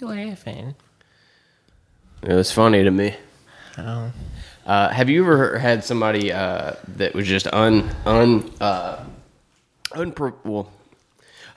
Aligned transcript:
You 0.00 0.06
laughing? 0.08 0.74
It 2.22 2.32
was 2.32 2.52
funny 2.52 2.84
to 2.84 2.90
me. 2.90 3.14
Oh. 3.76 4.12
Uh, 4.66 4.88
have 4.90 5.08
you 5.08 5.22
ever 5.22 5.58
had 5.58 5.82
somebody 5.84 6.32
uh, 6.32 6.74
that 6.96 7.14
was 7.14 7.26
just 7.26 7.46
un 7.52 7.88
un 8.06 8.50
uh, 8.60 9.02
unpro- 9.92 10.34
well, 10.44 10.70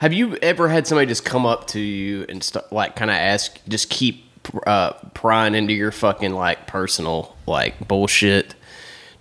Have 0.00 0.12
you 0.12 0.36
ever 0.40 0.68
had 0.68 0.86
somebody 0.86 1.06
just 1.06 1.24
come 1.24 1.44
up 1.44 1.66
to 1.68 1.80
you 1.80 2.24
and 2.28 2.42
st- 2.42 2.72
like 2.72 2.96
kind 2.96 3.10
of 3.10 3.16
ask, 3.16 3.60
just 3.68 3.90
keep 3.90 4.24
uh, 4.66 4.92
prying 5.14 5.54
into 5.54 5.72
your 5.72 5.92
fucking 5.92 6.32
like 6.32 6.66
personal 6.66 7.36
like 7.46 7.86
bullshit, 7.86 8.54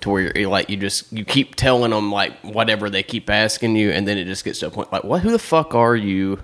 to 0.01 0.09
where 0.09 0.35
you're 0.37 0.49
like 0.49 0.69
you 0.69 0.77
just 0.77 1.11
you 1.11 1.25
keep 1.25 1.55
telling 1.55 1.91
them 1.91 2.11
like 2.11 2.33
whatever 2.43 2.89
they 2.89 3.03
keep 3.03 3.29
asking 3.29 3.75
you, 3.75 3.91
and 3.91 4.07
then 4.07 4.17
it 4.17 4.25
just 4.25 4.45
gets 4.45 4.59
to 4.59 4.67
a 4.67 4.71
point 4.71 4.91
like, 4.91 5.03
what? 5.03 5.21
Who 5.21 5.31
the 5.31 5.39
fuck 5.39 5.75
are 5.75 5.95
you? 5.95 6.39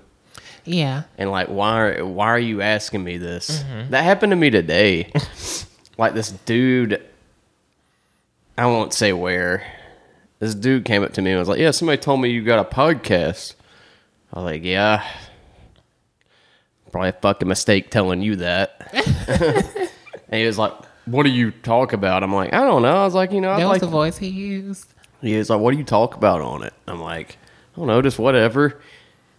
Yeah. 0.68 1.04
and 1.18 1.32
like 1.32 1.48
why 1.48 1.80
are, 1.82 2.06
why 2.06 2.28
are 2.28 2.40
you 2.40 2.62
asking 2.62 3.04
me 3.04 3.18
this? 3.18 3.64
That 3.90 4.04
happened 4.04 4.32
to 4.32 4.36
me 4.36 4.50
today. 4.50 5.12
Like 6.00 6.14
this 6.14 6.30
dude 6.32 7.02
i 8.56 8.66
won't 8.68 8.94
say 8.94 9.14
where. 9.14 9.66
This 10.40 10.54
dude 10.54 10.86
came 10.86 11.04
up 11.04 11.14
to 11.14 11.22
me 11.24 11.32
and 11.32 11.40
was 11.40 11.50
like 11.50 11.60
yeah 11.60 11.72
somebody 11.72 12.00
told 12.00 12.22
me 12.22 12.30
you 12.30 12.44
got 12.44 12.60
a 12.60 12.70
podcast. 12.76 13.56
I 14.32 14.40
was 14.40 14.46
like 14.52 14.64
yeah. 14.64 15.04
Probably 16.92 17.10
a 17.10 17.14
fucking 17.14 17.48
mistake 17.48 17.90
telling 17.90 18.22
you 18.22 18.36
that. 18.38 18.94
And 20.30 20.42
he 20.42 20.46
was 20.46 20.58
like 20.58 20.74
what 21.06 21.24
do 21.24 21.30
you 21.30 21.52
talk 21.52 21.94
about? 21.94 22.22
I'm 22.22 22.36
like 22.36 22.54
i 22.54 22.60
don't 22.62 22.82
know. 22.82 22.96
I 22.98 23.06
was 23.06 23.16
like 23.16 23.32
you 23.32 23.40
know 23.42 23.50
i 23.52 23.58
That 23.60 23.64
was 23.66 23.76
like 23.76 23.82
the 23.82 23.88
voice 23.88 24.18
he 24.18 24.28
used. 24.28 24.94
he 25.22 25.38
was 25.38 25.50
like, 25.50 25.60
"What 25.62 25.72
do 25.72 25.78
you 25.78 25.84
talk 25.86 26.16
about 26.16 26.42
on 26.42 26.64
it?" 26.64 26.74
I'm 26.86 27.02
like, 27.02 27.38
"I 27.74 27.78
don't 27.80 27.88
know, 27.88 28.02
just 28.02 28.20
whatever." 28.20 28.66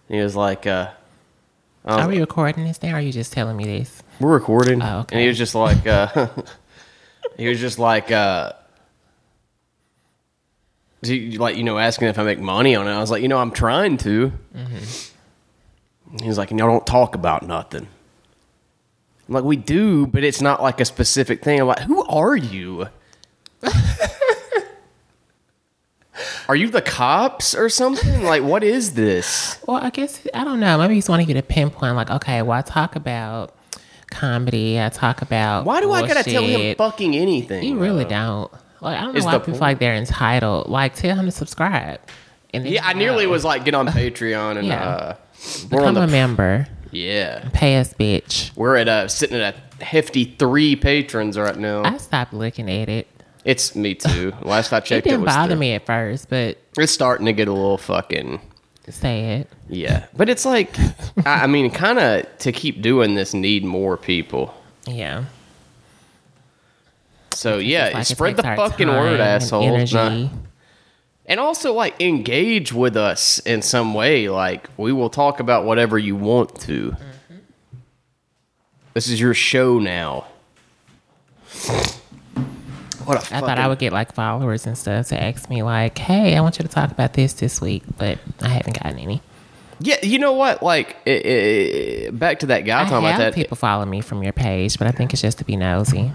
And 0.09 0.17
he 0.17 0.21
was 0.23 0.35
like, 0.35 0.65
uh, 0.67 0.89
Was 1.83 1.97
Are 1.97 2.07
we 2.07 2.19
recording 2.19 2.65
this 2.65 2.81
now? 2.83 2.93
Or 2.93 2.97
are 2.97 3.01
you 3.01 3.11
just 3.11 3.31
telling 3.33 3.55
me 3.57 3.63
this? 3.63 4.03
We're 4.19 4.33
recording. 4.33 4.81
Oh, 4.81 4.99
okay. 4.99 5.15
And 5.15 5.21
he 5.21 5.27
was 5.27 5.37
just 5.37 5.55
like, 5.55 5.87
uh, 5.87 6.27
he 7.37 7.47
was 7.47 7.59
just 7.59 7.79
like, 7.79 8.11
uh, 8.11 8.51
he- 11.01 11.37
like 11.37 11.55
you 11.55 11.63
know, 11.63 11.77
asking 11.77 12.09
if 12.09 12.19
I 12.19 12.23
make 12.23 12.39
money 12.39 12.75
on 12.75 12.87
it. 12.87 12.91
I 12.91 12.99
was 12.99 13.11
like, 13.11 13.21
you 13.21 13.27
know, 13.27 13.37
I'm 13.37 13.51
trying 13.51 13.97
to. 13.99 14.31
Mm-hmm. 14.55 16.17
He 16.21 16.27
was 16.27 16.37
like, 16.37 16.51
you 16.51 16.57
know, 16.57 16.67
don't 16.67 16.85
talk 16.85 17.15
about 17.15 17.43
nothing. 17.43 17.87
I'm 19.27 19.33
like, 19.33 19.43
we 19.43 19.55
do, 19.57 20.07
but 20.07 20.23
it's 20.23 20.41
not 20.41 20.61
like 20.61 20.81
a 20.81 20.85
specific 20.85 21.43
thing. 21.43 21.59
I'm 21.59 21.67
like, 21.67 21.79
who 21.79 22.03
are 22.03 22.35
you? 22.35 22.87
are 26.49 26.55
you 26.55 26.67
the 26.69 26.81
cops 26.81 27.53
or 27.55 27.69
something? 27.69 28.23
Like, 28.23 28.43
what 28.43 28.63
is 28.63 28.95
this? 28.95 29.59
Well, 29.67 29.77
I 29.77 29.89
guess 29.91 30.19
I 30.33 30.43
don't 30.43 30.59
know. 30.59 30.77
Maybe 30.79 30.95
he's 30.95 31.07
wanting 31.07 31.27
you 31.27 31.33
to 31.35 31.41
get 31.41 31.45
a 31.45 31.47
pinpoint, 31.47 31.95
like, 31.95 32.09
okay, 32.09 32.41
well, 32.41 32.57
I 32.57 32.61
talk 32.63 32.95
about 32.97 33.55
comedy. 34.09 34.81
I 34.81 34.89
talk 34.89 35.21
about 35.21 35.65
Why 35.65 35.79
do 35.81 35.91
I 35.91 36.07
gotta 36.07 36.23
tell 36.29 36.43
him 36.43 36.75
fucking 36.75 37.15
anything? 37.15 37.63
You 37.63 37.77
really 37.79 38.03
though? 38.03 38.09
don't. 38.49 38.53
Like, 38.81 38.97
I 38.97 39.01
don't 39.01 39.13
know 39.13 39.19
Is 39.19 39.25
why 39.25 39.33
people 39.33 39.53
point. 39.53 39.61
like 39.61 39.79
they're 39.79 39.95
entitled. 39.95 40.69
Like, 40.69 40.95
tell 40.95 41.15
him 41.15 41.25
to 41.25 41.31
subscribe. 41.31 41.99
And 42.53 42.65
Yeah, 42.65 42.85
I 42.85 42.93
nearly 42.93 43.25
know. 43.25 43.31
was 43.31 43.43
like, 43.45 43.63
get 43.65 43.75
on 43.75 43.87
Patreon 43.87 44.57
and 44.57 44.67
Yeah. 44.67 44.83
uh, 44.89 45.15
become 45.69 45.97
a 45.97 46.07
member. 46.07 46.67
yeah. 46.91 47.47
Pay 47.53 47.77
us, 47.77 47.93
bitch. 47.93 48.55
We're 48.55 48.75
at 48.77 48.87
uh 48.87 49.07
sitting 49.07 49.37
at 49.39 49.55
a 49.79 49.83
hefty 49.85 50.35
three 50.39 50.75
patrons 50.75 51.37
right 51.37 51.55
now. 51.57 51.83
I 51.83 51.97
stopped 51.97 52.33
looking 52.33 52.69
at 52.71 52.89
it. 52.89 53.07
It's 53.45 53.75
me 53.75 53.95
too. 53.95 54.33
Last 54.41 54.71
I 54.73 54.77
It 54.79 54.85
checked, 54.85 55.07
it, 55.07 55.09
didn't 55.11 55.21
was 55.25 55.33
bother 55.35 55.53
three. 55.55 55.59
me 55.59 55.73
at 55.73 55.85
first, 55.85 56.29
but 56.29 56.57
It's 56.77 56.91
starting 56.91 57.25
to 57.25 57.33
get 57.33 57.47
a 57.47 57.53
little 57.53 57.77
fucking 57.77 58.41
say 58.89 59.39
it. 59.41 59.49
yeah. 59.67 60.05
But 60.17 60.29
it's 60.29 60.45
like, 60.45 60.77
I, 61.25 61.43
I 61.43 61.47
mean, 61.47 61.69
kind 61.69 61.99
of 61.99 62.25
to 62.39 62.51
keep 62.51 62.81
doing 62.81 63.13
this, 63.15 63.33
need 63.35 63.63
more 63.63 63.97
people. 63.97 64.53
Yeah. 64.87 65.25
So 67.33 67.57
It's 67.57 67.65
yeah, 67.67 67.91
like 67.93 68.05
spread 68.07 68.35
the 68.35 68.43
fucking 68.43 68.87
time 68.87 68.97
word, 68.99 69.19
asshole. 69.19 69.85
Nah. 69.85 70.29
And 71.27 71.39
also, 71.39 71.73
like, 71.73 72.01
engage 72.01 72.73
with 72.73 72.97
us 72.97 73.37
in 73.39 73.61
some 73.61 73.93
way. 73.93 74.27
Like, 74.29 74.67
we 74.77 74.91
will 74.91 75.11
talk 75.11 75.39
about 75.39 75.63
whatever 75.63 75.99
you 75.99 76.15
want 76.15 76.59
to. 76.61 76.89
Mm-hmm. 76.91 77.35
This 78.95 79.07
is 79.07 79.21
your 79.21 79.35
show 79.35 79.77
now. 79.77 80.25
What 83.09 83.31
a 83.31 83.35
I 83.35 83.39
thought 83.39 83.57
I 83.57 83.67
would 83.67 83.79
get 83.79 83.91
like 83.91 84.13
followers 84.13 84.67
and 84.67 84.77
stuff 84.77 85.07
to 85.07 85.21
ask 85.21 85.49
me 85.49 85.63
like, 85.63 85.97
"Hey, 85.97 86.35
I 86.37 86.41
want 86.41 86.59
you 86.59 86.63
to 86.63 86.69
talk 86.69 86.91
about 86.91 87.13
this 87.13 87.33
this 87.33 87.59
week," 87.59 87.83
but 87.97 88.19
I 88.41 88.49
haven't 88.49 88.81
gotten 88.81 88.99
any. 88.99 89.21
Yeah, 89.79 89.97
you 90.03 90.19
know 90.19 90.33
what? 90.33 90.61
Like, 90.61 90.97
i 91.07 92.07
i 92.07 92.09
back 92.11 92.39
to 92.39 92.45
that 92.47 92.61
guy 92.61 92.81
I 92.81 92.83
talking 92.83 92.97
about 92.97 93.11
have 93.11 93.19
that. 93.19 93.33
people 93.33 93.55
follow 93.57 93.85
me 93.85 94.01
from 94.01 94.21
your 94.23 94.33
page, 94.33 94.77
but 94.77 94.87
I 94.87 94.91
think 94.91 95.13
it's 95.13 95.21
just 95.21 95.37
to 95.39 95.45
be 95.45 95.55
nosy. 95.55 96.11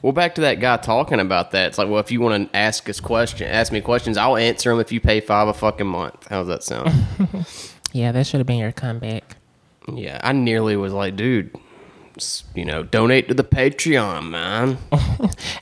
Well, 0.00 0.12
back 0.12 0.34
to 0.34 0.40
that 0.40 0.58
guy 0.58 0.78
talking 0.78 1.20
about 1.20 1.52
that. 1.52 1.68
It's 1.68 1.78
like, 1.78 1.88
well, 1.88 2.00
if 2.00 2.10
you 2.10 2.20
want 2.20 2.50
to 2.50 2.56
ask 2.56 2.88
us 2.88 2.98
question, 2.98 3.46
ask 3.46 3.70
me 3.70 3.80
questions, 3.80 4.16
I'll 4.16 4.36
answer 4.36 4.70
them 4.70 4.80
if 4.80 4.90
you 4.90 5.00
pay 5.00 5.20
five 5.20 5.46
a 5.46 5.54
fucking 5.54 5.86
month. 5.86 6.26
How's 6.28 6.48
that 6.48 6.62
sound? 6.64 6.90
Yeah, 7.94 8.10
that 8.12 8.26
should 8.26 8.38
have 8.40 8.46
been 8.46 8.58
your 8.58 8.72
comeback. 8.72 9.36
yeah, 9.92 10.18
I 10.24 10.32
nearly 10.32 10.76
was 10.76 10.94
like, 10.94 11.14
dude, 11.14 11.54
you 12.54 12.64
know, 12.64 12.82
donate 12.82 13.28
to 13.28 13.34
the 13.34 13.44
Patreon, 13.44 14.28
man. 14.30 14.78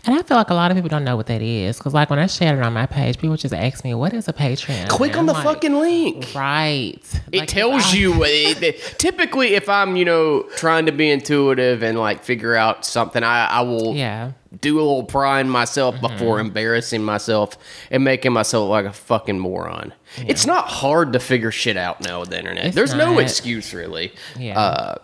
And 0.06 0.14
I 0.18 0.22
feel 0.22 0.36
like 0.36 0.50
a 0.50 0.54
lot 0.54 0.70
of 0.70 0.76
people 0.76 0.88
don't 0.88 1.04
know 1.04 1.16
what 1.16 1.26
that 1.26 1.42
is 1.42 1.76
because, 1.76 1.92
like, 1.94 2.08
when 2.10 2.18
I 2.18 2.26
shared 2.26 2.58
it 2.58 2.62
on 2.64 2.72
my 2.72 2.86
page, 2.86 3.18
people 3.18 3.36
just 3.36 3.52
ask 3.54 3.84
me, 3.84 3.94
"What 3.94 4.12
is 4.14 4.26
a 4.28 4.32
Patreon?" 4.32 4.88
Click 4.88 5.12
And 5.12 5.20
on 5.20 5.26
the 5.26 5.32
like, 5.34 5.44
fucking 5.44 5.74
link. 5.74 6.32
right. 6.34 6.98
It 7.30 7.40
Like, 7.40 7.48
tells 7.48 7.92
you. 7.94 8.24
It, 8.24 8.62
it- 8.62 8.80
typically, 8.98 9.54
if 9.54 9.68
I'm, 9.68 9.96
you 9.96 10.04
know, 10.04 10.42
trying 10.56 10.86
to 10.86 10.92
be 10.92 11.10
intuitive 11.10 11.82
and 11.82 11.98
like 11.98 12.24
figure 12.24 12.54
out 12.56 12.84
something, 12.84 13.22
I, 13.22 13.46
I 13.46 13.60
will 13.60 13.94
Yeah, 13.94 14.32
do 14.60 14.78
a 14.78 14.82
little 14.82 15.04
prying 15.04 15.48
myself 15.48 15.94
Mm-hmm. 15.96 16.06
before 16.06 16.40
embarrassing 16.40 17.04
myself 17.04 17.56
and 17.90 18.02
making 18.02 18.32
myself 18.32 18.68
like 18.70 18.86
a 18.86 18.92
fucking 18.92 19.38
moron. 19.38 19.92
It's 20.16 20.46
not 20.46 20.66
hard 20.66 21.12
to 21.12 21.20
figure 21.20 21.50
shit 21.52 21.76
out 21.76 22.00
now 22.00 22.20
with 22.20 22.30
the 22.30 22.38
internet. 22.38 22.66
It's 22.66 22.74
There's 22.74 22.94
no 22.94 23.18
excuse 23.18 23.72
really. 23.74 24.12
yeah. 24.38 24.58
Uh, 24.58 24.94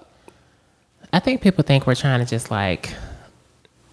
I 1.16 1.19
think 1.19 1.41
people 1.41 1.65
think 1.65 1.87
we're 1.87 1.94
trying 1.94 2.21
to 2.21 2.27
just 2.27 2.50
like 2.50 2.93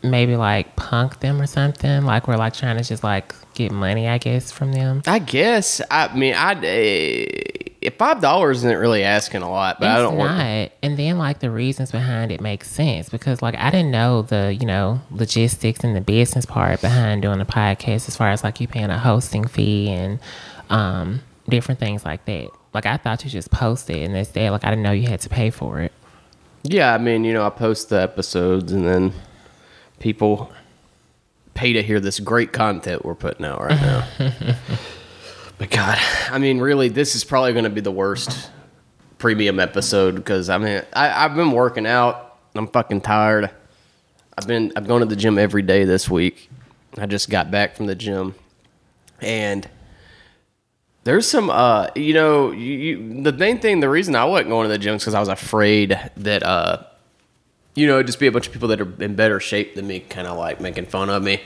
maybe 0.03 0.35
like 0.35 0.75
punk 0.75 1.21
them 1.21 1.41
or 1.41 1.47
something. 1.47 2.03
Like 2.03 2.27
we're 2.27 2.35
like 2.35 2.53
trying 2.53 2.75
to 2.75 2.83
just 2.83 3.01
like 3.01 3.33
get 3.53 3.71
money, 3.71 4.09
I 4.09 4.17
guess, 4.17 4.51
from 4.51 4.73
them. 4.73 5.03
I 5.07 5.19
guess. 5.19 5.79
I 5.89 6.13
mean, 6.13 6.33
I 6.35 6.51
uh, 7.81 7.91
five 7.97 8.19
dollars 8.19 8.57
isn't 8.57 8.77
really 8.77 9.03
asking 9.03 9.41
a 9.41 9.49
lot, 9.49 9.79
but 9.79 9.87
I 9.87 9.99
don't 9.99 10.17
not. 10.17 10.37
want. 10.37 10.71
And 10.81 10.99
then 10.99 11.17
like 11.17 11.39
the 11.39 11.49
reasons 11.49 11.93
behind 11.93 12.33
it 12.33 12.41
make 12.41 12.65
sense 12.65 13.07
because 13.07 13.41
like 13.41 13.55
I 13.55 13.71
didn't 13.71 13.91
know 13.91 14.23
the 14.23 14.53
you 14.59 14.65
know 14.65 14.99
logistics 15.09 15.81
and 15.85 15.95
the 15.95 16.01
business 16.01 16.45
part 16.45 16.81
behind 16.81 17.21
doing 17.21 17.39
a 17.39 17.45
podcast 17.45 18.09
as 18.09 18.17
far 18.17 18.31
as 18.31 18.43
like 18.43 18.59
you 18.59 18.67
paying 18.67 18.89
a 18.89 18.99
hosting 18.99 19.47
fee 19.47 19.87
and 19.87 20.19
um 20.69 21.21
different 21.47 21.79
things 21.79 22.03
like 22.03 22.25
that. 22.25 22.49
Like 22.73 22.85
I 22.85 22.97
thought 22.97 23.23
you 23.23 23.29
just 23.29 23.49
posted 23.49 24.03
and 24.03 24.13
that's 24.13 24.31
that. 24.31 24.49
Like 24.49 24.65
I 24.65 24.71
didn't 24.71 24.83
know 24.83 24.91
you 24.91 25.07
had 25.07 25.21
to 25.21 25.29
pay 25.29 25.49
for 25.49 25.79
it. 25.79 25.93
Yeah, 26.63 26.93
I 26.93 26.97
mean, 26.97 27.25
you 27.25 27.33
know, 27.33 27.45
I 27.45 27.49
post 27.49 27.89
the 27.89 28.01
episodes 28.01 28.71
and 28.71 28.87
then 28.87 29.13
people 29.99 30.51
pay 31.53 31.73
to 31.73 31.83
hear 31.83 31.99
this 31.99 32.19
great 32.19 32.53
content 32.53 33.05
we're 33.05 33.15
putting 33.15 33.45
out 33.45 33.61
right 33.61 33.79
now. 33.79 34.07
but 35.57 35.69
God, 35.69 35.97
I 36.29 36.37
mean, 36.39 36.59
really, 36.59 36.89
this 36.89 37.15
is 37.15 37.23
probably 37.23 37.51
going 37.51 37.65
to 37.65 37.69
be 37.69 37.81
the 37.81 37.91
worst 37.91 38.49
premium 39.17 39.59
episode 39.59 40.15
because 40.15 40.49
I 40.49 40.57
mean, 40.57 40.81
I, 40.93 41.25
I've 41.25 41.35
been 41.35 41.51
working 41.51 41.85
out. 41.85 42.37
I'm 42.55 42.67
fucking 42.67 43.01
tired. 43.01 43.49
I've 44.37 44.47
been 44.47 44.71
I've 44.75 44.87
gone 44.87 45.01
to 45.01 45.05
the 45.05 45.15
gym 45.15 45.37
every 45.37 45.61
day 45.61 45.83
this 45.83 46.09
week. 46.09 46.49
I 46.97 47.05
just 47.05 47.29
got 47.29 47.51
back 47.51 47.75
from 47.75 47.87
the 47.87 47.95
gym, 47.95 48.35
and 49.21 49.67
there's 51.03 51.27
some 51.27 51.49
uh 51.49 51.87
you 51.95 52.13
know 52.13 52.51
you, 52.51 52.73
you, 52.73 53.21
the 53.23 53.33
main 53.33 53.59
thing 53.59 53.79
the 53.79 53.89
reason 53.89 54.15
I 54.15 54.25
wasn't 54.25 54.49
going 54.49 54.67
to 54.67 54.69
the 54.69 54.77
gym 54.77 54.95
is 54.95 55.01
because 55.01 55.13
I 55.13 55.19
was 55.19 55.29
afraid 55.29 55.99
that 56.17 56.43
uh 56.43 56.83
you 57.75 57.87
know 57.87 57.95
it'd 57.95 58.07
just 58.07 58.19
be 58.19 58.27
a 58.27 58.31
bunch 58.31 58.47
of 58.47 58.53
people 58.53 58.67
that 58.69 58.79
are 58.81 59.03
in 59.03 59.15
better 59.15 59.39
shape 59.39 59.75
than 59.75 59.87
me, 59.87 59.99
kind 60.01 60.27
of 60.27 60.37
like 60.37 60.61
making 60.61 60.85
fun 60.85 61.09
of 61.09 61.23
me. 61.23 61.41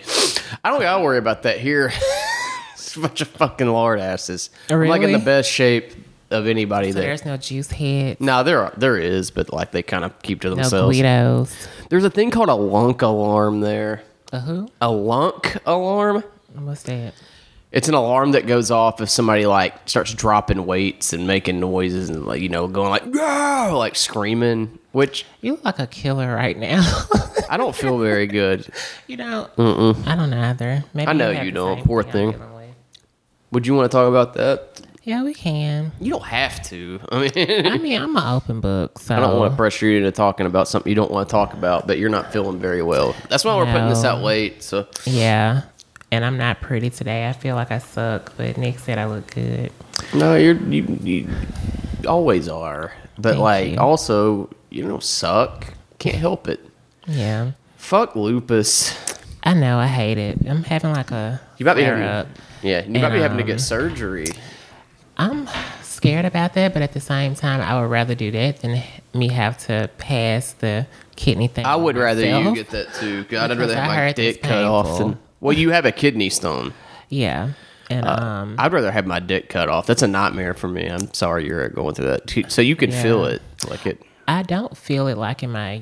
I 0.64 0.70
don't 0.70 0.82
gotta 0.82 1.04
worry 1.04 1.18
about 1.18 1.44
that 1.44 1.60
here. 1.60 1.92
it's 2.74 2.96
a 2.96 3.00
bunch 3.00 3.22
of 3.22 3.30
fucking 3.30 3.68
lard 3.68 4.00
asses. 4.00 4.50
Really? 4.70 4.84
I'm 4.84 4.90
like 4.90 5.02
in 5.02 5.12
the 5.14 5.20
best 5.24 5.50
shape 5.50 5.94
of 6.30 6.46
anybody 6.46 6.92
So 6.92 7.00
there. 7.00 7.08
there's 7.08 7.24
no 7.26 7.38
juice 7.38 7.72
heads, 7.72 8.20
No, 8.20 8.44
there 8.44 8.62
are, 8.62 8.74
there 8.76 8.98
is, 8.98 9.32
but 9.32 9.54
like 9.54 9.72
they 9.72 9.82
kind 9.82 10.04
of 10.04 10.22
keep 10.22 10.42
to 10.42 10.50
no 10.50 10.56
themselves. 10.56 10.98
Guidos. 10.98 11.68
There's 11.90 12.04
a 12.04 12.10
thing 12.10 12.32
called 12.32 12.50
a 12.50 12.54
lunk 12.56 13.02
alarm 13.02 13.62
there. 13.62 14.04
A 14.34 14.42
who? 14.42 14.68
A 14.82 14.92
lunk 14.92 15.56
alarm. 15.66 16.26
What's 16.54 16.84
that? 16.84 17.14
It's 17.72 17.90
an 17.90 17.96
alarm 17.96 18.32
that 18.32 18.48
goes 18.48 18.72
off 18.72 19.02
if 19.02 19.10
somebody 19.10 19.46
like 19.46 19.74
starts 19.90 20.14
dropping 20.14 20.66
weights 20.66 21.12
and 21.12 21.28
making 21.28 21.60
noises 21.60 22.10
and 22.10 22.26
like 22.26 22.42
you 22.42 22.48
know 22.50 22.68
going 22.68 22.90
like 22.90 23.12
"Gah!" 23.12 23.74
like 23.76 23.96
screaming, 23.96 24.80
which 24.94 25.26
You 25.42 25.54
look 25.54 25.66
like 25.66 25.80
a 25.80 25.88
killer 25.88 26.34
right 26.34 26.58
now. 26.58 26.82
I 27.50 27.58
don't 27.58 27.76
feel 27.76 27.98
very 28.00 28.26
good. 28.28 28.68
you 29.08 29.18
know, 29.18 29.50
I 29.58 30.16
don't 30.16 30.34
either. 30.34 30.84
Maybe 30.94 31.08
I 31.10 31.14
know 31.14 31.30
you 31.30 31.52
don't, 31.52 31.84
poor 31.84 32.04
I'm 32.04 32.12
thing. 32.12 32.42
Would 33.52 33.66
you 33.68 33.76
want 33.76 33.90
to 33.92 33.96
talk 33.96 34.10
about 34.10 34.34
that? 34.36 34.82
Yeah, 35.04 35.24
we 35.24 35.34
can. 35.34 35.94
You 36.02 36.12
don't 36.12 36.26
have 36.26 36.62
to. 36.64 37.00
I 37.12 37.20
mean, 37.34 37.68
I 37.68 37.78
mean, 37.78 38.02
I'm 38.02 38.16
an 38.18 38.24
open 38.28 38.60
book, 38.60 39.00
so 39.00 39.16
I 39.16 39.22
don't 39.22 39.38
want 39.40 39.54
to 39.54 39.56
pressure 39.56 39.88
you 39.88 39.98
into 40.00 40.12
talking 40.12 40.46
about 40.46 40.68
something 40.68 40.90
you 40.90 40.96
don't 40.96 41.12
want 41.12 41.30
to 41.30 41.32
talk 41.32 41.54
about, 41.54 41.88
but 41.88 41.98
you're 41.98 42.10
not 42.10 42.34
feeling 42.34 42.60
very 42.60 42.82
well. 42.82 43.16
That's 43.30 43.46
why 43.46 43.56
we're 43.56 43.66
putting 43.72 43.88
this 43.88 44.04
out 44.04 44.22
late. 44.22 44.64
So 44.64 44.86
Yeah. 45.06 45.62
And 46.12 46.24
I'm 46.24 46.38
not 46.38 46.62
pretty 46.62 46.90
today. 46.90 47.28
I 47.28 47.34
feel 47.34 47.56
like 47.56 47.70
I 47.72 47.80
suck, 47.80 48.32
but 48.38 48.58
Nick 48.58 48.80
said 48.80 48.98
I 48.98 49.06
look 49.08 49.34
good. 49.34 49.72
no, 50.14 50.36
you're 50.36 50.56
you, 50.56 50.98
you 51.02 51.30
always 52.08 52.48
are, 52.48 52.94
but 53.18 53.32
Thank 53.32 53.40
like 53.42 53.72
you. 53.72 53.78
also 53.80 54.50
you 54.70 54.88
don't 54.88 55.04
suck. 55.04 55.74
Can't 56.00 56.16
help 56.16 56.48
it. 56.48 56.60
Yeah. 57.08 57.52
Fuck 57.78 58.16
lupus. 58.16 58.98
I 59.44 59.54
know. 59.54 59.78
I 59.80 59.88
hate 59.88 60.18
it. 60.18 60.38
I'm 60.48 60.64
having 60.64 60.92
like 60.94 61.12
a 61.12 61.42
You 61.58 61.66
might 61.66 61.74
be 61.76 61.84
having, 61.84 62.04
up. 62.04 62.28
yeah, 62.62 62.84
you 62.86 63.00
might 63.00 63.12
be 63.14 63.20
having 63.20 63.38
to 63.38 63.44
um, 63.44 63.48
get 63.48 63.60
surgery. 63.62 64.28
I'm 65.18 65.48
scared 65.82 66.26
about 66.26 66.54
that, 66.54 66.74
but 66.74 66.82
at 66.84 66.94
the 66.94 67.00
same 67.00 67.34
time, 67.34 67.60
I 67.62 67.82
would 67.82 67.90
rather 67.90 68.14
do 68.14 68.30
that 68.32 68.60
than 68.62 68.82
me 69.14 69.30
have 69.30 69.58
to 69.66 69.90
pass 69.98 70.54
the 70.54 70.86
kidney 71.16 71.48
thing. 71.48 71.66
I 71.66 71.76
would 71.76 71.98
rather 71.98 72.24
you 72.26 72.54
get 72.56 72.70
that 72.70 72.94
too. 72.94 73.24
God, 73.26 73.52
I'd 73.52 73.58
rather 73.58 73.76
have 73.76 73.90
I 73.90 73.96
my 74.08 74.14
dick 74.14 74.42
cut 74.44 74.64
off 74.64 75.00
than. 75.00 75.18
Well, 75.40 75.54
you 75.54 75.70
have 75.72 75.86
a 75.86 75.92
kidney 75.92 76.30
stone. 76.30 76.74
Yeah. 77.10 77.50
And 77.90 78.06
Uh, 78.06 78.12
um, 78.12 78.56
I'd 78.58 78.74
rather 78.74 78.92
have 78.92 79.06
my 79.06 79.20
dick 79.20 79.50
cut 79.50 79.70
off. 79.70 79.86
That's 79.88 80.02
a 80.02 80.08
nightmare 80.08 80.54
for 80.54 80.68
me. 80.68 80.88
I'm 80.88 81.14
sorry 81.14 81.46
you're 81.48 81.70
going 81.70 81.96
through 81.96 82.08
that. 82.08 82.52
So 82.52 82.62
you 82.62 82.76
can 82.76 82.92
Yeah. 82.92 83.02
feel 83.04 83.26
it, 83.26 83.42
like 83.70 83.86
it. 83.86 84.02
I 84.28 84.44
don't 84.44 84.76
feel 84.76 85.08
it 85.08 85.18
like 85.18 85.42
in 85.44 85.52
my 85.52 85.82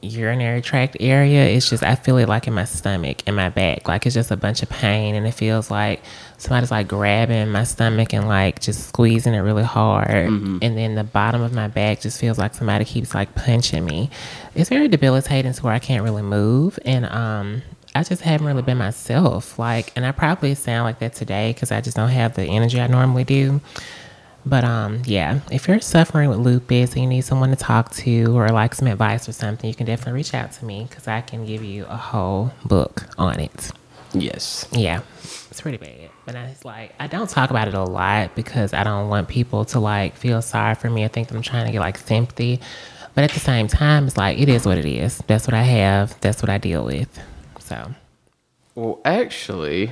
urinary 0.00 0.60
tract 0.60 0.98
area. 1.00 1.46
It's 1.46 1.70
just 1.70 1.82
I 1.82 1.94
feel 1.94 2.18
it 2.18 2.28
like 2.28 2.46
in 2.46 2.52
my 2.52 2.66
stomach 2.66 3.22
and 3.26 3.34
my 3.34 3.48
back. 3.48 3.88
Like 3.88 4.04
it's 4.06 4.14
just 4.14 4.30
a 4.30 4.36
bunch 4.36 4.62
of 4.62 4.68
pain 4.68 5.14
and 5.14 5.26
it 5.26 5.32
feels 5.32 5.70
like 5.70 6.02
somebody's 6.36 6.70
like 6.70 6.86
grabbing 6.88 7.50
my 7.50 7.64
stomach 7.64 8.12
and 8.12 8.28
like 8.28 8.60
just 8.60 8.86
squeezing 8.88 9.32
it 9.32 9.38
really 9.40 9.62
hard. 9.64 10.08
And 10.28 10.60
then 10.60 10.94
the 10.94 11.04
bottom 11.04 11.40
of 11.40 11.52
my 11.54 11.68
back 11.68 12.02
just 12.02 12.20
feels 12.20 12.38
like 12.38 12.54
somebody 12.54 12.84
keeps 12.84 13.14
like 13.14 13.34
punching 13.34 13.84
me. 13.84 14.10
It's 14.54 14.68
very 14.68 14.88
debilitating 14.88 15.54
to 15.54 15.62
where 15.62 15.72
I 15.72 15.78
can't 15.78 16.04
really 16.04 16.22
move 16.22 16.78
and 16.84 17.06
um 17.06 17.62
I 17.94 18.02
just 18.02 18.22
haven't 18.22 18.46
really 18.46 18.62
been 18.62 18.78
myself. 18.78 19.58
Like 19.58 19.92
and 19.96 20.04
I 20.04 20.12
probably 20.12 20.54
sound 20.54 20.84
like 20.84 20.98
that 20.98 21.14
today 21.14 21.54
cuz 21.54 21.70
I 21.72 21.80
just 21.80 21.96
don't 21.96 22.08
have 22.10 22.34
the 22.34 22.42
energy 22.44 22.80
I 22.80 22.86
normally 22.86 23.24
do. 23.24 23.60
But 24.46 24.62
um, 24.64 25.00
yeah, 25.06 25.40
if 25.50 25.66
you're 25.68 25.80
suffering 25.80 26.28
with 26.28 26.38
lupus 26.38 26.92
and 26.92 27.02
you 27.02 27.08
need 27.08 27.22
someone 27.22 27.48
to 27.50 27.56
talk 27.56 27.90
to 27.92 28.36
or 28.36 28.48
like 28.50 28.74
some 28.74 28.88
advice 28.88 29.26
or 29.26 29.32
something, 29.32 29.66
you 29.68 29.74
can 29.74 29.86
definitely 29.86 30.12
reach 30.12 30.34
out 30.34 30.52
to 30.52 30.64
me 30.66 30.86
because 30.88 31.08
I 31.08 31.22
can 31.22 31.46
give 31.46 31.64
you 31.64 31.86
a 31.88 31.96
whole 31.96 32.52
book 32.64 33.06
on 33.16 33.40
it. 33.40 33.70
Yes. 34.12 34.66
Yeah, 34.70 35.00
it's 35.50 35.62
pretty 35.62 35.78
bad. 35.78 36.10
But 36.26 36.36
I- 36.36 36.44
it's 36.44 36.64
like 36.64 36.92
I 37.00 37.06
don't 37.06 37.28
talk 37.30 37.48
about 37.50 37.68
it 37.68 37.74
a 37.74 37.82
lot 37.84 38.34
because 38.34 38.74
I 38.74 38.84
don't 38.84 39.08
want 39.08 39.28
people 39.28 39.64
to 39.66 39.80
like 39.80 40.14
feel 40.14 40.42
sorry 40.42 40.74
for 40.74 40.90
me 40.90 41.04
or 41.04 41.08
think 41.08 41.28
that 41.28 41.36
I'm 41.36 41.42
trying 41.42 41.64
to 41.66 41.72
get 41.72 41.80
like 41.80 41.96
sympathy. 41.96 42.60
But 43.14 43.24
at 43.24 43.30
the 43.30 43.40
same 43.40 43.66
time, 43.66 44.06
it's 44.08 44.16
like 44.18 44.38
it 44.38 44.48
is 44.50 44.66
what 44.66 44.76
it 44.76 44.84
is. 44.84 45.22
That's 45.26 45.46
what 45.46 45.54
I 45.54 45.62
have. 45.62 46.20
That's 46.20 46.42
what 46.42 46.50
I 46.50 46.58
deal 46.58 46.84
with. 46.84 47.08
So 47.64 47.94
Well, 48.74 49.00
actually, 49.04 49.90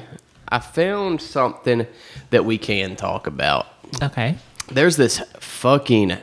I 0.49 0.59
found 0.59 1.23
something 1.23 1.87
that 2.31 2.45
we 2.45 2.59
can 2.59 2.97
talk 2.97 3.27
about. 3.27 3.67
okay, 4.03 4.37
There's 4.71 4.97
this 4.97 5.21
fucking. 5.41 6.17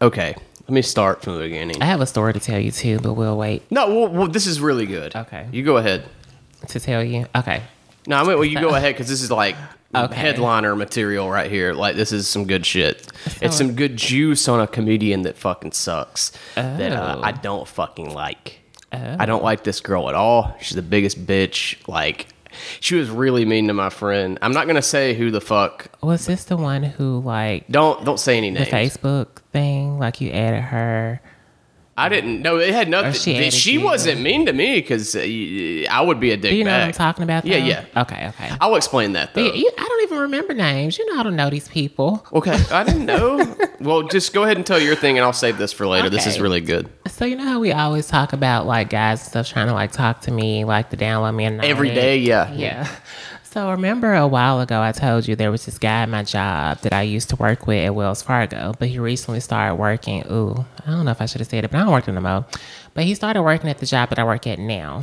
Okay, 0.00 0.34
let 0.60 0.70
me 0.70 0.82
start 0.82 1.22
from 1.22 1.34
the 1.38 1.40
beginning. 1.42 1.82
I 1.82 1.86
have 1.86 2.00
a 2.00 2.06
story 2.06 2.32
to 2.34 2.40
tell 2.40 2.58
you 2.60 2.70
too, 2.70 3.00
but 3.00 3.14
we'll 3.14 3.36
wait 3.36 3.62
No, 3.70 3.88
well, 3.88 4.08
well 4.08 4.28
this 4.28 4.46
is 4.46 4.60
really 4.60 4.86
good. 4.86 5.14
Okay. 5.16 5.48
You 5.52 5.64
go 5.64 5.76
ahead. 5.76 6.04
to 6.68 6.78
tell 6.78 7.02
you. 7.02 7.26
Okay, 7.34 7.62
No, 8.06 8.16
I 8.16 8.20
mean, 8.22 8.34
well, 8.34 8.44
you 8.44 8.60
go 8.60 8.74
ahead 8.74 8.94
because 8.94 9.08
this 9.08 9.22
is 9.22 9.30
like 9.30 9.56
Okay. 9.94 10.14
headliner 10.14 10.74
material 10.74 11.28
right 11.30 11.50
here. 11.50 11.74
Like, 11.74 11.96
this 11.96 12.12
is 12.12 12.26
some 12.26 12.46
good 12.46 12.64
shit. 12.64 13.06
it's 13.42 13.56
some 13.56 13.74
good 13.74 13.96
juice 13.96 14.48
on 14.48 14.58
a 14.60 14.66
comedian 14.66 15.22
that 15.22 15.36
fucking 15.36 15.72
sucks. 15.72 16.32
That 16.54 16.92
uh, 16.92 17.16
Oh. 17.18 17.22
I 17.22 17.32
don't 17.32 17.68
fucking 17.68 18.14
like. 18.14 18.60
I 18.92 19.26
don't 19.26 19.42
like 19.42 19.64
this 19.64 19.80
girl 19.80 20.08
at 20.08 20.14
all. 20.14 20.54
She's 20.60 20.74
the 20.76 20.82
biggest 20.82 21.24
bitch. 21.26 21.76
Like, 21.88 22.26
she 22.80 22.94
was 22.96 23.08
really 23.10 23.44
mean 23.44 23.68
to 23.68 23.74
my 23.74 23.88
friend. 23.90 24.38
I'm 24.42 24.52
not 24.52 24.66
gonna 24.66 24.82
say 24.82 25.14
who 25.14 25.30
the 25.30 25.40
fuck. 25.40 25.88
was 26.02 26.26
this 26.26 26.44
the 26.44 26.56
one 26.56 26.82
who 26.82 27.20
like 27.20 27.66
Don't 27.68 28.04
don't 28.04 28.20
say 28.20 28.36
any 28.36 28.50
names. 28.50 28.68
the. 28.68 28.76
Facebook 28.76 29.38
thing, 29.52 29.98
like 29.98 30.20
you 30.20 30.30
added 30.30 30.62
her. 30.62 31.20
I 32.02 32.08
didn't. 32.08 32.42
know 32.42 32.58
it 32.58 32.74
had 32.74 32.88
nothing. 32.88 33.12
she 33.12 33.50
She, 33.50 33.50
she 33.50 33.78
wasn't 33.78 34.20
mean 34.20 34.46
to 34.46 34.52
me 34.52 34.80
because 34.80 35.14
uh, 35.14 35.20
I 35.20 36.00
would 36.00 36.20
be 36.20 36.32
a 36.32 36.36
dick 36.36 36.50
Do 36.50 36.56
you 36.56 36.64
know 36.64 36.72
what 36.72 36.86
I'm 36.86 36.92
talking 36.92 37.22
about? 37.22 37.44
Yeah, 37.44 37.60
though? 37.60 37.66
yeah. 37.66 38.02
Okay, 38.02 38.28
okay. 38.28 38.50
I'll 38.60 38.76
explain 38.76 39.12
that 39.12 39.34
though. 39.34 39.44
Yeah, 39.44 39.52
you, 39.52 39.70
I 39.78 39.84
don't 39.84 40.02
even 40.02 40.18
remember 40.18 40.54
names. 40.54 40.98
You 40.98 41.06
know 41.10 41.16
how 41.16 41.22
to 41.22 41.30
know 41.30 41.50
these 41.50 41.68
people. 41.68 42.26
Okay, 42.32 42.58
I 42.70 42.84
didn't 42.84 43.06
know. 43.06 43.56
well, 43.80 44.02
just 44.02 44.32
go 44.32 44.44
ahead 44.44 44.56
and 44.56 44.66
tell 44.66 44.80
your 44.80 44.96
thing, 44.96 45.18
and 45.18 45.24
I'll 45.24 45.32
save 45.32 45.58
this 45.58 45.72
for 45.72 45.86
later. 45.86 46.10
This 46.10 46.26
is 46.26 46.40
really 46.40 46.60
good. 46.60 46.88
So 47.08 47.24
you 47.24 47.36
know 47.36 47.44
how 47.44 47.60
we 47.60 47.72
always 47.72 48.06
talk 48.06 48.32
about 48.32 48.66
like 48.66 48.90
guys 48.90 49.20
and 49.20 49.28
stuff 49.28 49.48
trying 49.48 49.68
to 49.68 49.74
like 49.74 49.92
talk 49.92 50.22
to 50.22 50.30
me, 50.30 50.64
like 50.64 50.90
to 50.90 50.96
download 50.96 51.34
me 51.34 51.44
and 51.44 51.62
Every 51.64 51.90
day, 51.90 52.16
yeah, 52.18 52.52
Yeah. 52.52 52.88
So 53.52 53.70
remember 53.70 54.14
a 54.14 54.26
while 54.26 54.60
ago 54.60 54.80
I 54.80 54.92
told 54.92 55.28
you 55.28 55.36
there 55.36 55.50
was 55.50 55.66
this 55.66 55.78
guy 55.78 56.04
at 56.04 56.08
my 56.08 56.22
job 56.22 56.78
that 56.78 56.94
I 56.94 57.02
used 57.02 57.28
to 57.28 57.36
work 57.36 57.66
with 57.66 57.84
at 57.84 57.94
Wells 57.94 58.22
Fargo, 58.22 58.72
but 58.78 58.88
he 58.88 58.98
recently 58.98 59.40
started 59.40 59.74
working. 59.74 60.24
Ooh, 60.32 60.64
I 60.86 60.90
don't 60.90 61.04
know 61.04 61.10
if 61.10 61.20
I 61.20 61.26
should 61.26 61.42
have 61.42 61.48
said 61.48 61.62
it, 61.62 61.70
but 61.70 61.76
I 61.76 61.82
don't 61.82 61.92
work 61.92 62.08
in 62.08 62.14
the 62.14 62.22
mo. 62.22 62.46
But 62.94 63.04
he 63.04 63.14
started 63.14 63.42
working 63.42 63.68
at 63.68 63.76
the 63.76 63.84
job 63.84 64.08
that 64.08 64.18
I 64.18 64.24
work 64.24 64.46
at 64.46 64.58
now. 64.58 65.02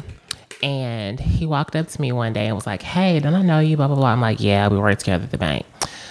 And 0.63 1.19
he 1.19 1.45
walked 1.45 1.75
up 1.75 1.89
to 1.89 2.01
me 2.01 2.11
one 2.11 2.33
day 2.33 2.47
and 2.47 2.55
was 2.55 2.65
like, 2.65 2.81
Hey, 2.81 3.19
don't 3.19 3.35
I 3.35 3.43
know 3.43 3.59
you? 3.59 3.77
Blah 3.77 3.85
blah 3.85 3.95
blah. 3.95 4.07
I'm 4.07 4.19
like, 4.19 4.39
Yeah, 4.39 4.67
we 4.67 4.79
work 4.79 4.97
together 4.97 5.25
at 5.25 5.29
the 5.31 5.37
bank. 5.37 5.67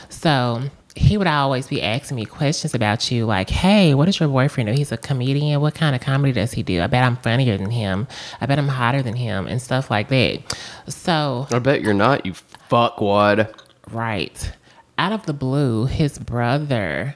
So 0.09 0.63
he 0.99 1.17
would 1.17 1.27
always 1.27 1.67
be 1.69 1.83
asking 1.83 2.17
me 2.17 2.25
questions 2.25 2.75
about 2.75 3.11
you, 3.11 3.25
like, 3.27 3.51
"Hey, 3.51 3.95
what 3.95 4.09
is 4.09 4.19
your 4.21 4.29
boyfriend 4.29 4.69
do? 4.69 4.75
He's 4.75 4.93
a 4.93 4.97
comedian. 4.97 5.61
What 5.61 5.75
kind 5.75 5.95
of 5.95 6.03
comedy 6.03 6.33
does 6.33 6.53
he 6.53 6.63
do? 6.63 6.83
I 6.83 6.87
bet 6.87 7.05
I'm 7.05 7.17
funnier 7.17 7.57
than 7.57 7.71
him. 7.71 8.07
I 8.41 8.47
bet 8.47 8.59
I'm 8.59 8.69
hotter 8.69 9.03
than 9.03 9.15
him, 9.17 9.47
and 9.47 9.61
stuff 9.63 9.91
like 9.91 10.09
that." 10.09 10.41
So, 10.89 11.47
I 11.53 11.59
bet 11.59 11.83
you're 11.83 11.95
not. 11.95 12.27
You 12.27 12.33
fuckwad. 12.71 13.49
right 13.91 14.53
out 14.99 15.13
of 15.13 15.27
the 15.27 15.33
blue, 15.33 15.87
his 15.87 16.19
brother. 16.19 17.15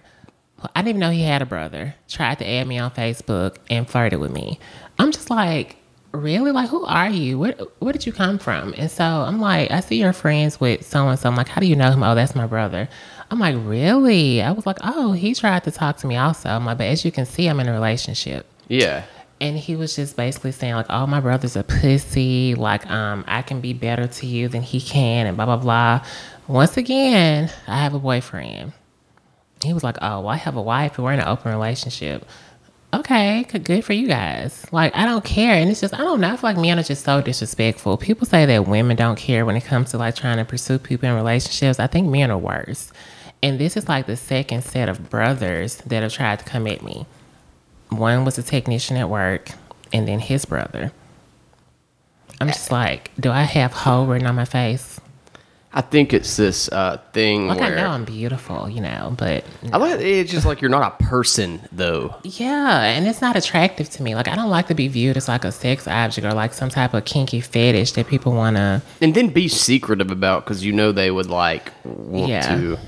I 0.77 0.83
didn't 0.83 0.91
even 0.91 1.01
know 1.01 1.11
he 1.11 1.25
had 1.25 1.43
a 1.43 1.47
brother. 1.47 1.95
Tried 2.09 2.39
to 2.39 2.49
add 2.49 2.69
me 2.69 2.79
on 2.79 2.93
Facebook 2.93 3.57
and 3.69 3.89
flirted 3.89 4.21
with 4.21 4.31
me. 4.31 4.61
I'm 4.99 5.11
just 5.11 5.29
like, 5.29 5.77
really? 6.13 6.53
Like, 6.53 6.69
who 6.69 6.85
are 6.85 7.11
you? 7.11 7.39
Where 7.39 7.57
Where 7.81 7.93
did 7.93 8.07
you 8.07 8.13
come 8.13 8.39
from? 8.39 8.73
And 8.79 8.89
so 8.91 9.05
I'm 9.05 9.41
like, 9.41 9.71
I 9.73 9.81
see 9.81 10.01
you're 10.01 10.13
friends 10.13 10.61
with 10.61 10.87
so 10.87 11.09
and 11.09 11.19
so. 11.19 11.29
I'm 11.29 11.35
like, 11.37 11.49
how 11.49 11.61
do 11.61 11.67
you 11.67 11.75
know 11.75 11.91
him? 11.91 12.05
Oh, 12.05 12.15
that's 12.15 12.37
my 12.37 12.47
brother. 12.47 12.89
I'm 13.33 13.39
like, 13.39 13.57
really? 13.61 14.43
I 14.43 14.53
was 14.53 14.67
like, 14.67 14.77
oh, 14.83 15.13
he 15.13 15.35
tried 15.35 15.65
to 15.65 15.71
talk 15.71 15.97
to 15.99 16.07
me 16.07 16.17
also. 16.17 16.51
I'm 16.51 16.67
like, 16.67 16.77
but 16.77 16.89
as 16.89 17.03
you 17.03 17.11
can 17.11 17.25
see, 17.25 17.47
I'm 17.47 17.61
in 17.61 17.67
a 17.67 17.73
relationship. 17.73 18.45
Yeah. 18.69 19.05
And 19.41 19.57
he 19.57 19.75
was 19.75 19.97
just 19.97 20.17
basically 20.17 20.53
saying 20.53 20.75
like, 20.75 20.87
"Oh, 20.91 21.07
my 21.07 21.19
brother's 21.19 21.57
a 21.57 21.65
pussy. 21.65 22.55
Like, 22.55 22.89
um, 22.91 23.25
I 23.27 23.41
can 23.41 23.63
be 23.63 23.73
better 23.73 24.07
to 24.07 24.27
you 24.27 24.49
than 24.49 24.61
he 24.61 24.83
can, 24.83 25.27
and 25.27 25.37
blah 25.37 25.47
blah 25.47 25.57
blah." 25.57 26.07
Once 26.47 26.77
again, 26.77 27.51
I 27.67 27.79
have 27.83 27.95
a 27.95 27.99
boyfriend. 27.99 28.73
He 29.65 29.73
was 29.73 29.83
like, 29.83 29.97
"Oh, 30.03 30.21
well, 30.21 30.29
I 30.29 30.37
have 30.37 30.55
a 30.55 30.63
wife, 30.63 30.97
and 30.99 31.05
we're 31.05 31.15
in 31.15 31.21
an 31.21 31.27
open 31.27 31.51
relationship." 31.51 32.25
Okay, 32.95 33.45
good 33.45 33.65
good 33.65 33.85
for 33.85 33.95
you 33.95 34.07
guys. 34.07 34.67
Like, 34.71 34.95
I 34.95 35.07
don't 35.07 35.25
care, 35.25 35.55
and 35.55 35.71
it's 35.71 35.81
just 35.81 35.95
I 35.95 35.99
don't 35.99 36.21
know. 36.21 36.35
I 36.35 36.37
feel 36.37 36.51
like 36.51 36.59
men 36.59 36.79
are 36.79 36.85
just 36.85 37.03
so 37.03 37.23
disrespectful. 37.23 37.97
People 37.97 38.27
say 38.27 38.45
that 38.45 38.69
women 38.69 38.97
don't 38.97 39.17
care 39.17 39.47
when 39.47 39.57
it 39.57 39.65
comes 39.65 39.91
to 39.91 39.99
like 39.99 40.15
trying 40.15 40.37
to 40.37 40.45
pursue 40.45 40.79
people 40.79 41.09
in 41.09 41.15
relationships. 41.17 41.81
I 41.81 41.87
think 41.89 42.09
men 42.09 42.31
are 42.31 42.39
worse. 42.39 42.93
And 43.43 43.59
this 43.59 43.77
is 43.77 43.89
like 43.89 44.07
the 44.07 44.17
second 44.17 44.63
set 44.63 44.89
of 44.89 45.11
brothers 45.11 45.77
that 45.87 46.03
have 46.03 46.13
tried 46.13 46.39
to 46.41 46.45
come 46.45 46.67
at 46.67 46.83
me 46.83 47.07
one 47.93 48.25
was 48.25 48.39
a 48.39 48.43
technician 48.43 48.97
at 48.97 49.09
work, 49.09 49.51
and 49.93 50.09
then 50.09 50.19
his 50.19 50.45
brother. 50.45 50.93
I'm 52.41 52.49
just 52.49 52.73
like, 52.73 53.11
do 53.21 53.31
I 53.31 53.43
have 53.43 53.73
hoe 53.73 54.05
written 54.05 54.27
on 54.27 54.35
my 54.35 54.45
face? 54.45 54.99
I 55.75 55.81
think 55.81 56.13
it's 56.13 56.37
this 56.37 56.69
uh, 56.71 56.99
thing 57.15 57.47
Like 57.47 57.59
where 57.61 57.73
I 57.79 57.81
know 57.83 57.89
I'm 57.91 58.05
beautiful, 58.05 58.69
you 58.69 58.83
know, 58.83 59.15
but 59.17 59.45
I 59.73 59.79
like 59.79 60.01
it's 60.01 60.31
just 60.31 60.45
like 60.45 60.61
you're 60.61 60.69
not 60.71 61.01
a 61.01 61.05
person 61.05 61.67
though. 61.73 62.15
yeah, 62.25 62.83
and 62.83 63.07
it's 63.07 63.23
not 63.23 63.37
attractive 63.37 63.89
to 63.91 64.03
me. 64.03 64.15
Like 64.15 64.29
I 64.29 64.35
don't 64.35 64.51
like 64.51 64.67
to 64.69 64.75
be 64.75 64.89
viewed 64.89 65.17
as 65.17 65.29
like 65.29 65.45
a 65.47 65.53
sex 65.53 65.89
object 65.89 66.27
or 66.27 66.35
like 66.35 66.53
some 66.53 66.69
type 66.69 66.93
of 66.93 67.07
kinky 67.07 67.41
fetish 67.41 67.93
that 67.93 68.07
people 68.07 68.33
want 68.35 68.57
to. 68.57 68.83
And 69.01 69.15
then 69.15 69.29
be 69.29 69.49
secretive 69.49 70.11
about 70.11 70.45
because 70.45 70.63
you 70.63 70.73
know 70.73 70.93
they 70.93 71.11
would 71.11 71.31
like 71.31 71.73
want 71.85 72.29
Yeah. 72.29 72.55
to. 72.57 72.79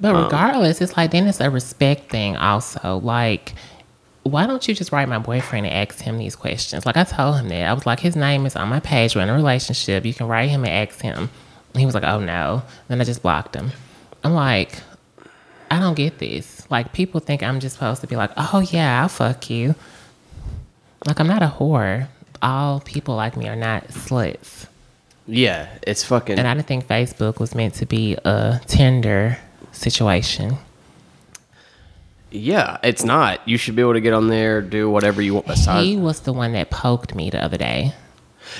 But 0.00 0.14
um, 0.14 0.24
regardless, 0.24 0.80
it's 0.80 0.96
like 0.96 1.10
then 1.10 1.26
it's 1.26 1.40
a 1.40 1.50
respect 1.50 2.10
thing 2.10 2.36
also. 2.36 3.00
Like, 3.02 3.54
why 4.24 4.46
don't 4.46 4.66
you 4.66 4.74
just 4.74 4.92
write 4.92 5.08
my 5.08 5.18
boyfriend 5.18 5.66
and 5.66 5.74
ask 5.74 6.00
him 6.00 6.18
these 6.18 6.34
questions? 6.36 6.86
Like 6.86 6.96
I 6.96 7.04
told 7.04 7.36
him 7.36 7.48
that. 7.48 7.68
I 7.68 7.72
was 7.72 7.86
like, 7.86 8.00
his 8.00 8.16
name 8.16 8.46
is 8.46 8.56
on 8.56 8.68
my 8.68 8.80
page. 8.80 9.14
We're 9.14 9.22
in 9.22 9.28
a 9.28 9.34
relationship. 9.34 10.04
You 10.04 10.14
can 10.14 10.26
write 10.26 10.48
him 10.48 10.64
and 10.64 10.88
ask 10.88 11.00
him. 11.00 11.30
And 11.72 11.80
he 11.80 11.86
was 11.86 11.94
like, 11.94 12.04
oh 12.04 12.20
no. 12.20 12.62
Then 12.88 13.00
I 13.00 13.04
just 13.04 13.22
blocked 13.22 13.54
him. 13.54 13.70
I'm 14.22 14.32
like, 14.32 14.80
I 15.70 15.78
don't 15.78 15.94
get 15.94 16.18
this. 16.18 16.68
Like 16.70 16.92
people 16.92 17.20
think 17.20 17.42
I'm 17.42 17.60
just 17.60 17.74
supposed 17.74 18.00
to 18.00 18.06
be 18.06 18.16
like, 18.16 18.30
oh 18.36 18.66
yeah, 18.70 19.02
I'll 19.02 19.08
fuck 19.08 19.50
you. 19.50 19.74
Like 21.06 21.20
I'm 21.20 21.26
not 21.26 21.42
a 21.42 21.48
whore. 21.48 22.08
All 22.40 22.80
people 22.80 23.16
like 23.16 23.36
me 23.36 23.48
are 23.48 23.56
not 23.56 23.88
sluts. 23.88 24.66
Yeah, 25.26 25.68
it's 25.86 26.04
fucking. 26.04 26.38
And 26.38 26.46
I 26.46 26.54
didn't 26.54 26.66
think 26.66 26.86
Facebook 26.86 27.38
was 27.40 27.54
meant 27.54 27.74
to 27.74 27.86
be 27.86 28.16
a 28.24 28.60
Tinder 28.66 29.38
situation. 29.74 30.56
Yeah, 32.30 32.78
it's 32.82 33.04
not. 33.04 33.46
You 33.48 33.56
should 33.58 33.76
be 33.76 33.82
able 33.82 33.92
to 33.94 34.00
get 34.00 34.12
on 34.12 34.28
there, 34.28 34.60
do 34.60 34.90
whatever 34.90 35.22
you 35.22 35.34
want. 35.34 35.46
Besides, 35.46 35.86
He 35.86 35.96
was 35.96 36.20
the 36.20 36.32
one 36.32 36.52
that 36.52 36.70
poked 36.70 37.14
me 37.14 37.30
the 37.30 37.42
other 37.42 37.56
day. 37.56 37.94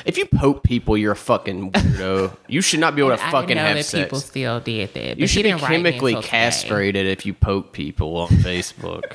if 0.04 0.16
you 0.16 0.26
poke 0.26 0.62
people, 0.62 0.96
you're 0.96 1.12
a 1.12 1.16
fucking 1.16 1.72
weirdo. 1.72 2.36
you 2.46 2.60
should 2.60 2.78
not 2.80 2.94
be 2.94 3.02
able 3.02 3.16
to 3.16 3.22
I 3.24 3.30
fucking 3.32 3.56
know 3.56 3.62
have 3.64 3.76
that 3.76 3.90
people 3.90 4.20
still 4.20 4.60
did 4.60 4.94
that. 4.94 5.18
You 5.18 5.26
should 5.26 5.42
be 5.42 5.52
chemically 5.54 6.12
until 6.12 6.22
today. 6.22 6.28
castrated 6.30 7.06
if 7.06 7.26
you 7.26 7.34
poke 7.34 7.72
people 7.72 8.16
on 8.16 8.28
Facebook. 8.48 9.14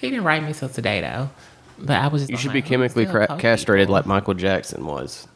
He 0.00 0.10
didn't 0.10 0.24
write 0.24 0.44
me 0.44 0.52
till 0.52 0.68
today 0.68 1.00
though. 1.00 1.30
But 1.78 2.00
I 2.00 2.06
was 2.08 2.22
just 2.22 2.30
You 2.30 2.36
should 2.38 2.52
be 2.52 2.62
chemically 2.62 3.04
cra- 3.04 3.36
castrated 3.38 3.86
people? 3.88 3.94
like 3.94 4.06
Michael 4.06 4.32
Jackson 4.34 4.86
was 4.86 5.26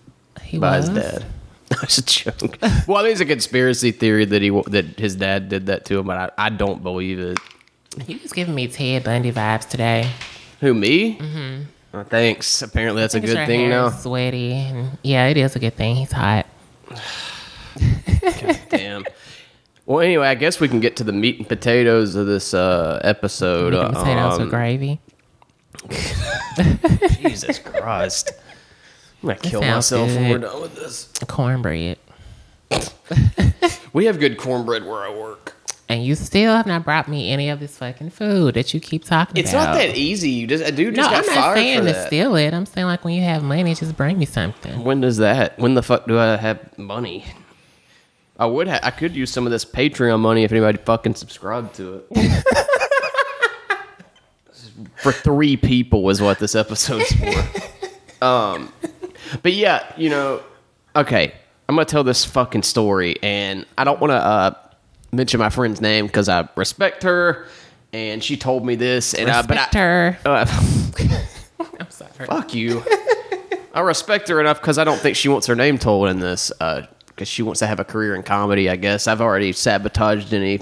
he 0.42 0.58
by 0.58 0.78
was? 0.78 0.88
his 0.88 0.96
dad. 0.98 1.24
That's 1.80 1.98
a 1.98 2.04
joke. 2.04 2.58
well, 2.88 2.98
I 2.98 3.02
think 3.02 3.12
it's 3.12 3.20
a 3.20 3.24
conspiracy 3.26 3.92
theory 3.92 4.24
that 4.24 4.42
he 4.42 4.50
that 4.68 4.98
his 4.98 5.14
dad 5.16 5.48
did 5.48 5.66
that 5.66 5.84
to 5.86 5.98
him, 5.98 6.06
but 6.06 6.34
I, 6.38 6.46
I 6.46 6.48
don't 6.50 6.82
believe 6.82 7.18
it. 7.20 7.38
He 8.06 8.16
was 8.16 8.32
giving 8.32 8.54
me 8.54 8.66
Ted 8.68 9.04
Bundy 9.04 9.32
vibes 9.32 9.68
today. 9.68 10.10
Who 10.60 10.74
me? 10.74 11.16
Mm-hmm. 11.18 11.62
Oh, 11.94 12.02
thanks. 12.04 12.62
Apparently, 12.62 13.02
that's 13.02 13.14
a 13.14 13.20
good 13.20 13.36
your 13.36 13.46
thing 13.46 13.60
hair 13.60 13.68
now. 13.70 13.86
is 13.86 14.00
Sweaty. 14.02 14.52
And 14.52 14.98
yeah, 15.02 15.26
it 15.28 15.36
is 15.36 15.56
a 15.56 15.58
good 15.58 15.74
thing. 15.74 15.96
He's 15.96 16.12
hot. 16.12 16.46
Damn. 18.68 19.04
Well, 19.86 20.00
anyway, 20.00 20.28
I 20.28 20.34
guess 20.36 20.60
we 20.60 20.68
can 20.68 20.78
get 20.80 20.96
to 20.96 21.04
the 21.04 21.12
meat 21.12 21.38
and 21.38 21.48
potatoes 21.48 22.14
of 22.14 22.26
this 22.26 22.54
uh, 22.54 23.00
episode. 23.02 23.72
Meat 23.72 23.80
and 23.80 23.94
potatoes 23.94 24.34
Um, 24.34 24.40
with 24.42 24.50
gravy. 24.50 25.00
Jesus 27.20 27.58
Christ. 27.58 28.32
I'm 29.22 29.28
going 29.28 29.38
to 29.38 29.48
kill 29.48 29.60
sounds 29.60 29.92
myself 29.92 30.08
when 30.10 30.30
we're 30.30 30.38
done 30.38 30.62
with 30.62 30.74
this. 30.76 31.08
Cornbread. 31.26 31.98
We 33.92 34.04
have 34.04 34.20
good 34.20 34.38
cornbread 34.38 34.84
where 34.86 35.00
I 35.00 35.12
work. 35.12 35.56
And 35.88 36.04
you 36.04 36.14
still 36.14 36.54
have 36.54 36.64
not 36.66 36.84
brought 36.84 37.08
me 37.08 37.32
any 37.32 37.48
of 37.50 37.58
this 37.58 37.76
fucking 37.78 38.10
food 38.10 38.54
that 38.54 38.72
you 38.72 38.78
keep 38.78 39.04
talking 39.04 39.36
It's 39.36 39.50
about. 39.50 39.74
It's 39.74 39.86
not 39.88 39.94
that 39.94 39.98
easy. 39.98 40.30
You 40.30 40.46
just 40.46 40.64
a 40.64 40.70
dude 40.70 40.94
just 40.94 41.10
No, 41.10 41.16
just 41.16 41.28
I'm 41.28 41.34
not 41.34 41.44
fired 41.46 41.54
saying 41.56 41.78
for 41.80 41.86
to 41.86 41.92
that. 41.92 42.06
steal 42.06 42.36
it. 42.36 42.54
I'm 42.54 42.66
saying 42.66 42.86
like 42.86 43.04
when 43.04 43.14
you 43.14 43.22
have 43.22 43.42
money, 43.42 43.74
just 43.74 43.96
bring 43.96 44.16
me 44.16 44.26
something. 44.26 44.84
When 44.84 45.00
does 45.00 45.16
that? 45.16 45.58
When 45.58 45.74
the 45.74 45.82
fuck 45.82 46.06
do 46.06 46.20
I 46.20 46.36
have 46.36 46.78
money? 46.78 47.24
I 48.38 48.46
would. 48.46 48.68
Ha- 48.68 48.78
I 48.84 48.92
could 48.92 49.16
use 49.16 49.32
some 49.32 49.44
of 49.46 49.50
this 49.50 49.64
Patreon 49.64 50.20
money 50.20 50.44
if 50.44 50.52
anybody 50.52 50.78
fucking 50.78 51.16
subscribed 51.16 51.74
to 51.74 52.04
it. 52.12 52.46
for 54.96 55.10
three 55.10 55.56
people 55.56 56.08
is 56.10 56.22
what 56.22 56.38
this 56.38 56.54
episode's 56.54 57.12
for. 57.12 58.22
um, 58.24 58.72
but 59.42 59.52
yeah, 59.52 59.92
you 59.96 60.10
know, 60.10 60.42
okay. 60.96 61.32
I'm 61.68 61.76
gonna 61.76 61.84
tell 61.84 62.02
this 62.04 62.24
fucking 62.24 62.64
story, 62.64 63.16
and 63.22 63.64
I 63.78 63.84
don't 63.84 64.00
want 64.00 64.10
to 64.10 64.16
uh, 64.16 64.54
mention 65.12 65.38
my 65.38 65.50
friend's 65.50 65.80
name 65.80 66.06
because 66.06 66.28
I 66.28 66.48
respect 66.56 67.04
her, 67.04 67.46
and 67.92 68.22
she 68.24 68.36
told 68.36 68.66
me 68.66 68.74
this, 68.74 69.14
and 69.14 69.30
I, 69.30 69.42
but 69.42 69.50
Respect 69.56 69.76
I, 69.76 69.78
her. 69.78 70.18
uh, 70.24 70.46
I'm 71.80 71.90
sorry. 71.90 72.26
Fuck 72.26 72.54
you. 72.54 72.82
I 73.72 73.80
respect 73.80 74.28
her 74.28 74.40
enough 74.40 74.60
because 74.60 74.78
I 74.78 74.84
don't 74.84 74.98
think 74.98 75.16
she 75.16 75.28
wants 75.28 75.46
her 75.46 75.54
name 75.54 75.78
told 75.78 76.08
in 76.08 76.18
this. 76.18 76.50
Because 76.58 77.28
she 77.28 77.42
wants 77.42 77.60
to 77.60 77.66
have 77.68 77.78
a 77.78 77.84
career 77.84 78.16
in 78.16 78.24
comedy. 78.24 78.68
I 78.68 78.74
guess 78.76 79.06
I've 79.06 79.20
already 79.20 79.52
sabotaged 79.52 80.34
any 80.34 80.60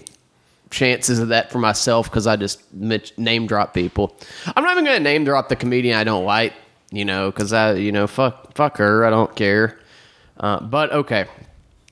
chances 0.70 1.18
of 1.18 1.28
that 1.28 1.50
for 1.50 1.58
myself 1.58 2.10
because 2.10 2.26
I 2.26 2.36
just 2.36 2.60
mit- 2.74 3.16
name 3.18 3.46
drop 3.46 3.72
people. 3.72 4.14
I'm 4.54 4.62
not 4.62 4.72
even 4.72 4.84
gonna 4.84 5.00
name 5.00 5.24
drop 5.24 5.48
the 5.48 5.56
comedian 5.56 5.96
I 5.96 6.04
don't 6.04 6.26
like. 6.26 6.52
You 6.90 7.04
know, 7.04 7.30
because 7.30 7.52
I, 7.52 7.74
you 7.74 7.92
know, 7.92 8.06
fuck, 8.06 8.54
fuck 8.54 8.78
her. 8.78 9.04
I 9.04 9.10
don't 9.10 9.34
care. 9.36 9.78
Uh, 10.38 10.60
but 10.60 10.92
okay, 10.92 11.26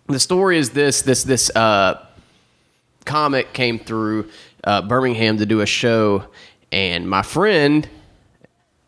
the 0.07 0.21
story 0.21 0.59
is 0.59 0.71
this: 0.71 1.03
this 1.03 1.23
this 1.25 1.51
uh, 1.55 2.07
comic 3.05 3.53
came 3.53 3.79
through 3.79 4.31
uh, 4.65 4.83
Birmingham 4.83 5.37
to 5.39 5.47
do 5.47 5.61
a 5.61 5.67
show, 5.67 6.25
and 6.73 7.09
my 7.09 7.23
friend 7.23 7.89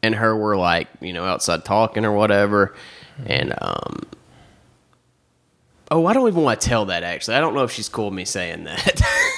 and 0.02 0.14
her 0.14 0.36
were 0.36 0.56
like, 0.56 0.88
you 1.00 1.12
know, 1.12 1.24
outside 1.24 1.64
talking 1.64 2.04
or 2.04 2.12
whatever. 2.12 2.74
And 3.26 3.52
um 3.60 4.06
Oh, 5.90 6.04
I 6.04 6.12
don't 6.12 6.28
even 6.28 6.42
want 6.42 6.60
to 6.60 6.68
tell 6.68 6.84
that 6.86 7.02
actually. 7.02 7.36
I 7.36 7.40
don't 7.40 7.54
know 7.54 7.64
if 7.64 7.72
she's 7.72 7.88
cool 7.88 8.06
with 8.06 8.14
me 8.14 8.24
saying 8.24 8.64
that. 8.64 9.00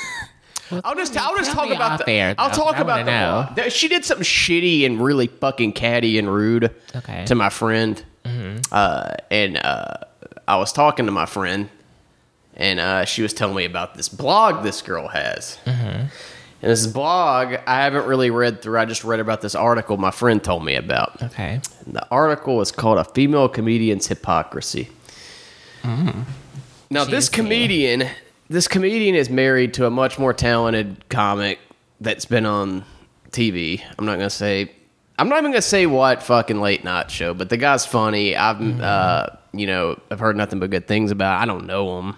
I'll 0.85 0.95
just 0.95 1.17
I'll 1.17 1.37
just 1.37 1.53
talk 1.53 1.71
about 1.71 1.99
the, 2.05 2.11
air, 2.11 2.35
I'll 2.39 2.51
talk 2.51 2.77
I 2.77 2.81
about 2.81 3.05
the 3.05 3.55
know. 3.63 3.69
She 3.69 3.89
did 3.89 4.05
something 4.05 4.25
shitty 4.25 4.87
and 4.87 5.01
really 5.01 5.27
fucking 5.27 5.73
catty 5.73 6.19
and 6.19 6.33
rude 6.33 6.75
Okay. 6.95 7.25
to 7.27 7.35
my 7.35 7.49
friend. 7.51 8.03
Uh, 8.73 9.15
and 9.31 9.57
uh, 9.57 9.95
I 10.47 10.57
was 10.57 10.73
talking 10.73 11.07
to 11.07 11.13
my 11.13 11.27
friend, 11.27 11.69
and 12.57 12.79
uh, 12.79 13.05
she 13.05 13.23
was 13.23 13.33
telling 13.33 13.57
me 13.57 13.65
about 13.65 13.95
this 13.97 14.09
blog 14.09 14.63
this 14.63 14.83
girl 14.83 15.09
has. 15.09 15.59
And 15.67 16.11
this 16.71 16.87
blog 16.87 17.55
I 17.67 17.83
haven't 17.83 18.07
really 18.07 18.31
read 18.31 18.61
through. 18.63 18.79
I 18.79 18.85
just 18.85 19.03
read 19.03 19.19
about 19.19 19.41
this 19.41 19.55
article 19.55 19.97
my 19.97 20.11
friend 20.11 20.45
told 20.45 20.63
me 20.65 20.75
about. 20.77 21.23
Okay. 21.23 21.61
And 21.87 21.95
the 21.95 22.07
article 22.11 22.61
is 22.61 22.71
called 22.71 22.99
"A 22.99 23.05
Female 23.05 23.49
Comedian's 23.49 24.07
Hypocrisy." 24.09 24.91
Now, 26.91 27.05
this 27.05 27.29
comedian, 27.29 28.09
this 28.51 28.67
comedian 28.67 29.15
is 29.15 29.31
married 29.31 29.73
to 29.75 29.87
a 29.87 29.91
much 29.91 30.19
more 30.19 30.35
talented 30.35 31.09
comic 31.09 31.61
that's 32.01 32.25
been 32.25 32.45
on 32.45 32.85
TV. 33.31 33.81
I'm 33.97 34.05
not 34.05 34.17
gonna 34.17 34.29
say, 34.29 34.73
I'm 35.19 35.29
not 35.29 35.39
even 35.39 35.53
gonna 35.53 35.63
say 35.63 35.87
what 35.87 36.21
fucking 36.23 36.61
late 36.61 36.83
night 36.83 37.13
show, 37.13 37.33
but 37.33 37.49
the 37.49 37.57
guy's 37.57 37.87
funny. 37.87 38.35
I've, 38.37 38.61
uh, 38.81 39.27
you 39.53 39.69
know, 39.69 40.01
I've 40.11 40.19
heard 40.19 40.37
nothing 40.37 40.59
but 40.59 40.71
good 40.71 40.89
things 40.89 41.13
about. 41.13 41.41
I 41.41 41.47
don't 41.47 41.67
know 41.67 42.01
him, 42.01 42.17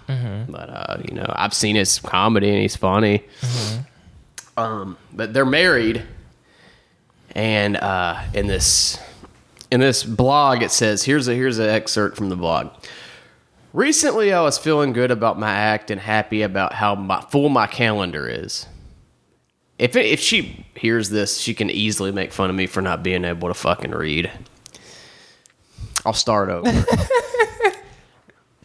but 0.49 0.69
uh, 0.69 0.97
you 1.07 1.13
know, 1.13 1.25
I've 1.29 1.53
seen 1.53 1.75
his 1.75 1.99
comedy 1.99 2.49
and 2.49 2.57
he's 2.59 2.75
funny. 2.75 3.23
Um, 4.57 4.97
but 5.13 5.33
they're 5.33 5.45
married, 5.45 6.01
and 7.35 7.77
uh, 7.77 8.23
in 8.33 8.47
this 8.47 8.99
in 9.71 9.79
this 9.79 10.03
blog 10.03 10.61
it 10.61 10.69
says 10.71 11.03
here's 11.03 11.27
a 11.27 11.33
here's 11.35 11.59
an 11.59 11.69
excerpt 11.69 12.17
from 12.17 12.29
the 12.29 12.35
blog. 12.35 12.71
Recently, 13.73 14.31
I 14.31 14.41
was 14.41 14.59
feeling 14.59 14.93
good 14.93 15.09
about 15.09 15.39
my 15.39 15.51
act 15.51 15.89
and 15.89 15.99
happy 15.99 16.43
about 16.43 16.73
how 16.73 16.93
my, 16.93 17.21
full 17.21 17.49
my 17.49 17.65
calendar 17.65 18.29
is. 18.29 18.67
If 19.79 19.95
if 19.95 20.19
she 20.19 20.65
hears 20.75 21.09
this, 21.09 21.39
she 21.39 21.55
can 21.55 21.71
easily 21.71 22.11
make 22.11 22.31
fun 22.31 22.51
of 22.51 22.55
me 22.55 22.67
for 22.67 22.81
not 22.81 23.01
being 23.01 23.25
able 23.25 23.47
to 23.47 23.55
fucking 23.55 23.91
read. 23.91 24.29
I'll 26.05 26.13
start 26.13 26.49
over. 26.49 26.85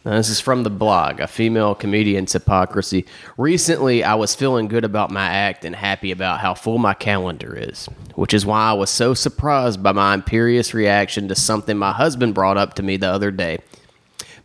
Now, 0.05 0.15
this 0.15 0.29
is 0.29 0.39
from 0.39 0.63
the 0.63 0.69
blog, 0.69 1.19
a 1.19 1.27
female 1.27 1.75
comedian's 1.75 2.31
hypocrisy. 2.31 3.05
Recently, 3.37 4.03
I 4.03 4.15
was 4.15 4.33
feeling 4.33 4.67
good 4.67 4.85
about 4.85 5.11
my 5.11 5.27
act 5.27 5.65
and 5.65 5.75
happy 5.75 6.11
about 6.11 6.39
how 6.39 6.53
full 6.53 6.77
my 6.77 6.93
calendar 6.93 7.53
is, 7.55 7.87
which 8.15 8.33
is 8.33 8.45
why 8.45 8.69
I 8.69 8.73
was 8.73 8.89
so 8.89 9.13
surprised 9.13 9.83
by 9.83 9.91
my 9.91 10.13
imperious 10.13 10.73
reaction 10.73 11.27
to 11.27 11.35
something 11.35 11.77
my 11.77 11.91
husband 11.91 12.33
brought 12.33 12.57
up 12.57 12.75
to 12.75 12.83
me 12.83 12.95
the 12.95 13.09
other 13.09 13.29
day. 13.29 13.59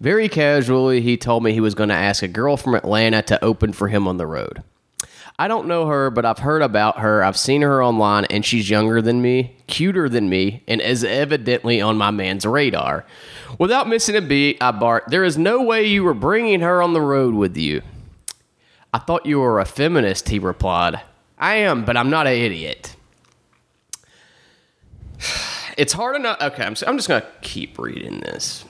Very 0.04 0.28
casually, 0.28 1.00
he 1.00 1.16
told 1.16 1.42
me 1.42 1.54
he 1.54 1.62
was 1.62 1.74
going 1.74 1.88
to 1.88 1.94
ask 1.94 2.22
a 2.22 2.28
girl 2.28 2.58
from 2.58 2.74
Atlanta 2.74 3.22
to 3.22 3.42
open 3.42 3.72
for 3.72 3.88
him 3.88 4.06
on 4.06 4.18
the 4.18 4.26
road. 4.26 4.62
I 5.38 5.48
don't 5.48 5.66
know 5.66 5.86
her, 5.86 6.10
but 6.10 6.26
I've 6.26 6.40
heard 6.40 6.60
about 6.60 6.98
her. 6.98 7.24
I've 7.24 7.38
seen 7.38 7.62
her 7.62 7.82
online, 7.82 8.26
and 8.26 8.44
she's 8.44 8.68
younger 8.68 9.00
than 9.00 9.22
me, 9.22 9.56
cuter 9.66 10.10
than 10.10 10.28
me, 10.28 10.62
and 10.68 10.82
is 10.82 11.04
evidently 11.04 11.80
on 11.80 11.96
my 11.96 12.10
man's 12.10 12.44
radar. 12.44 13.06
Without 13.58 13.88
missing 13.88 14.14
a 14.14 14.20
beat, 14.20 14.58
I 14.60 14.72
barked, 14.72 15.08
There 15.08 15.24
is 15.24 15.38
no 15.38 15.62
way 15.62 15.86
you 15.86 16.04
were 16.04 16.12
bringing 16.12 16.60
her 16.60 16.82
on 16.82 16.92
the 16.92 17.00
road 17.00 17.32
with 17.32 17.56
you. 17.56 17.80
I 18.92 18.98
thought 18.98 19.24
you 19.24 19.40
were 19.40 19.58
a 19.58 19.64
feminist, 19.64 20.28
he 20.28 20.38
replied. 20.38 21.00
I 21.38 21.54
am, 21.54 21.86
but 21.86 21.96
I'm 21.96 22.10
not 22.10 22.26
an 22.26 22.34
idiot. 22.34 22.94
It's 25.76 25.94
hard 25.94 26.14
enough. 26.14 26.40
Okay, 26.40 26.62
I'm, 26.62 26.76
I'm 26.86 26.96
just 26.96 27.08
going 27.08 27.20
to 27.20 27.28
keep 27.40 27.80
reading 27.80 28.20
this. 28.20 28.64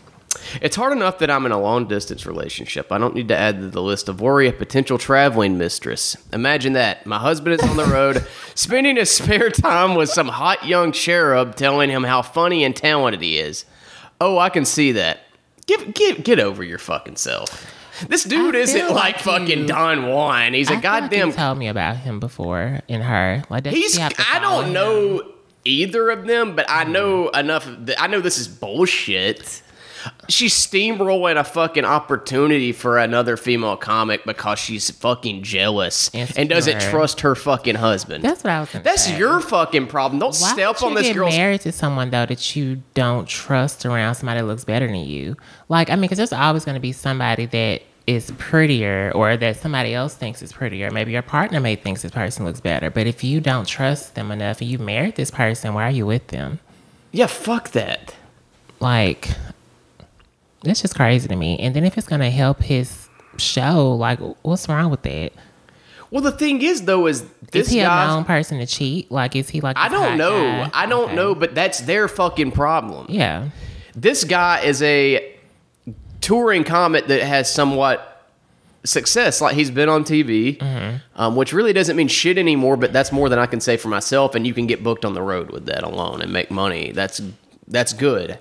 It's 0.61 0.77
hard 0.77 0.93
enough 0.93 1.19
that 1.19 1.31
I'm 1.31 1.47
in 1.47 1.53
a 1.53 1.61
long 1.61 1.87
distance 1.89 2.27
relationship. 2.27 2.91
I 2.93 2.99
don't 2.99 3.15
need 3.15 3.29
to 3.29 3.37
add 3.37 3.61
to 3.61 3.69
the 3.69 3.83
list 3.83 4.09
of 4.09 4.21
worry 4.21 4.49
a 4.49 4.53
potential 4.53 4.99
traveling 4.99 5.59
mistress. 5.59 6.17
Imagine 6.33 6.73
that. 6.75 7.07
My 7.07 7.19
husband 7.19 7.61
is 7.61 7.69
on 7.69 7.77
the 7.77 7.85
road, 7.87 8.27
spending 8.55 8.97
his 8.97 9.11
spare 9.11 9.51
time 9.51 9.95
with 9.95 10.11
some 10.11 10.29
hot 10.29 10.65
young 10.67 10.93
cherub 10.93 11.57
telling 11.57 11.91
him 11.91 12.05
how 12.05 12.23
funny 12.23 12.65
and 12.65 12.75
talented 12.75 13.23
he 13.23 13.39
is. 13.39 13.65
Oh, 14.21 14.39
I 14.39 14.49
can 14.49 14.65
see 14.65 14.93
that. 14.93 15.21
Get, 15.67 15.95
get, 15.95 16.25
get 16.25 16.39
over 16.39 16.63
your 16.63 16.79
fucking 16.79 17.17
self. 17.17 17.71
This 18.09 18.25
dude 18.25 18.57
I 18.57 18.59
isn't 18.59 18.87
like, 18.89 18.95
like 18.95 19.19
fucking 19.21 19.61
you- 19.61 19.67
Don 19.67 20.09
Juan. 20.09 20.53
He's 20.53 20.69
a 20.69 20.73
I 20.73 20.75
like 20.77 20.83
goddamn 20.83 21.29
you 21.29 21.35
told 21.35 21.59
me 21.59 21.69
about 21.69 21.97
him 21.97 22.19
before 22.21 22.81
in 22.89 23.01
her. 23.01 23.45
Like, 23.49 23.67
He's. 23.67 23.95
she 23.95 24.01
have 24.01 24.13
to 24.15 24.25
I 24.33 24.41
don't 24.41 24.67
him? 24.67 24.73
know 24.73 25.23
either 25.65 26.11
of 26.11 26.27
them, 26.27 26.55
but 26.57 26.67
I 26.69 26.85
know 26.85 27.29
enough. 27.31 27.69
I 27.99 28.09
know 28.09 28.21
this 28.21 28.37
is 28.39 28.49
bullshit. 28.49 29.63
She's 30.29 30.55
steamrolling 30.55 31.39
a 31.39 31.45
fucking 31.45 31.85
opportunity 31.85 32.73
for 32.73 32.99
another 32.99 33.37
female 33.37 33.77
comic 33.77 34.25
because 34.25 34.59
she's 34.59 34.91
fucking 34.91 35.43
jealous 35.43 36.11
and 36.15 36.49
doesn't 36.49 36.81
trust 36.83 37.21
her 37.21 37.35
fucking 37.35 37.77
husband. 37.77 38.25
That's 38.25 38.43
what 38.45 38.51
I 38.53 38.61
was. 38.61 38.71
Gonna 38.71 38.85
That's 38.85 39.05
say. 39.05 39.19
your 39.19 39.41
fucking 39.41 39.87
problem. 39.89 40.19
Don't 40.21 40.37
Why 40.37 40.53
step 40.53 40.81
would 40.81 40.87
on 40.87 40.93
you 40.93 40.99
this 40.99 41.07
get 41.09 41.15
girl's. 41.15 41.35
married 41.37 41.61
to 41.63 41.73
someone 41.73 42.11
though 42.11 42.27
that 42.27 42.57
you 42.57 42.83
don't 42.95 43.29
trust 43.29 43.85
around 43.87 44.15
somebody 44.15 44.41
that 44.41 44.47
looks 44.47 44.65
better 44.65 44.87
than 44.87 44.97
you? 44.97 45.37
Like, 45.69 45.91
I 45.91 45.95
mean, 45.97 46.03
because 46.03 46.19
there's 46.19 46.33
always 46.33 46.65
going 46.65 46.77
to 46.77 46.81
be 46.81 46.93
somebody 46.93 47.47
that 47.47 47.83
is 48.07 48.31
prettier 48.37 49.11
or 49.15 49.37
that 49.37 49.57
somebody 49.57 49.95
else 49.95 50.15
thinks 50.15 50.43
is 50.43 50.53
prettier. 50.53 50.91
Maybe 50.91 51.13
your 51.13 51.23
partner 51.23 51.59
may 51.61 51.75
thinks 51.77 52.03
this 52.03 52.13
person 52.13 52.45
looks 52.45 52.61
better. 52.61 52.91
But 52.91 53.07
if 53.07 53.25
you 53.25 53.41
don't 53.41 53.67
trust 53.67 54.15
them 54.15 54.31
enough 54.31 54.61
and 54.61 54.69
you 54.69 54.79
married 54.79 55.17
this 55.17 55.31
person, 55.31 55.73
why 55.73 55.89
are 55.89 55.91
you 55.91 56.05
with 56.05 56.27
them? 56.29 56.61
Yeah, 57.13 57.27
fuck 57.29 57.71
that. 57.71 58.15
Like 58.81 59.31
that's 60.65 60.83
just 60.83 60.95
crazy 60.95 61.29
to 61.29 61.37
me. 61.37 61.59
And 61.59 61.75
then 61.77 61.85
if 61.85 61.97
it's 61.99 62.07
gonna 62.09 62.31
help 62.31 62.61
his 62.63 63.09
show, 63.37 63.95
like 63.95 64.19
what's 64.43 64.69
wrong 64.69 64.91
with 64.91 65.03
that? 65.03 65.33
Well, 66.11 66.23
the 66.23 66.31
thing 66.33 66.63
is, 66.63 66.83
though, 66.83 67.07
is 67.09 67.25
this 67.51 67.67
is 67.67 67.73
he 67.73 67.81
guy. 67.81 68.05
a 68.05 68.07
known 68.07 68.25
person 68.25 68.59
to 68.59 68.67
cheat? 68.67 69.11
Like 69.11 69.35
is 69.35 69.49
he 69.51 69.61
like 69.61 69.77
I 69.77 69.89
don't 69.89 70.17
know. 70.17 70.31
guy? 70.45 70.71
I 70.73 70.87
don't 70.87 71.07
Okay. 71.07 71.15
know, 71.17 71.35
but 71.35 71.55
that's 71.55 71.81
their 71.81 72.07
fucking 72.09 72.53
problem. 72.53 73.07
Yeah. 73.09 73.49
This 73.97 74.25
guy 74.25 74.61
is 74.61 74.81
a 74.83 75.35
touring 76.21 76.65
comic 76.65 77.07
that 77.09 77.23
has 77.23 77.53
somewhat 77.53 78.11
success. 78.85 79.41
Like 79.41 79.55
he's 79.57 79.71
been 79.71 79.89
on 79.89 80.05
TV, 80.05 80.61
um, 81.17 81.37
which 81.37 81.53
really 81.53 81.73
doesn't 81.73 81.97
mean 81.97 82.09
shit 82.09 82.39
anymore. 82.39 82.77
But 82.77 82.93
that's 82.93 83.11
more 83.13 83.29
than 83.29 83.39
I 83.39 83.47
can 83.47 83.61
say 83.61 83.77
for 83.77 83.89
myself. 83.89 84.35
And 84.35 84.47
you 84.47 84.55
can 84.55 84.67
get 84.67 84.83
booked 84.85 85.05
on 85.05 85.15
the 85.15 85.23
road 85.23 85.51
with 85.51 85.67
that 85.67 85.83
alone 85.83 86.23
and 86.23 86.33
make 86.33 86.51
money. 86.51 86.93
That's 86.93 87.21
that's 87.67 87.93
good. 87.93 88.39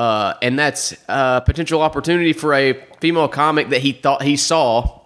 Uh, 0.00 0.32
and 0.40 0.58
that's 0.58 0.94
a 1.10 1.42
potential 1.44 1.82
opportunity 1.82 2.32
for 2.32 2.54
a 2.54 2.72
female 3.00 3.28
comic 3.28 3.68
that 3.68 3.82
he 3.82 3.92
thought 3.92 4.22
he 4.22 4.34
saw 4.34 4.98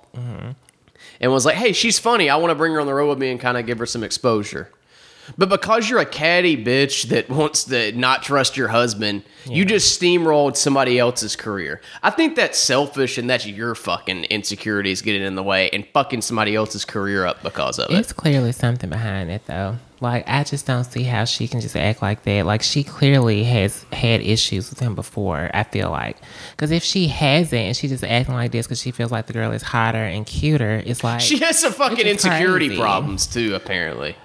and 1.20 1.32
was 1.32 1.44
like, 1.44 1.56
"Hey, 1.56 1.72
she's 1.72 1.98
funny. 1.98 2.30
I 2.30 2.36
want 2.36 2.52
to 2.52 2.54
bring 2.54 2.72
her 2.74 2.80
on 2.80 2.86
the 2.86 2.94
road 2.94 3.08
with 3.08 3.18
me 3.18 3.32
and 3.32 3.40
kind 3.40 3.58
of 3.58 3.66
give 3.66 3.80
her 3.80 3.86
some 3.86 4.04
exposure." 4.04 4.68
But 5.36 5.48
because 5.48 5.88
you're 5.88 6.00
a 6.00 6.06
catty 6.06 6.62
bitch 6.62 7.08
that 7.08 7.28
wants 7.28 7.64
to 7.64 7.92
not 7.92 8.22
trust 8.22 8.56
your 8.56 8.68
husband, 8.68 9.22
you 9.46 9.64
just 9.64 10.00
steamrolled 10.00 10.56
somebody 10.56 10.98
else's 10.98 11.36
career. 11.36 11.80
I 12.02 12.10
think 12.10 12.36
that's 12.36 12.58
selfish 12.58 13.18
and 13.18 13.28
that's 13.28 13.46
your 13.46 13.74
fucking 13.74 14.24
insecurities 14.24 15.02
getting 15.02 15.22
in 15.22 15.34
the 15.34 15.42
way 15.42 15.70
and 15.70 15.86
fucking 15.92 16.22
somebody 16.22 16.54
else's 16.54 16.84
career 16.84 17.26
up 17.26 17.42
because 17.42 17.78
of 17.78 17.90
it. 17.90 17.94
It's 17.94 18.12
clearly 18.12 18.52
something 18.52 18.90
behind 18.90 19.30
it, 19.30 19.44
though. 19.46 19.78
Like, 20.00 20.24
I 20.26 20.44
just 20.44 20.66
don't 20.66 20.84
see 20.84 21.04
how 21.04 21.24
she 21.24 21.48
can 21.48 21.60
just 21.60 21.76
act 21.76 22.02
like 22.02 22.24
that. 22.24 22.44
Like, 22.44 22.62
she 22.62 22.84
clearly 22.84 23.44
has 23.44 23.84
had 23.92 24.20
issues 24.20 24.68
with 24.68 24.80
him 24.80 24.94
before, 24.94 25.50
I 25.54 25.62
feel 25.62 25.90
like. 25.90 26.18
Because 26.50 26.70
if 26.70 26.82
she 26.82 27.08
hasn't 27.08 27.60
and 27.60 27.76
she's 27.76 27.90
just 27.90 28.04
acting 28.04 28.34
like 28.34 28.52
this 28.52 28.66
because 28.66 28.80
she 28.80 28.90
feels 28.90 29.10
like 29.10 29.26
the 29.26 29.32
girl 29.32 29.52
is 29.52 29.62
hotter 29.62 30.04
and 30.04 30.26
cuter, 30.26 30.82
it's 30.84 31.02
like. 31.04 31.20
She 31.20 31.38
has 31.38 31.58
some 31.58 31.72
fucking 31.72 32.06
insecurity 32.06 32.68
crazy. 32.68 32.80
problems 32.80 33.26
too, 33.26 33.54
apparently. 33.54 34.16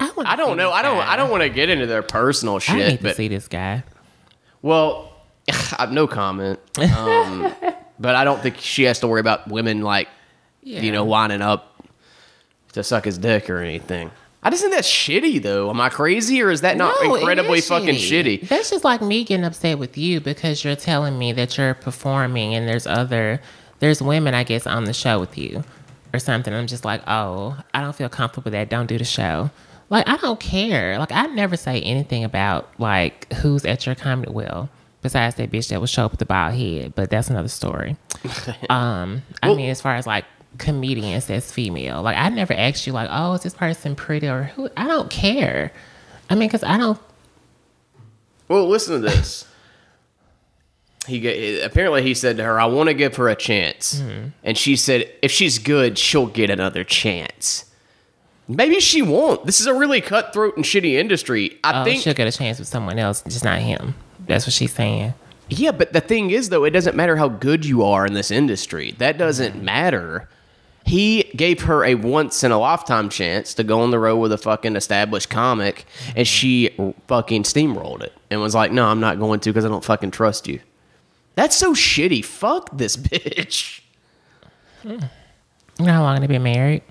I, 0.00 0.12
I 0.18 0.36
don't 0.36 0.56
know. 0.56 0.70
I 0.70 0.82
don't. 0.82 0.98
guy. 0.98 1.12
I 1.12 1.16
don't 1.16 1.30
want 1.30 1.42
to 1.42 1.48
get 1.48 1.68
into 1.70 1.86
their 1.86 2.02
personal 2.02 2.58
shit. 2.58 2.74
I 2.76 2.88
need 2.90 2.96
to 2.98 3.02
but 3.02 3.16
see 3.16 3.28
this 3.28 3.48
guy. 3.48 3.82
Well, 4.62 5.12
I've 5.78 5.92
no 5.92 6.06
comment. 6.06 6.58
Um, 6.96 7.52
but 7.98 8.14
I 8.14 8.24
don't 8.24 8.40
think 8.40 8.58
she 8.58 8.84
has 8.84 9.00
to 9.00 9.08
worry 9.08 9.20
about 9.20 9.48
women 9.48 9.82
like 9.82 10.08
Yeah. 10.62 10.80
you 10.82 10.92
know 10.92 11.04
lining 11.04 11.42
up 11.42 11.82
to 12.72 12.82
suck 12.84 13.04
his 13.06 13.18
dick 13.18 13.48
or 13.50 13.58
anything. 13.58 14.10
I 14.40 14.50
just 14.50 14.62
think 14.62 14.72
that's 14.72 14.88
shitty 14.88 15.42
though. 15.42 15.68
Am 15.68 15.80
I 15.80 15.88
crazy 15.88 16.40
or 16.42 16.50
is 16.50 16.60
that 16.60 16.76
not 16.76 16.94
No, 17.02 17.16
incredibly 17.16 17.60
fucking 17.60 17.96
shitty? 17.96 18.48
That's 18.48 18.70
just 18.70 18.84
like 18.84 19.02
me 19.02 19.24
getting 19.24 19.44
upset 19.44 19.78
with 19.80 19.98
you 19.98 20.20
because 20.20 20.62
you're 20.64 20.76
telling 20.76 21.18
me 21.18 21.32
that 21.32 21.58
you're 21.58 21.74
performing 21.74 22.54
and 22.54 22.68
there's 22.68 22.86
other, 22.86 23.40
there's 23.80 24.00
women, 24.00 24.34
I 24.34 24.44
guess, 24.44 24.64
on 24.64 24.84
the 24.84 24.92
show 24.92 25.18
with 25.18 25.36
you 25.36 25.64
or 26.14 26.20
something. 26.20 26.54
I'm 26.54 26.68
just 26.68 26.84
like, 26.84 27.02
oh, 27.08 27.58
I 27.74 27.80
don't 27.80 27.96
feel 27.96 28.08
comfortable 28.08 28.44
with 28.44 28.52
that. 28.52 28.68
Don't 28.70 28.86
do 28.86 28.96
the 28.96 29.04
show. 29.04 29.50
Like, 29.90 30.08
I 30.08 30.16
don't 30.18 30.38
care. 30.40 30.98
Like, 30.98 31.12
I 31.12 31.26
never 31.26 31.56
say 31.56 31.80
anything 31.80 32.24
about 32.24 32.68
like 32.78 33.32
who's 33.34 33.64
at 33.64 33.86
your 33.86 33.94
comedy 33.94 34.30
well. 34.32 34.68
Besides 35.00 35.36
that 35.36 35.52
bitch 35.52 35.68
that 35.68 35.80
would 35.80 35.88
show 35.88 36.06
up 36.06 36.10
with 36.10 36.18
the 36.18 36.26
bald 36.26 36.54
head, 36.54 36.94
but 36.96 37.08
that's 37.08 37.30
another 37.30 37.48
story. 37.48 37.96
um, 38.68 39.22
I 39.42 39.54
mean, 39.54 39.70
as 39.70 39.80
far 39.80 39.94
as 39.94 40.06
like 40.08 40.24
comedians 40.58 41.26
that's 41.26 41.52
female, 41.52 42.02
like 42.02 42.16
I 42.16 42.28
never 42.30 42.52
asked 42.52 42.84
you 42.86 42.92
like, 42.92 43.08
oh, 43.10 43.34
is 43.34 43.42
this 43.42 43.54
person 43.54 43.94
pretty 43.94 44.26
or 44.28 44.42
who? 44.42 44.68
I 44.76 44.88
don't 44.88 45.08
care. 45.08 45.72
I 46.28 46.34
mean, 46.34 46.48
because 46.48 46.64
I 46.64 46.76
don't 46.78 46.98
Well, 48.48 48.66
listen 48.68 48.94
to 48.94 49.08
this. 49.08 49.46
He 51.06 51.20
ga- 51.20 51.60
apparently 51.62 52.02
he 52.02 52.12
said 52.12 52.36
to 52.36 52.44
her, 52.44 52.60
"I 52.60 52.66
want 52.66 52.88
to 52.88 52.94
give 52.94 53.16
her 53.16 53.28
a 53.28 53.36
chance," 53.36 53.98
Hmm. 54.00 54.26
and 54.44 54.58
she 54.58 54.76
said, 54.76 55.10
"If 55.22 55.30
she's 55.30 55.58
good, 55.58 55.96
she'll 55.96 56.26
get 56.26 56.50
another 56.50 56.84
chance." 56.84 57.64
Maybe 58.48 58.80
she 58.80 59.02
won't. 59.02 59.44
This 59.44 59.60
is 59.60 59.66
a 59.66 59.74
really 59.74 60.00
cutthroat 60.00 60.56
and 60.56 60.64
shitty 60.64 60.94
industry. 60.94 61.58
I 61.62 61.82
Oh, 61.82 61.84
think 61.84 62.02
she'll 62.02 62.14
get 62.14 62.26
a 62.26 62.36
chance 62.36 62.58
with 62.58 62.66
someone 62.66 62.98
else, 62.98 63.22
just 63.22 63.44
not 63.44 63.58
him. 63.58 63.94
That's 64.26 64.46
what 64.46 64.54
she's 64.54 64.72
saying. 64.72 65.12
Yeah, 65.50 65.72
but 65.72 65.92
the 65.92 66.00
thing 66.00 66.30
is, 66.30 66.48
though, 66.48 66.64
it 66.64 66.70
doesn't 66.70 66.96
matter 66.96 67.16
how 67.16 67.28
good 67.28 67.64
you 67.64 67.82
are 67.82 68.06
in 68.06 68.14
this 68.14 68.30
industry. 68.30 68.94
That 68.98 69.18
doesn't 69.18 69.54
mm-hmm. 69.54 69.64
matter. 69.64 70.28
He 70.84 71.24
gave 71.36 71.62
her 71.62 71.84
a 71.84 71.94
once 71.94 72.42
in 72.42 72.50
a 72.50 72.58
lifetime 72.58 73.10
chance 73.10 73.52
to 73.54 73.64
go 73.64 73.80
on 73.80 73.90
the 73.90 73.98
road 73.98 74.16
with 74.16 74.32
a 74.32 74.38
fucking 74.38 74.76
established 74.76 75.28
comic, 75.28 75.84
and 76.08 76.16
mm-hmm. 76.16 76.22
she 76.22 76.94
fucking 77.06 77.42
steamrolled 77.42 78.02
it 78.02 78.14
and 78.30 78.40
was 78.40 78.54
like, 78.54 78.72
"No, 78.72 78.86
I'm 78.86 79.00
not 79.00 79.18
going 79.18 79.40
to 79.40 79.50
because 79.50 79.66
I 79.66 79.68
don't 79.68 79.84
fucking 79.84 80.10
trust 80.12 80.48
you." 80.48 80.60
That's 81.34 81.56
so 81.56 81.74
shitty. 81.74 82.24
Fuck 82.24 82.76
this 82.76 82.96
bitch. 82.96 83.82
You 84.84 84.98
know 85.78 85.92
how 85.92 86.02
long 86.02 86.20
they 86.20 86.26
been 86.26 86.42
married? 86.42 86.82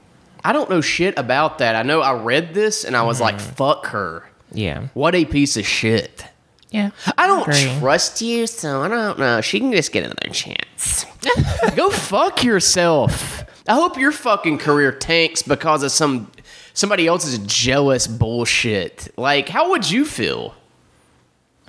I 0.47 0.53
don't 0.53 0.69
know 0.69 0.79
shit 0.79 1.17
about 1.17 1.57
that. 1.57 1.75
I 1.75 1.83
know 1.83 1.99
I 1.99 2.13
read 2.13 2.53
this 2.53 2.85
and 2.85 2.95
I 2.95 3.03
was 3.03 3.19
like, 3.19 3.35
mm-hmm. 3.35 3.51
"Fuck 3.55 3.87
her." 3.87 4.29
Yeah. 4.53 4.87
What 4.93 5.13
a 5.13 5.25
piece 5.25 5.57
of 5.57 5.67
shit. 5.67 6.23
Yeah. 6.69 6.91
I 7.17 7.27
don't 7.27 7.41
agree. 7.41 7.79
trust 7.79 8.21
you, 8.21 8.47
so 8.47 8.81
I 8.81 8.87
don't 8.87 9.19
know. 9.19 9.41
She 9.41 9.59
can 9.59 9.73
just 9.73 9.91
get 9.91 10.05
another 10.05 10.29
chance. 10.29 11.05
Go 11.75 11.89
fuck 11.89 12.45
yourself. 12.45 13.43
I 13.67 13.73
hope 13.73 13.97
your 13.97 14.13
fucking 14.13 14.59
career 14.59 14.93
tanks 14.93 15.41
because 15.41 15.83
of 15.83 15.91
some 15.91 16.31
somebody 16.73 17.07
else's 17.07 17.39
jealous 17.39 18.07
bullshit. 18.07 19.09
Like, 19.17 19.49
how 19.49 19.71
would 19.71 19.91
you 19.91 20.05
feel? 20.05 20.55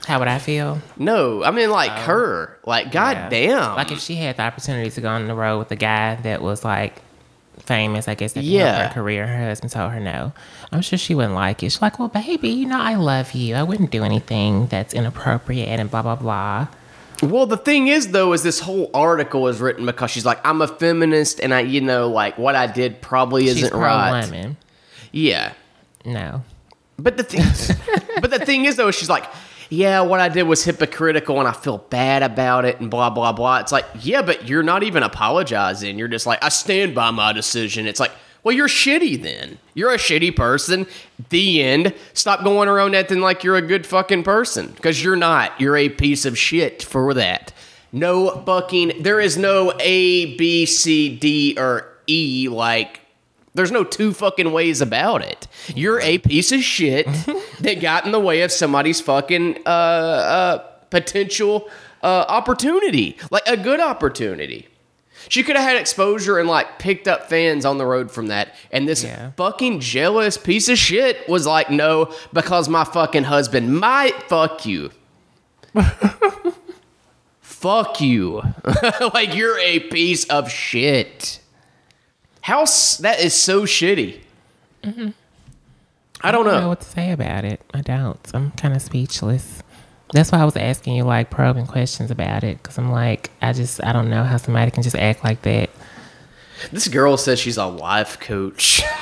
How 0.06 0.20
would 0.20 0.28
I 0.28 0.38
feel? 0.38 0.80
No, 0.96 1.42
I 1.42 1.50
mean 1.50 1.70
like 1.70 1.90
oh. 1.90 2.02
her. 2.02 2.58
Like, 2.64 2.86
Yeah. 2.86 2.92
goddamn. 2.92 3.74
Like 3.74 3.90
if 3.90 3.98
she 3.98 4.14
had 4.14 4.36
the 4.36 4.42
opportunity 4.42 4.88
to 4.88 5.00
go 5.00 5.08
on 5.08 5.26
the 5.26 5.34
road 5.34 5.58
with 5.58 5.72
a 5.72 5.76
guy 5.76 6.14
that 6.14 6.42
was 6.42 6.64
like 6.64 7.02
famous, 7.60 8.08
I 8.08 8.14
guess 8.14 8.32
that 8.34 8.44
Yeah. 8.44 8.88
her 8.88 8.94
career. 8.94 9.26
Her 9.26 9.48
husband 9.48 9.72
told 9.72 9.92
her 9.92 10.00
no. 10.00 10.32
I'm 10.72 10.80
sure 10.82 10.98
she 10.98 11.14
wouldn't 11.14 11.34
like 11.34 11.62
it. 11.62 11.70
She's 11.72 11.82
like, 11.82 11.98
well, 11.98 12.08
baby, 12.08 12.48
you 12.50 12.66
know 12.66 12.80
I 12.80 12.94
love 12.94 13.32
you. 13.32 13.54
I 13.54 13.62
wouldn't 13.62 13.90
do 13.90 14.04
anything 14.04 14.66
that's 14.66 14.92
inappropriate 14.94 15.68
and 15.68 15.90
blah 15.90 16.02
blah 16.02 16.16
blah. 16.16 16.68
Well, 17.22 17.46
the 17.46 17.56
thing 17.56 17.88
is, 17.88 18.08
though, 18.12 18.32
is 18.32 18.44
this 18.44 18.60
whole 18.60 18.90
article 18.94 19.48
is 19.48 19.60
written 19.60 19.84
because 19.86 20.10
she's 20.12 20.24
like, 20.24 20.38
I'm 20.46 20.62
a 20.62 20.68
feminist, 20.68 21.40
and 21.40 21.52
I, 21.52 21.60
you 21.60 21.80
know, 21.80 22.08
like 22.08 22.38
what 22.38 22.54
I 22.54 22.68
did 22.68 23.00
probably 23.00 23.46
She's 23.46 23.62
isn't 23.64 23.76
right. 23.76 24.22
women. 24.24 24.56
Yeah, 25.10 25.52
No. 26.04 26.44
But 27.00 27.16
the 27.16 27.22
thing, 27.24 27.40
but 28.20 28.30
the 28.30 28.38
thing 28.44 28.64
is 28.66 28.76
though, 28.76 28.90
she's 28.90 29.08
like, 29.08 29.24
yeah, 29.70 30.00
what 30.00 30.20
I 30.20 30.28
did 30.28 30.44
was 30.44 30.64
hypocritical, 30.64 31.38
and 31.38 31.48
I 31.48 31.52
feel 31.52 31.78
bad 31.78 32.22
about 32.22 32.64
it, 32.64 32.80
and 32.80 32.90
blah 32.90 33.10
blah 33.10 33.32
blah. 33.32 33.58
It's 33.58 33.72
like, 33.72 33.86
yeah, 34.00 34.22
but 34.22 34.48
you're 34.48 34.62
not 34.62 34.82
even 34.82 35.02
apologizing. 35.02 35.98
You're 35.98 36.08
just 36.08 36.26
like, 36.26 36.42
I 36.42 36.48
stand 36.48 36.94
by 36.94 37.10
my 37.10 37.32
decision. 37.32 37.86
It's 37.86 38.00
like, 38.00 38.12
well, 38.42 38.54
you're 38.54 38.68
shitty 38.68 39.20
then. 39.22 39.58
You're 39.74 39.92
a 39.92 39.98
shitty 39.98 40.34
person. 40.34 40.86
The 41.28 41.62
end. 41.62 41.94
Stop 42.14 42.44
going 42.44 42.68
around 42.68 42.94
acting 42.94 43.20
like 43.20 43.44
you're 43.44 43.56
a 43.56 43.62
good 43.62 43.86
fucking 43.86 44.22
person 44.22 44.68
because 44.68 45.02
you're 45.02 45.16
not. 45.16 45.60
You're 45.60 45.76
a 45.76 45.88
piece 45.88 46.24
of 46.24 46.38
shit 46.38 46.82
for 46.82 47.12
that. 47.14 47.52
No 47.92 48.42
fucking. 48.46 49.02
There 49.02 49.20
is 49.20 49.36
no 49.36 49.72
A, 49.80 50.36
B, 50.36 50.64
C, 50.66 51.14
D, 51.16 51.56
or 51.58 51.88
E 52.06 52.48
like 52.50 53.00
there's 53.54 53.72
no 53.72 53.84
two 53.84 54.12
fucking 54.12 54.52
ways 54.52 54.80
about 54.80 55.22
it. 55.22 55.46
You're 55.74 56.00
a 56.00 56.18
piece 56.18 56.52
of 56.52 56.60
shit 56.62 57.06
that 57.60 57.80
got 57.80 58.04
in 58.06 58.12
the 58.12 58.20
way 58.20 58.42
of 58.42 58.52
somebody's 58.52 59.00
fucking 59.00 59.58
uh, 59.66 59.68
uh, 59.68 60.58
potential 60.90 61.68
uh, 62.02 62.24
opportunity, 62.28 63.16
like 63.30 63.42
a 63.46 63.56
good 63.56 63.80
opportunity. 63.80 64.68
She 65.28 65.42
could 65.42 65.56
have 65.56 65.64
had 65.68 65.76
exposure 65.76 66.38
and 66.38 66.48
like 66.48 66.78
picked 66.78 67.08
up 67.08 67.28
fans 67.28 67.64
on 67.64 67.76
the 67.76 67.84
road 67.84 68.10
from 68.10 68.28
that. 68.28 68.54
And 68.70 68.88
this 68.88 69.02
Yeah. 69.04 69.32
fucking 69.36 69.80
jealous 69.80 70.38
piece 70.38 70.68
of 70.68 70.78
shit 70.78 71.28
was 71.28 71.44
like, 71.46 71.70
no, 71.70 72.14
because 72.32 72.68
my 72.68 72.84
fucking 72.84 73.24
husband 73.24 73.78
might 73.78 74.22
fuck 74.22 74.64
you. 74.64 74.90
fuck 77.40 78.00
you. 78.00 78.42
like 79.14 79.34
you're 79.34 79.58
a 79.58 79.80
piece 79.80 80.24
of 80.26 80.50
shit. 80.50 81.40
How 82.40 82.60
that 83.00 83.16
is 83.20 83.34
so 83.34 83.62
shitty. 83.62 84.20
I 84.84 84.90
don't 84.90 85.14
I 86.20 86.30
don't 86.32 86.46
know 86.46 86.60
know. 86.62 86.68
what 86.68 86.80
to 86.80 86.88
say 86.88 87.12
about 87.12 87.44
it. 87.44 87.60
I 87.74 87.80
don't. 87.82 88.18
I'm 88.34 88.50
kind 88.52 88.74
of 88.74 88.82
speechless. 88.82 89.62
That's 90.12 90.32
why 90.32 90.38
I 90.38 90.44
was 90.44 90.56
asking 90.56 90.94
you 90.96 91.04
like 91.04 91.30
probing 91.30 91.66
questions 91.66 92.10
about 92.10 92.42
it 92.42 92.62
because 92.62 92.78
I'm 92.78 92.90
like, 92.90 93.30
I 93.42 93.52
just, 93.52 93.84
I 93.84 93.92
don't 93.92 94.08
know 94.08 94.24
how 94.24 94.38
somebody 94.38 94.70
can 94.70 94.82
just 94.82 94.96
act 94.96 95.22
like 95.22 95.42
that. 95.42 95.68
This 96.72 96.88
girl 96.88 97.16
says 97.18 97.38
she's 97.38 97.56
a 97.58 97.66
life 97.66 98.18
coach. 98.20 98.82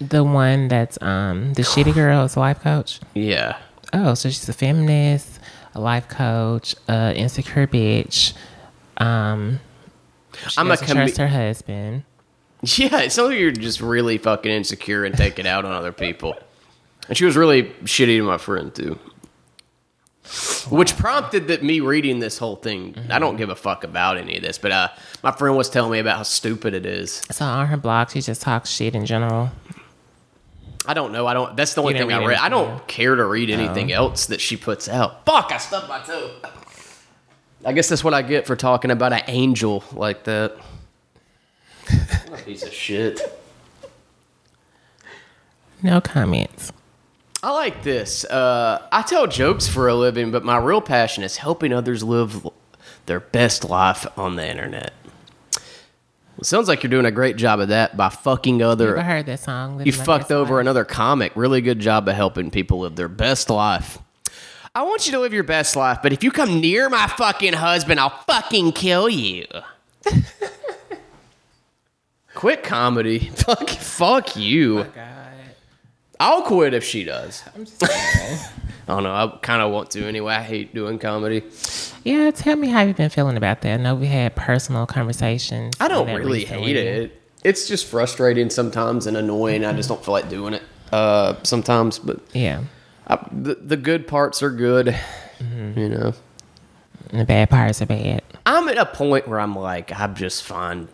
The 0.00 0.22
one 0.22 0.68
that's 0.68 0.96
um 1.02 1.54
the 1.54 1.62
shitty 1.62 1.92
girl 1.92 2.22
is 2.24 2.36
a 2.36 2.38
life 2.38 2.60
coach. 2.60 3.00
yeah. 3.16 3.56
Oh, 3.92 4.14
so 4.14 4.28
she's 4.30 4.48
a 4.48 4.52
feminist, 4.52 5.40
a 5.74 5.80
life 5.80 6.08
coach, 6.08 6.76
uh, 6.88 7.12
insecure 7.16 7.66
bitch. 7.66 8.32
Um, 8.98 9.58
She 10.48 10.54
I'm 10.56 10.70
a 10.70 10.76
trust 10.76 11.16
her 11.16 11.26
husband. 11.26 12.04
Yeah, 12.76 13.02
it 13.02 13.12
sounds 13.12 13.30
like 13.30 13.38
you're 13.38 13.52
just 13.52 13.80
really 13.80 14.18
fucking 14.18 14.50
insecure 14.50 15.04
and 15.04 15.16
take 15.16 15.38
it 15.38 15.46
out 15.46 15.64
on 15.64 15.72
other 15.72 15.92
people. 15.92 16.34
And 17.08 17.16
she 17.16 17.24
was 17.24 17.36
really 17.36 17.64
shitty 17.84 18.18
to 18.18 18.22
my 18.22 18.38
friend 18.38 18.74
too. 18.74 18.98
Which 20.68 20.96
prompted 20.96 21.48
that 21.48 21.62
me 21.62 21.80
reading 21.80 22.18
this 22.18 22.36
whole 22.36 22.56
thing. 22.56 22.94
I 23.08 23.18
don't 23.18 23.36
give 23.36 23.48
a 23.48 23.54
fuck 23.54 23.84
about 23.84 24.18
any 24.18 24.36
of 24.36 24.42
this, 24.42 24.58
but 24.58 24.72
uh, 24.72 24.88
my 25.22 25.32
friend 25.32 25.56
was 25.56 25.70
telling 25.70 25.90
me 25.92 26.00
about 26.00 26.18
how 26.18 26.22
stupid 26.24 26.74
it 26.74 26.84
is. 26.84 27.22
So 27.30 27.46
on 27.46 27.66
her 27.68 27.78
blog, 27.78 28.10
she 28.10 28.20
just 28.20 28.42
talks 28.42 28.68
shit 28.70 28.94
in 28.94 29.06
general. 29.06 29.50
I 30.84 30.94
don't 30.94 31.12
know. 31.12 31.26
I 31.26 31.32
don't. 31.32 31.56
That's 31.56 31.74
the 31.74 31.80
only 31.80 31.94
thing 31.94 32.12
I 32.12 32.18
read 32.18 32.26
read. 32.26 32.38
I 32.38 32.48
don't 32.50 32.86
care 32.86 33.14
to 33.14 33.24
read 33.24 33.48
anything 33.50 33.92
else 33.92 34.26
that 34.26 34.40
she 34.40 34.56
puts 34.56 34.88
out. 34.88 35.24
Fuck! 35.24 35.50
I 35.52 35.58
stubbed 35.58 35.88
my 35.88 36.00
toe. 36.00 36.30
I 37.64 37.72
guess 37.72 37.88
that's 37.88 38.04
what 38.04 38.14
I 38.14 38.22
get 38.22 38.46
for 38.46 38.56
talking 38.56 38.90
about 38.90 39.12
an 39.12 39.22
angel 39.28 39.82
like 39.92 40.24
that. 40.24 40.56
What 42.28 42.40
a 42.40 42.44
piece 42.44 42.62
of 42.62 42.72
shit. 42.72 43.20
No 45.82 46.00
comments. 46.00 46.72
I 47.42 47.52
like 47.52 47.82
this. 47.84 48.24
Uh, 48.24 48.86
I 48.90 49.02
tell 49.02 49.26
jokes 49.28 49.68
for 49.68 49.86
a 49.88 49.94
living, 49.94 50.30
but 50.32 50.44
my 50.44 50.56
real 50.58 50.80
passion 50.80 51.22
is 51.22 51.36
helping 51.36 51.72
others 51.72 52.02
live 52.02 52.46
their 53.06 53.20
best 53.20 53.64
life 53.64 54.06
on 54.18 54.36
the 54.36 54.48
internet. 54.48 54.92
It 56.38 56.44
sounds 56.46 56.68
like 56.68 56.82
you're 56.82 56.90
doing 56.90 57.06
a 57.06 57.10
great 57.10 57.36
job 57.36 57.58
of 57.60 57.68
that 57.68 57.96
by 57.96 58.08
fucking 58.10 58.58
You 58.60 58.64
ever 58.64 58.72
other. 58.72 59.02
heard 59.02 59.26
that 59.26 59.40
song? 59.40 59.84
You 59.84 59.92
fucked 59.92 60.30
over 60.30 60.54
Life? 60.54 60.60
another 60.60 60.84
comic. 60.84 61.32
Really 61.34 61.60
good 61.60 61.80
job 61.80 62.08
of 62.08 62.14
helping 62.14 62.50
people 62.50 62.80
live 62.80 62.96
their 62.96 63.08
best 63.08 63.50
life. 63.50 63.98
I 64.74 64.82
want 64.82 65.06
you 65.06 65.12
to 65.12 65.18
live 65.18 65.32
your 65.32 65.42
best 65.44 65.74
life, 65.74 65.98
but 66.02 66.12
if 66.12 66.22
you 66.22 66.30
come 66.30 66.60
near 66.60 66.88
my 66.88 67.06
fucking 67.08 67.54
husband, 67.54 67.98
I'll 67.98 68.10
fucking 68.28 68.72
kill 68.72 69.08
you. 69.08 69.46
Quit 72.38 72.62
comedy. 72.62 73.18
Fuck, 73.34 73.68
fuck 73.68 74.36
you. 74.36 74.84
God. 74.84 75.04
I'll 76.20 76.42
quit 76.42 76.72
if 76.72 76.84
she 76.84 77.02
does. 77.02 77.42
I'm 77.52 77.64
just. 77.64 77.82
I 77.84 78.48
don't 78.86 79.02
know. 79.02 79.12
I 79.12 79.36
kind 79.42 79.60
of 79.60 79.72
want 79.72 79.90
to 79.90 80.06
anyway. 80.06 80.34
I 80.34 80.42
hate 80.44 80.72
doing 80.72 81.00
comedy. 81.00 81.42
yeah, 82.04 82.30
tell 82.30 82.54
me 82.54 82.68
how 82.68 82.82
you've 82.82 82.96
been 82.96 83.10
feeling 83.10 83.36
about 83.36 83.62
that. 83.62 83.80
I 83.80 83.82
know 83.82 83.96
we 83.96 84.06
had 84.06 84.36
personal 84.36 84.86
conversations. 84.86 85.74
I 85.80 85.88
don't 85.88 86.06
really 86.06 86.42
recently. 86.44 86.74
hate 86.74 86.76
it. 86.76 87.22
It's 87.42 87.66
just 87.66 87.86
frustrating 87.86 88.50
sometimes 88.50 89.08
and 89.08 89.16
annoying. 89.16 89.64
I 89.64 89.72
just 89.72 89.88
don't 89.88 90.04
feel 90.04 90.12
like 90.12 90.28
doing 90.28 90.54
it 90.54 90.62
uh, 90.92 91.34
sometimes. 91.42 91.98
But 91.98 92.20
Yeah. 92.34 92.62
I, 93.08 93.18
the, 93.32 93.56
the 93.56 93.76
good 93.76 94.06
parts 94.06 94.44
are 94.44 94.50
good. 94.50 94.96
You 95.40 95.88
know, 95.88 96.14
And 97.10 97.20
the 97.20 97.24
bad 97.24 97.50
parts 97.50 97.82
are 97.82 97.86
bad. 97.86 98.22
I'm 98.46 98.68
at 98.68 98.78
a 98.78 98.86
point 98.86 99.26
where 99.26 99.40
I'm 99.40 99.56
like, 99.56 99.92
I'm 99.98 100.14
just 100.14 100.44
fine. 100.44 100.86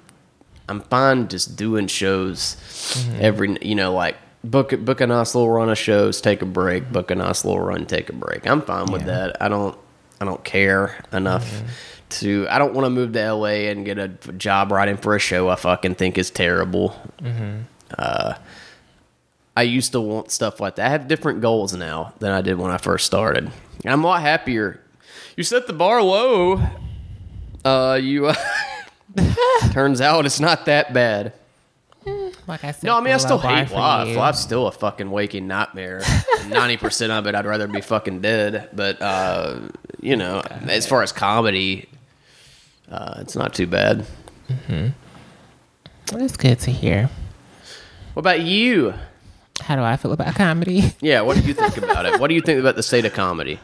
I'm 0.68 0.81
fine 0.81 1.29
just 1.29 1.57
doing 1.57 1.87
shows 1.88 2.57
every, 3.20 3.57
you 3.61 3.74
know, 3.74 3.92
like 3.92 4.16
book 4.42 4.79
book 4.85 5.00
a 5.00 5.07
nice 5.07 5.35
little 5.35 5.50
run 5.50 5.68
of 5.70 5.79
shows, 5.79 6.20
take 6.20 6.42
a 6.42 6.46
break, 6.46 6.90
book 6.92 7.11
a 7.11 7.14
nice 7.14 7.44
little 7.44 7.61
run, 7.61 7.87
take 7.87 8.09
a 8.09 8.12
break. 8.14 8.46
I'm 8.46 8.62
fine 8.62 8.87
with 8.92 9.03
Yeah. 9.03 9.07
that. 9.29 9.42
I 9.42 9.48
don't 9.48 9.77
I 10.20 10.24
don't 10.24 10.42
care 10.44 10.96
enough 11.12 11.62
to 12.11 12.46
I 12.48 12.59
don't 12.59 12.72
want 12.74 12.87
to 12.87 12.90
move 12.90 13.12
to 13.12 13.33
LA 13.33 13.68
and 13.70 13.85
get 13.85 13.98
a 13.98 14.09
job 14.09 14.70
writing 14.72 14.96
for 14.96 15.14
a 15.14 15.18
show 15.18 15.48
I 15.48 15.57
fucking 15.57 15.96
think 15.96 16.16
is 16.18 16.31
terrible. 16.31 16.94
Uh, 17.98 18.35
I 19.57 19.62
used 19.62 19.92
to 19.92 20.00
want 20.00 20.31
stuff 20.33 20.59
like 20.61 20.77
that. 20.77 20.87
I 20.87 20.90
have 20.90 21.07
different 21.09 21.40
goals 21.40 21.74
now 21.74 22.12
than 22.18 22.33
I 22.33 22.40
did 22.40 22.59
when 22.59 22.70
I 22.72 22.79
first 22.79 23.07
started. 23.07 23.44
And 23.85 23.92
I'm 23.92 24.03
a 24.03 24.07
lot 24.07 24.20
happier. 24.22 24.81
You 25.37 25.44
set 25.44 25.66
the 25.66 25.72
bar 25.72 26.03
low. 26.03 26.61
Uh, 27.64 27.98
you. 28.03 28.27
Uh, 28.27 28.35
turns 29.72 30.00
out 30.00 30.27
it's 30.27 30.40
not 30.40 30.66
that 30.66 30.92
bad. 30.92 31.33
Like 32.46 32.62
I 32.64 32.72
said, 32.72 32.85
No, 32.85 32.96
I 32.98 33.00
mean 33.00 33.14
I 33.14 33.16
still 33.16 33.37
low 33.37 33.42
hate 33.42 33.68
for 33.68 33.77
life. 33.77 34.14
Life's 34.16 34.40
still 34.40 34.66
a 34.66 34.72
fucking 34.72 35.11
waking 35.11 35.46
nightmare. 35.46 36.03
Ninety 36.48 36.77
percent 36.77 37.11
of 37.12 37.27
it, 37.27 37.35
I'd 37.35 37.46
rather 37.46 37.66
be 37.66 37.81
fucking 37.81 38.20
dead. 38.20 38.68
But 38.74 39.00
uh, 39.00 39.61
you 40.00 40.16
know, 40.16 40.42
as 40.68 40.87
far 40.87 41.03
as 41.03 41.12
comedy, 41.12 41.88
uh, 42.90 43.14
it's 43.20 43.35
not 43.35 43.55
too 43.55 43.66
bad. 43.66 44.05
Well, 44.68 44.92
That's 46.12 46.37
good 46.37 46.59
to 46.61 46.70
hear. 46.70 47.09
What 48.12 48.20
about 48.20 48.40
you? 48.42 48.92
How 49.61 49.77
do 49.77 49.83
I 49.83 49.96
feel 49.96 50.12
about 50.12 50.35
comedy? 50.35 50.92
Yeah, 51.00 51.22
what 51.22 51.37
do 51.38 51.42
you 51.42 51.55
think 51.55 51.77
about 51.79 52.05
it? 52.07 52.20
What 52.20 52.29
do 52.29 52.35
you 52.35 52.42
think 52.42 52.61
about 52.61 52.77
the 52.77 52.83
state 52.83 53.05
of 53.07 53.14
comedy? 53.14 53.59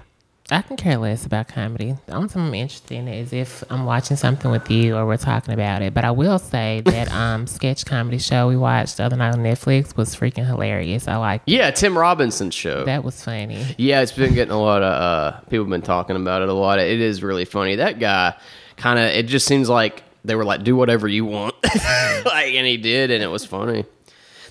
I 0.52 0.62
can 0.62 0.76
care 0.76 0.96
less 0.96 1.24
about 1.26 1.46
comedy. 1.48 1.94
The 2.06 2.12
only 2.14 2.28
thing 2.28 2.42
I'm 2.42 2.54
interested 2.54 2.94
in 2.96 3.06
is 3.06 3.32
if 3.32 3.62
I'm 3.70 3.84
watching 3.84 4.16
something 4.16 4.50
with 4.50 4.68
you 4.70 4.96
or 4.96 5.06
we're 5.06 5.16
talking 5.16 5.54
about 5.54 5.80
it. 5.82 5.94
But 5.94 6.04
I 6.04 6.10
will 6.10 6.38
say 6.40 6.80
that 6.86 7.10
um, 7.12 7.46
sketch 7.46 7.86
comedy 7.86 8.18
show 8.18 8.48
we 8.48 8.56
watched 8.56 8.96
the 8.96 9.04
other 9.04 9.16
night 9.16 9.32
on 9.34 9.40
Netflix 9.44 9.96
was 9.96 10.16
freaking 10.16 10.44
hilarious. 10.46 11.06
I 11.06 11.16
like 11.16 11.42
Yeah, 11.46 11.70
Tim 11.70 11.96
Robinson's 11.96 12.54
show. 12.54 12.84
that 12.84 13.04
was 13.04 13.22
funny. 13.24 13.64
Yeah, 13.78 14.00
it's 14.00 14.10
been 14.12 14.34
getting 14.34 14.52
a 14.52 14.60
lot 14.60 14.82
of 14.82 14.92
uh, 14.92 15.40
people 15.42 15.64
have 15.66 15.70
been 15.70 15.82
talking 15.82 16.16
about 16.16 16.42
it 16.42 16.48
a 16.48 16.52
lot. 16.54 16.80
It 16.80 17.00
is 17.00 17.22
really 17.22 17.44
funny. 17.44 17.76
That 17.76 17.98
guy 18.00 18.34
kind 18.76 18.98
of 18.98 19.04
it 19.06 19.26
just 19.26 19.46
seems 19.46 19.68
like 19.68 20.02
they 20.24 20.34
were 20.34 20.44
like 20.44 20.64
do 20.64 20.74
whatever 20.74 21.06
you 21.06 21.24
want, 21.24 21.54
like, 21.64 22.54
and 22.54 22.66
he 22.66 22.76
did, 22.76 23.10
and 23.10 23.22
it 23.22 23.28
was 23.28 23.44
funny. 23.44 23.84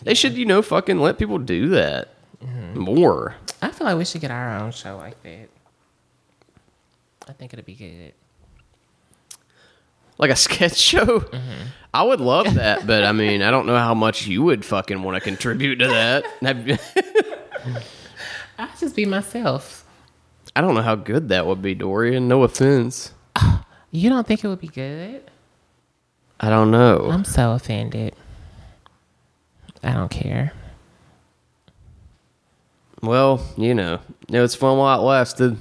They 0.04 0.14
should, 0.14 0.34
you 0.34 0.46
know, 0.46 0.62
fucking 0.62 1.00
let 1.00 1.18
people 1.20 1.40
do 1.40 1.70
that 1.70 2.14
more. 2.74 3.36
I 3.62 3.72
feel 3.72 3.86
like 3.86 3.98
we 3.98 4.06
should 4.06 4.22
get 4.22 4.32
our 4.32 4.58
own 4.60 4.72
show 4.72 4.96
like 4.98 5.22
that. 5.24 5.50
I 7.30 7.34
think 7.34 7.54
it'd 7.54 7.64
be 7.64 7.76
good. 7.76 8.14
Like 10.18 10.32
a 10.32 10.36
sketch 10.36 10.76
show. 10.76 11.06
Mm-hmm. 11.20 11.68
I 11.94 12.02
would 12.02 12.20
love 12.20 12.56
that, 12.56 12.88
but 12.88 13.04
I 13.04 13.12
mean, 13.12 13.44
I 13.44 13.52
don't 13.52 13.68
know 13.68 13.78
how 13.78 13.94
much 13.94 14.26
you 14.26 14.42
would 14.42 14.66
fucking 14.66 15.04
want 15.04 15.16
to 15.16 15.22
contribute 15.22 15.76
to 15.76 15.88
that. 15.90 16.24
I'll 18.58 18.70
just 18.80 18.96
be 18.96 19.06
myself. 19.06 19.86
I 20.56 20.62
don't 20.62 20.74
know 20.74 20.82
how 20.82 20.96
good 20.96 21.30
that 21.30 21.46
would 21.46 21.62
be, 21.62 21.76
Dorian. 21.76 22.28
No 22.28 22.42
offense. 22.42 23.14
You 23.92 24.10
don't 24.10 24.26
think 24.26 24.44
it 24.44 24.48
would 24.48 24.60
be 24.60 24.68
good? 24.68 25.22
I 26.40 26.50
don't 26.50 26.72
know. 26.72 27.10
I'm 27.12 27.26
so 27.26 27.52
offended. 27.52 28.16
I 29.84 29.94
don't 29.94 30.10
care. 30.10 30.52
Well, 33.04 33.46
you 33.56 33.76
know, 33.76 34.00
it 34.28 34.40
was 34.40 34.56
fun 34.56 34.80
while 34.80 35.00
it 35.00 35.04
lasted. 35.04 35.58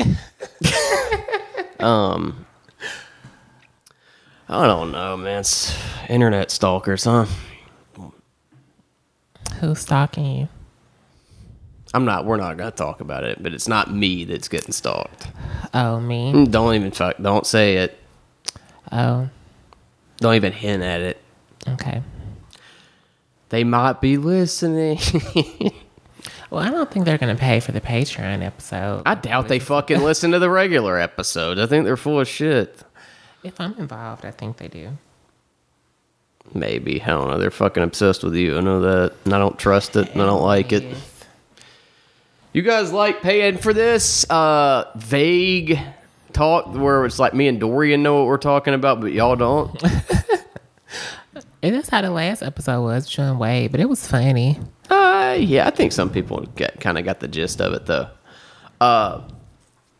um, 1.80 2.46
I 4.48 4.66
don't 4.66 4.92
know, 4.92 5.16
man. 5.16 5.40
It's 5.40 5.76
internet 6.08 6.50
stalkers, 6.50 7.04
huh? 7.04 7.26
Who's 9.60 9.80
stalking 9.80 10.24
you? 10.36 10.48
I'm 11.92 12.04
not. 12.04 12.24
We're 12.24 12.36
not 12.36 12.56
gonna 12.56 12.70
talk 12.70 13.00
about 13.00 13.24
it, 13.24 13.42
but 13.42 13.52
it's 13.52 13.68
not 13.68 13.92
me 13.92 14.24
that's 14.24 14.48
getting 14.48 14.72
stalked. 14.72 15.26
Oh, 15.74 16.00
me? 16.00 16.46
Don't 16.46 16.74
even 16.74 16.92
fuck. 16.92 17.16
Don't 17.20 17.46
say 17.46 17.76
it. 17.78 17.98
Oh, 18.92 19.28
Don't 20.18 20.34
even 20.34 20.52
hint 20.52 20.82
at 20.82 21.00
it. 21.00 21.20
okay. 21.68 22.02
They 23.50 23.64
might 23.64 24.00
be 24.00 24.16
listening. 24.16 24.98
Well, 26.50 26.60
I 26.62 26.70
don't 26.70 26.90
think 26.90 27.04
they're 27.04 27.18
going 27.18 27.34
to 27.34 27.40
pay 27.40 27.60
for 27.60 27.70
the 27.72 27.80
Patreon 27.80 28.42
episode. 28.42 29.02
I 29.06 29.14
doubt 29.14 29.48
they 29.48 29.60
fucking 29.60 30.02
listen 30.02 30.32
to 30.32 30.38
the 30.40 30.50
regular 30.50 30.98
episode. 30.98 31.58
I 31.58 31.66
think 31.66 31.84
they're 31.84 31.96
full 31.96 32.20
of 32.20 32.26
shit. 32.28 32.76
if 33.44 33.60
I'm 33.60 33.74
involved, 33.78 34.24
I 34.24 34.32
think 34.32 34.56
they 34.56 34.68
do. 34.68 34.98
Maybe. 36.52 37.00
I 37.02 37.06
don't 37.06 37.28
know. 37.28 37.38
They're 37.38 37.52
fucking 37.52 37.82
obsessed 37.84 38.24
with 38.24 38.34
you. 38.34 38.58
I 38.58 38.60
know 38.60 38.80
that. 38.80 39.14
And 39.24 39.32
I 39.32 39.38
don't 39.38 39.58
trust 39.58 39.94
it. 39.94 40.10
And 40.12 40.20
I 40.20 40.26
don't 40.26 40.42
like 40.42 40.72
it. 40.72 40.84
You 42.52 42.62
guys 42.62 42.92
like 42.92 43.22
paying 43.22 43.58
for 43.58 43.72
this 43.72 44.28
uh, 44.28 44.90
vague 44.96 45.78
talk 46.32 46.74
where 46.74 47.06
it's 47.06 47.20
like 47.20 47.32
me 47.32 47.46
and 47.46 47.60
Dorian 47.60 48.02
know 48.02 48.16
what 48.18 48.26
we're 48.26 48.38
talking 48.38 48.74
about, 48.74 49.00
but 49.00 49.12
y'all 49.12 49.36
don't? 49.36 49.80
And 51.62 51.74
that's 51.74 51.90
how 51.90 52.00
the 52.00 52.10
last 52.10 52.42
episode 52.42 52.82
was, 52.82 53.06
John 53.06 53.38
Wade, 53.38 53.70
but 53.70 53.80
it 53.80 53.88
was 53.88 54.06
funny. 54.08 54.58
Uh, 55.30 55.34
yeah, 55.34 55.66
I 55.66 55.70
think 55.70 55.92
some 55.92 56.10
people 56.10 56.40
get 56.56 56.80
kind 56.80 56.98
of 56.98 57.04
got 57.04 57.20
the 57.20 57.28
gist 57.28 57.60
of 57.60 57.72
it, 57.72 57.86
though. 57.86 58.08
Uh, 58.80 59.22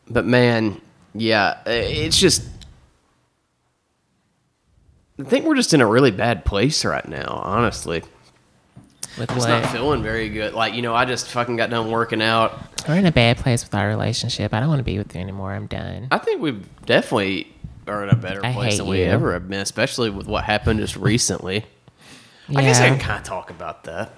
but 0.09 0.25
man, 0.25 0.79
yeah, 1.13 1.61
it's 1.65 2.17
just. 2.17 2.43
I 5.19 5.23
think 5.23 5.45
we're 5.45 5.55
just 5.55 5.73
in 5.73 5.81
a 5.81 5.85
really 5.85 6.11
bad 6.11 6.45
place 6.45 6.83
right 6.83 7.07
now, 7.07 7.41
honestly. 7.43 8.01
With 9.17 9.29
It's 9.29 9.39
what? 9.45 9.49
not 9.49 9.71
feeling 9.71 10.01
very 10.01 10.29
good. 10.29 10.53
Like, 10.53 10.73
you 10.73 10.81
know, 10.81 10.95
I 10.95 11.05
just 11.05 11.27
fucking 11.27 11.57
got 11.57 11.69
done 11.69 11.91
working 11.91 12.21
out. 12.21 12.57
We're 12.87 12.95
in 12.95 13.05
a 13.05 13.11
bad 13.11 13.37
place 13.37 13.63
with 13.63 13.75
our 13.75 13.87
relationship. 13.87 14.53
I 14.53 14.59
don't 14.59 14.69
want 14.69 14.79
to 14.79 14.83
be 14.83 14.97
with 14.97 15.13
you 15.13 15.21
anymore. 15.21 15.51
I'm 15.53 15.67
done. 15.67 16.07
I 16.11 16.17
think 16.17 16.41
we 16.41 16.59
definitely 16.85 17.53
are 17.87 18.03
in 18.03 18.09
a 18.09 18.15
better 18.15 18.43
I 18.43 18.53
place 18.53 18.77
than 18.77 18.87
we 18.87 18.99
you. 18.99 19.05
ever 19.05 19.33
have 19.33 19.47
been, 19.49 19.59
especially 19.59 20.09
with 20.09 20.27
what 20.27 20.45
happened 20.45 20.79
just 20.79 20.95
recently. 20.95 21.65
I 22.49 22.61
guess 22.63 22.79
I 22.79 22.87
can 22.89 22.99
kind 22.99 23.19
of 23.19 23.23
talk 23.23 23.49
about 23.51 23.83
that. 23.83 24.13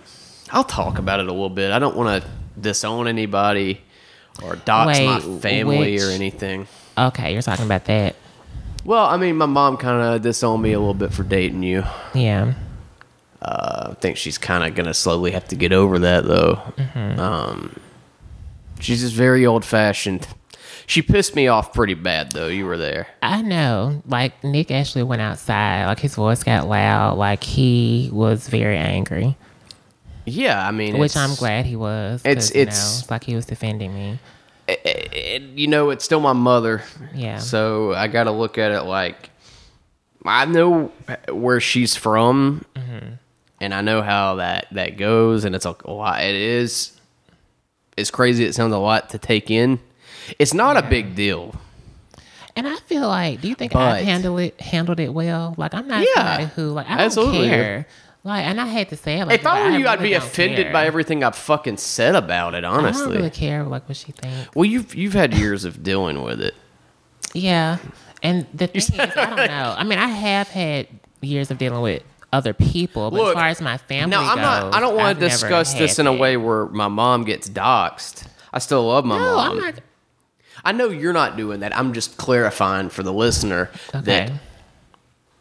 I'll 0.54 0.64
talk 0.64 1.00
about 1.00 1.20
it 1.20 1.28
a 1.28 1.32
little 1.32 1.50
bit. 1.50 1.72
I 1.72 1.80
don't 1.80 1.98
want 1.98 2.24
to 2.24 2.30
disown 2.60 3.08
anybody 3.08 3.82
or 4.44 4.56
dox 4.56 5.00
my 5.00 5.20
Wait, 5.26 5.42
family 5.42 6.00
or 6.00 6.10
anything. 6.10 6.68
Okay, 6.98 7.34
you're 7.34 7.42
talking 7.42 7.66
about 7.66 7.86
that. 7.86 8.16
Well, 8.86 9.06
I 9.06 9.18
mean, 9.18 9.38
my 9.38 9.46
mom 9.46 9.78
kind 9.78 10.02
of 10.02 10.22
disowned 10.22 10.62
me 10.62 10.74
a 10.74 10.80
little 10.80 10.94
bit 10.94 11.12
for 11.12 11.24
dating 11.24 11.64
you. 11.64 11.84
Yeah. 12.14 12.54
Uh, 13.42 13.90
I 13.92 13.94
think 13.96 14.18
she's 14.18 14.38
kind 14.38 14.64
of 14.64 14.76
gonna 14.76 14.94
slowly 14.94 15.32
have 15.32 15.48
to 15.50 15.56
get 15.56 15.74
over 15.74 16.00
that, 16.00 16.26
though. 16.26 16.62
Mm-hmm. 16.78 17.20
Um, 17.20 17.76
she's 18.80 19.02
just 19.02 19.16
very 19.16 19.46
old 19.46 19.66
fashioned. 19.66 20.28
She 20.86 21.02
pissed 21.02 21.36
me 21.36 21.48
off 21.48 21.74
pretty 21.74 21.94
bad, 21.94 22.34
though. 22.34 22.48
You 22.48 22.66
were 22.66 22.78
there. 22.78 23.08
I 23.22 23.42
know. 23.42 24.02
Like 24.06 24.44
Nick 24.44 24.70
actually 24.70 25.04
went 25.04 25.22
outside. 25.22 25.88
Like 25.88 26.00
his 26.00 26.16
voice 26.16 26.44
got 26.44 26.68
loud. 26.68 27.18
Like 27.18 27.44
he 27.44 28.10
was 28.14 28.48
very 28.48 28.78
angry, 28.78 29.36
Yeah, 30.26 30.66
I 30.66 30.72
mean, 30.72 30.98
which 30.98 31.18
I'm 31.18 31.36
glad 31.36 31.66
he 31.66 31.76
was. 31.76 32.22
it's- 32.26 32.50
you 32.52 32.56
know, 32.58 32.62
it's- 32.64 33.00
it's 33.02 33.12
like 33.12 33.24
he 33.24 33.36
was 33.36 33.46
defending 33.46 33.94
me. 33.94 34.20
it- 34.68 35.42
you 35.56 35.68
know, 35.68 35.90
it's 35.90 36.06
still 36.06 36.22
my 36.22 36.32
mother. 36.34 36.84
Yeah. 37.14 37.38
So 37.40 37.94
I 37.94 38.08
got 38.08 38.24
to 38.26 38.32
look 38.32 38.58
at 38.58 38.72
it 38.72 38.84
like 38.84 39.30
I 40.26 40.46
know 40.46 40.92
where 41.30 41.60
she's 41.60 41.96
from, 41.98 42.64
Mm-hmm. 42.76 43.14
and 43.60 43.74
I 43.74 43.82
know 43.82 44.02
how 44.02 44.36
that 44.36 44.68
that 44.72 44.96
goes, 44.98 45.44
and 45.44 45.54
it's 45.54 45.66
a 45.66 45.76
lot. 45.86 46.24
It 46.24 46.36
is. 46.36 46.94
It's 47.98 48.10
crazy. 48.10 48.46
It 48.46 48.56
sounds 48.56 48.74
a 48.74 48.78
lot 48.78 49.10
to 49.10 49.18
take 49.18 49.52
in. 49.52 49.80
It's 50.40 50.54
not 50.54 50.78
a 50.78 50.82
big 50.82 51.14
deal. 51.16 51.54
And 52.56 52.68
I 52.68 52.76
feel 52.86 53.08
like, 53.08 53.42
do 53.42 53.50
you 53.50 53.56
think 53.56 53.76
I 53.76 54.02
handled 54.02 54.40
it 54.40 54.62
handled 54.62 55.00
it 55.02 55.14
well? 55.14 55.56
Like 55.58 55.74
I'm 55.74 55.88
not 55.90 56.06
Yeah, 56.06 56.14
somebody 56.38 56.46
who 56.56 56.70
like 56.70 56.86
I 56.88 56.92
don't 56.92 57.00
absolutely. 57.02 57.50
care. 57.50 57.86
Like, 58.26 58.46
and 58.46 58.62
I 58.62 58.68
hate 58.70 58.88
to 58.90 58.96
say 58.96 59.20
it. 59.20 59.26
Like, 59.28 59.42
if 59.42 59.46
I 59.46 59.70
were 59.70 59.78
you, 59.78 59.88
I'd 59.88 60.00
really 60.00 60.12
be 60.12 60.14
offended 60.16 60.66
care. 60.66 60.74
by 60.74 60.86
everything 60.86 61.24
I've 61.26 61.36
fucking 61.36 61.76
said 61.78 62.16
about 62.16 62.56
it. 62.56 62.64
Honestly, 62.64 63.02
I 63.04 63.06
don't 63.08 63.16
really 63.18 63.30
care 63.30 63.64
like 63.64 63.88
what 63.90 63.98
she 63.98 64.14
thinks. 64.14 64.56
Well, 64.56 64.66
you've 64.66 64.96
you've 64.96 65.14
had 65.14 65.34
years 65.34 65.66
of 65.66 65.84
dealing 65.84 66.22
with 66.24 66.40
it. 66.42 66.54
Yeah, 67.34 67.80
and 68.22 68.46
the 68.54 68.68
thing 68.68 68.78
is, 68.82 68.92
I 68.98 69.06
don't 69.26 69.36
know. 69.36 69.76
I 69.78 69.84
mean, 69.84 70.00
I 70.00 70.08
have 70.08 70.48
had 70.48 70.88
years 71.22 71.52
of 71.52 71.58
dealing 71.58 71.82
with 71.82 72.04
other 72.32 72.54
people, 72.54 73.12
but 73.12 73.28
as 73.28 73.34
far 73.34 73.48
as 73.48 73.62
my 73.62 73.78
family 73.78 74.12
Now 74.16 74.32
I'm 74.32 74.40
not. 74.40 74.64
goes, 74.64 74.74
I 74.76 74.80
don't 74.80 74.96
want 74.96 75.20
to 75.20 75.28
discuss 75.30 75.74
this 75.74 76.00
in 76.00 76.08
a 76.08 76.14
way 76.14 76.38
where 76.38 76.66
my 76.68 76.88
mom 76.88 77.26
gets 77.26 77.50
doxxed. 77.50 78.26
I 78.54 78.60
still 78.60 78.88
love 78.88 79.04
my 79.04 79.18
No, 79.18 79.36
mom. 79.36 79.52
I'm 79.52 79.58
not. 79.60 79.76
I 80.66 80.72
know 80.72 80.88
you're 80.90 81.12
not 81.14 81.36
doing 81.36 81.60
that. 81.60 81.76
I'm 81.78 81.92
just 81.94 82.16
clarifying 82.18 82.88
for 82.90 83.04
the 83.04 83.12
listener 83.12 83.70
Okay. 83.94 84.02
that 84.06 84.32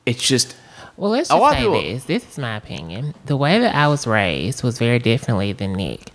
it's 0.05 0.21
just 0.27 0.57
Well, 0.97 1.11
let's 1.11 1.29
just 1.29 1.51
say 1.53 1.59
people- 1.59 1.81
this. 1.81 2.05
This 2.05 2.29
is 2.31 2.39
my 2.39 2.57
opinion. 2.57 3.15
The 3.27 3.37
way 3.37 3.59
that 3.59 3.75
I 3.75 3.89
was 3.89 4.07
raised 4.07 4.63
was 4.63 4.79
very 4.79 4.99
differently 4.99 5.53
than 5.53 5.73
Nick. 5.73 6.11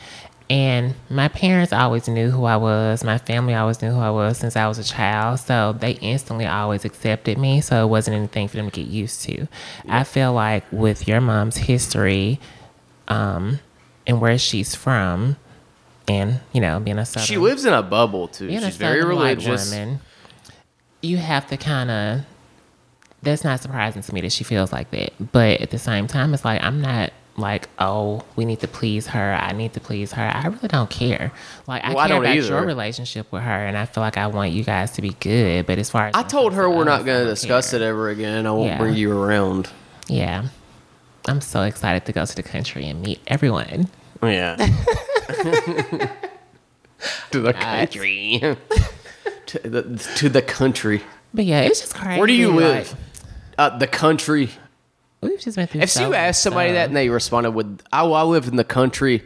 And 0.49 0.93
my 1.09 1.27
parents 1.27 1.73
always 1.73 2.07
knew 2.07 2.31
who 2.31 2.45
I 2.45 2.55
was. 2.55 3.03
My 3.03 3.17
family 3.17 3.53
always 3.53 3.81
knew 3.81 3.91
who 3.91 3.99
I 3.99 4.11
was 4.11 4.37
since 4.37 4.55
I 4.55 4.65
was 4.67 4.77
a 4.77 4.83
child. 4.83 5.39
So 5.41 5.75
they 5.77 5.91
instantly 5.93 6.45
always 6.45 6.85
accepted 6.85 7.37
me. 7.37 7.59
So 7.59 7.83
it 7.83 7.87
wasn't 7.87 8.15
anything 8.15 8.47
for 8.47 8.55
them 8.55 8.69
to 8.69 8.81
get 8.81 8.87
used 8.89 9.23
to. 9.23 9.47
I 9.89 10.05
feel 10.05 10.31
like 10.31 10.63
with 10.71 11.05
your 11.05 11.19
mom's 11.19 11.57
history 11.57 12.39
um, 13.09 13.59
and 14.05 14.21
where 14.21 14.37
she's 14.37 14.73
from, 14.73 15.35
and, 16.07 16.39
you 16.53 16.61
know, 16.61 16.79
being 16.79 16.97
a 16.97 17.05
Southern 17.05 17.25
she 17.27 17.37
lives 17.37 17.65
in 17.65 17.73
a 17.73 17.83
bubble 17.83 18.29
too. 18.29 18.49
She's 18.49 18.63
a 18.63 18.71
very 18.71 19.03
religious. 19.03 19.69
woman, 19.69 19.99
you 21.01 21.17
have 21.17 21.47
to 21.49 21.57
kind 21.57 21.91
of. 21.91 22.21
That's 23.23 23.43
not 23.43 23.59
surprising 23.59 24.01
to 24.03 24.13
me 24.13 24.21
that 24.21 24.31
she 24.31 24.43
feels 24.43 24.71
like 24.71 24.91
that. 24.91 25.11
But 25.31 25.59
at 25.61 25.71
the 25.71 25.79
same 25.79 26.07
time, 26.07 26.33
it's 26.33 26.45
like 26.45 26.61
I'm 26.63 26.81
not 26.81 27.11
like, 27.35 27.67
oh, 27.77 28.23
we 28.35 28.45
need 28.45 28.59
to 28.61 28.67
please 28.67 29.07
her. 29.07 29.33
I 29.33 29.51
need 29.51 29.73
to 29.73 29.79
please 29.79 30.11
her. 30.13 30.23
I 30.23 30.47
really 30.47 30.67
don't 30.67 30.89
care. 30.89 31.31
Like 31.67 31.83
I 31.83 31.89
Well, 31.89 31.99
I 31.99 32.07
care 32.07 32.17
about 32.17 32.35
either. 32.35 32.47
your 32.47 32.65
relationship 32.65 33.31
with 33.31 33.43
her, 33.43 33.65
and 33.65 33.77
I 33.77 33.85
feel 33.85 34.03
like 34.03 34.17
I 34.17 34.27
want 34.27 34.51
you 34.51 34.63
guys 34.63 34.91
to 34.91 35.01
be 35.01 35.11
good. 35.19 35.65
But 35.67 35.77
as 35.77 35.89
far 35.89 36.07
as 36.07 36.15
I 36.15 36.23
told 36.23 36.53
her 36.53 36.69
we're 36.69 36.83
not 36.83 37.05
going 37.05 37.23
to 37.23 37.29
discuss 37.29 37.73
it 37.73 37.81
ever 37.81 38.09
again. 38.09 38.45
I 38.47 38.51
won't 38.51 38.67
Yeah. 38.67 38.77
bring 38.77 38.93
you 38.95 39.11
around. 39.17 39.69
Yeah, 40.07 40.47
I'm 41.27 41.41
so 41.41 41.63
excited 41.63 42.05
to 42.05 42.13
go 42.13 42.25
to 42.25 42.35
the 42.35 42.43
country 42.43 42.87
and 42.87 43.01
meet 43.01 43.19
everyone. 43.27 43.89
Yeah. 44.23 44.55
to 47.31 47.39
the 47.39 47.53
country. 47.53 48.39
to, 49.47 49.59
the, 49.59 50.13
to 50.15 50.29
the 50.29 50.41
country. 50.41 51.03
But 51.33 51.45
yeah, 51.45 51.61
it's 51.61 51.81
just 51.81 51.93
crazy. 51.95 52.17
Where 52.19 52.27
do 52.27 52.33
you 52.33 52.47
like, 52.49 52.57
live? 52.57 52.95
Uh, 53.57 53.77
the 53.77 53.87
country. 53.87 54.49
we've 55.21 55.39
just 55.39 55.57
been 55.57 55.67
through. 55.67 55.81
If 55.81 55.89
so 55.89 56.07
you 56.07 56.13
asked 56.13 56.41
somebody 56.43 56.73
that 56.73 56.87
and 56.87 56.95
they 56.95 57.09
responded 57.09 57.51
with, 57.51 57.81
"Oh, 57.91 58.13
I 58.13 58.21
live 58.23 58.47
in 58.47 58.55
the 58.55 58.63
country," 58.63 59.23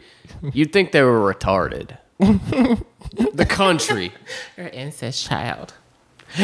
you'd 0.54 0.72
think 0.72 0.92
they 0.92 1.02
were 1.04 1.34
retarded. 1.34 1.98
the 2.20 3.46
country. 3.48 4.14
you're 4.58 4.68
an 4.68 4.74
incest 4.74 5.26
child. 5.28 5.74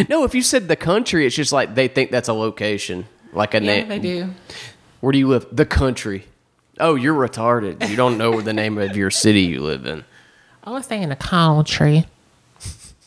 No, 0.10 0.24
if 0.26 0.36
you 0.36 0.42
said 0.42 0.68
the 0.68 0.76
country, 0.76 1.26
it's 1.26 1.36
just 1.36 1.54
like 1.54 1.76
they 1.76 1.88
think 1.88 2.12
that's 2.12 2.28
a 2.28 2.34
location, 2.34 3.06
like 3.32 3.54
a 3.54 3.62
Yeah, 3.62 3.66
name. 3.82 3.88
they 3.88 4.00
do. 4.00 4.34
Where 5.00 5.12
do 5.14 5.18
you 5.20 5.28
live? 5.30 5.46
The 5.52 5.66
country. 5.66 6.26
Oh, 6.80 6.96
you're 6.96 7.16
retarded. 7.16 7.88
You 7.90 7.96
don't 7.96 8.18
know 8.18 8.42
the 8.42 8.54
name 8.54 8.78
of 8.78 8.98
your 8.98 9.10
city 9.12 9.42
you 9.42 9.62
live 9.62 9.86
in. 9.86 10.04
I 10.64 10.72
was 10.72 10.86
saying 10.88 11.08
the 11.10 11.16
country. 11.16 12.06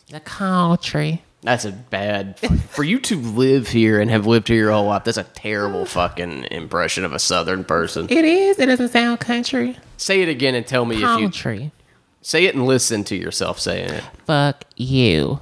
The 0.08 0.20
country. 0.20 1.22
That's 1.42 1.64
a 1.64 1.72
bad. 1.72 2.38
For 2.70 2.84
you 2.84 2.98
to 3.00 3.16
live 3.16 3.68
here 3.68 4.00
and 4.00 4.10
have 4.10 4.26
lived 4.26 4.48
here 4.48 4.58
your 4.58 4.72
whole 4.72 4.86
life, 4.86 5.04
that's 5.04 5.16
a 5.16 5.24
terrible 5.24 5.86
fucking 5.86 6.44
impression 6.50 7.04
of 7.04 7.12
a 7.14 7.18
Southern 7.18 7.64
person. 7.64 8.06
It 8.10 8.24
is. 8.24 8.58
It 8.58 8.66
doesn't 8.66 8.90
sound 8.90 9.20
country. 9.20 9.78
Say 9.96 10.20
it 10.20 10.28
again 10.28 10.54
and 10.54 10.66
tell 10.66 10.84
me 10.84 10.96
if 10.96 11.00
you 11.00 11.06
Country. 11.06 11.72
say 12.20 12.44
it 12.44 12.54
and 12.54 12.66
listen 12.66 13.04
to 13.04 13.16
yourself 13.16 13.58
saying 13.58 13.88
it. 13.90 14.04
Fuck 14.26 14.64
you. 14.76 15.40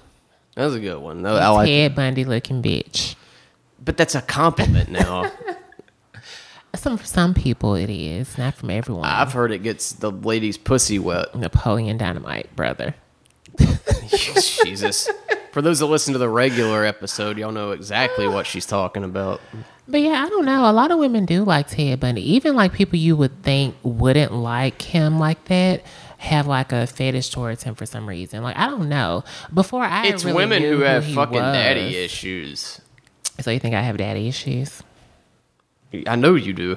That 0.54 0.66
was 0.66 0.76
a 0.76 0.80
good 0.80 0.98
one. 1.00 1.22
No, 1.22 1.34
I 1.34 1.48
like. 1.48 1.66
Ted 1.66 1.94
Bundy 1.96 2.24
looking 2.24 2.62
bitch. 2.62 3.16
But 3.84 3.96
that's 3.96 4.14
a 4.14 4.22
compliment 4.22 4.90
now. 4.90 5.30
Some 6.74 6.98
for 6.98 7.06
some 7.06 7.34
people 7.34 7.74
it 7.74 7.90
is, 7.90 8.36
not 8.38 8.54
from 8.54 8.70
everyone. 8.70 9.04
I've 9.04 9.32
heard 9.32 9.50
it 9.50 9.62
gets 9.64 9.92
the 9.92 10.12
lady's 10.12 10.56
pussy 10.58 10.98
wet. 10.98 11.34
Napoleon 11.34 11.96
Dynamite, 11.96 12.54
brother. 12.54 12.94
Jesus. 14.64 15.08
For 15.58 15.62
those 15.62 15.80
that 15.80 15.86
listen 15.86 16.12
to 16.12 16.20
the 16.20 16.28
regular 16.28 16.84
episode, 16.84 17.36
y'all 17.36 17.50
know 17.50 17.72
exactly 17.72 18.28
what 18.28 18.46
she's 18.46 18.64
talking 18.64 19.02
about. 19.02 19.40
But 19.88 20.02
yeah, 20.02 20.22
I 20.24 20.28
don't 20.28 20.44
know. 20.44 20.70
A 20.70 20.72
lot 20.72 20.92
of 20.92 21.00
women 21.00 21.26
do 21.26 21.42
like 21.42 21.66
Ted 21.66 21.98
Bundy. 21.98 22.22
Even 22.34 22.54
like 22.54 22.72
people 22.72 22.96
you 22.96 23.16
would 23.16 23.42
think 23.42 23.74
wouldn't 23.82 24.32
like 24.32 24.80
him 24.82 25.18
like 25.18 25.46
that 25.46 25.82
have 26.18 26.46
like 26.46 26.70
a 26.70 26.86
fetish 26.86 27.30
towards 27.30 27.64
him 27.64 27.74
for 27.74 27.86
some 27.86 28.08
reason. 28.08 28.44
Like 28.44 28.56
I 28.56 28.68
don't 28.68 28.88
know. 28.88 29.24
Before 29.52 29.82
I 29.82 30.06
It's 30.06 30.24
really 30.24 30.36
women 30.36 30.62
who 30.62 30.78
have 30.82 31.06
he 31.06 31.12
fucking 31.16 31.34
was. 31.34 31.52
daddy 31.56 31.96
issues. 31.96 32.80
So 33.40 33.50
you 33.50 33.58
think 33.58 33.74
I 33.74 33.80
have 33.82 33.96
daddy 33.96 34.28
issues? 34.28 34.84
I 36.06 36.14
know 36.14 36.36
you 36.36 36.52
do. 36.52 36.76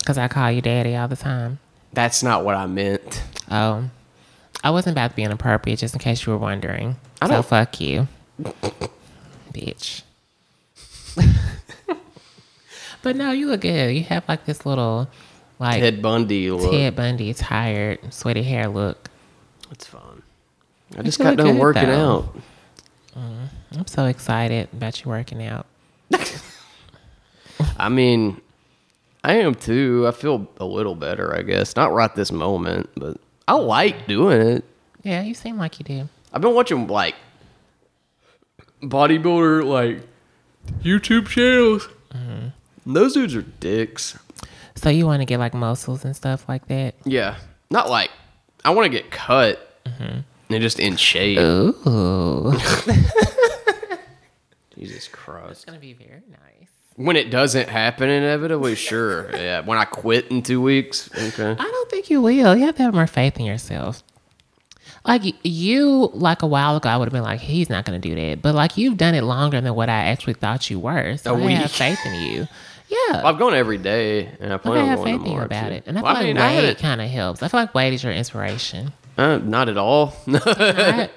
Because 0.00 0.18
I 0.18 0.28
call 0.28 0.50
you 0.52 0.60
daddy 0.60 0.94
all 0.94 1.08
the 1.08 1.16
time. 1.16 1.58
That's 1.94 2.22
not 2.22 2.44
what 2.44 2.54
I 2.54 2.66
meant. 2.66 3.22
Oh, 3.50 3.88
I 4.62 4.68
wasn't 4.68 4.92
about 4.92 5.12
to 5.12 5.16
be 5.16 5.22
inappropriate, 5.22 5.78
just 5.78 5.94
in 5.94 6.00
case 6.00 6.26
you 6.26 6.32
were 6.32 6.38
wondering. 6.38 6.96
I 7.22 7.26
so 7.26 7.32
don't- 7.34 7.46
fuck 7.46 7.80
you, 7.80 8.08
bitch. 9.52 10.02
but 13.02 13.16
no, 13.16 13.30
you 13.32 13.46
look 13.46 13.60
good. 13.62 13.94
You 13.94 14.04
have 14.04 14.24
like 14.28 14.44
this 14.46 14.64
little, 14.66 15.08
like 15.58 15.80
Ted 15.80 16.02
Bundy 16.02 16.50
look. 16.50 16.70
Ted 16.72 16.96
Bundy, 16.96 17.32
tired, 17.34 17.98
sweaty 18.12 18.42
hair 18.42 18.68
look. 18.68 19.08
It's 19.70 19.86
fun. 19.86 20.22
I 20.96 21.02
just 21.02 21.18
got 21.18 21.36
done 21.36 21.52
good, 21.54 21.60
working 21.60 21.86
though. 21.88 22.16
out. 22.18 22.36
Mm-hmm. 23.16 23.78
I'm 23.78 23.86
so 23.86 24.06
excited 24.06 24.68
about 24.72 25.02
you 25.04 25.08
working 25.10 25.42
out. 25.44 25.66
I 27.78 27.88
mean, 27.88 28.40
I 29.22 29.34
am 29.34 29.54
too. 29.54 30.04
I 30.06 30.10
feel 30.12 30.46
a 30.58 30.64
little 30.64 30.94
better, 30.94 31.34
I 31.34 31.42
guess. 31.42 31.76
Not 31.76 31.92
right 31.92 32.14
this 32.14 32.30
moment, 32.32 32.90
but 32.96 33.16
I 33.48 33.54
like 33.54 34.06
doing 34.06 34.40
it. 34.40 34.64
Yeah, 35.02 35.22
you 35.22 35.34
seem 35.34 35.56
like 35.58 35.78
you 35.78 35.84
do. 35.84 36.08
I've 36.34 36.40
been 36.40 36.52
watching 36.52 36.88
like 36.88 37.14
bodybuilder 38.82 39.64
like 39.64 40.02
YouTube 40.82 41.28
channels. 41.28 41.88
Mm-hmm. 42.12 42.92
Those 42.92 43.14
dudes 43.14 43.36
are 43.36 43.42
dicks. 43.42 44.18
So 44.74 44.90
you 44.90 45.06
want 45.06 45.20
to 45.20 45.26
get 45.26 45.38
like 45.38 45.54
muscles 45.54 46.04
and 46.04 46.16
stuff 46.16 46.48
like 46.48 46.66
that? 46.66 46.96
Yeah, 47.04 47.36
not 47.70 47.88
like 47.88 48.10
I 48.64 48.70
want 48.70 48.86
to 48.86 48.90
get 48.90 49.12
cut 49.12 49.80
mm-hmm. 49.84 50.20
and 50.52 50.62
just 50.62 50.80
in 50.80 50.96
shape. 50.96 51.38
Ooh, 51.38 52.52
Jesus 54.76 55.06
Christ! 55.06 55.50
It's 55.52 55.64
gonna 55.64 55.78
be 55.78 55.92
very 55.92 56.24
nice. 56.28 56.68
When 56.96 57.14
it 57.14 57.30
doesn't 57.30 57.68
happen, 57.68 58.08
inevitably, 58.08 58.74
sure. 58.74 59.30
Yeah, 59.36 59.60
when 59.60 59.78
I 59.78 59.84
quit 59.84 60.32
in 60.32 60.42
two 60.42 60.60
weeks, 60.60 61.08
okay. 61.16 61.52
I 61.52 61.54
don't 61.54 61.90
think 61.90 62.10
you 62.10 62.20
will. 62.20 62.56
You 62.56 62.66
have 62.66 62.74
to 62.76 62.82
have 62.82 62.94
more 62.94 63.06
faith 63.06 63.38
in 63.38 63.46
yourself. 63.46 64.02
Like 65.06 65.22
you, 65.44 66.10
like 66.14 66.42
a 66.42 66.46
while 66.46 66.76
ago, 66.76 66.88
I 66.88 66.96
would 66.96 67.04
have 67.06 67.12
been 67.12 67.22
like, 67.22 67.40
he's 67.40 67.68
not 67.68 67.84
going 67.84 68.00
to 68.00 68.08
do 68.08 68.14
that. 68.14 68.40
But 68.40 68.54
like 68.54 68.78
you've 68.78 68.96
done 68.96 69.14
it 69.14 69.22
longer 69.22 69.60
than 69.60 69.74
what 69.74 69.88
I 69.90 70.04
actually 70.06 70.32
thought 70.34 70.70
you 70.70 70.78
were. 70.80 71.16
So 71.18 71.34
A 71.36 71.44
I 71.44 71.50
have 71.52 71.70
faith 71.70 71.98
in 72.06 72.14
you. 72.14 72.48
Yeah. 72.88 73.22
I've 73.24 73.38
gone 73.38 73.54
every 73.54 73.76
day, 73.78 74.26
and 74.40 74.52
I 74.52 74.56
plan 74.56 74.78
I 74.78 74.80
on 74.82 74.88
have 74.88 74.98
going 74.98 75.06
faith 75.06 75.14
in 75.14 75.20
you 75.20 75.26
tomorrow. 75.32 75.44
about 75.46 75.68
too. 75.68 75.74
it. 75.74 75.82
And 75.86 75.98
I 75.98 76.00
feel 76.00 76.04
Well, 76.04 76.14
like 76.14 76.24
mean, 76.26 76.38
I 76.38 76.48
had 76.52 76.62
Wade 76.64 76.70
it- 76.70 76.78
kind 76.78 77.00
of 77.00 77.10
helps. 77.10 77.42
I 77.42 77.48
feel 77.48 77.60
like 77.60 77.74
Wade 77.74 77.92
is 77.92 78.02
your 78.04 78.12
inspiration. 78.12 78.92
Uh, 79.18 79.38
not 79.38 79.68
at 79.68 79.76
all. 79.76 80.14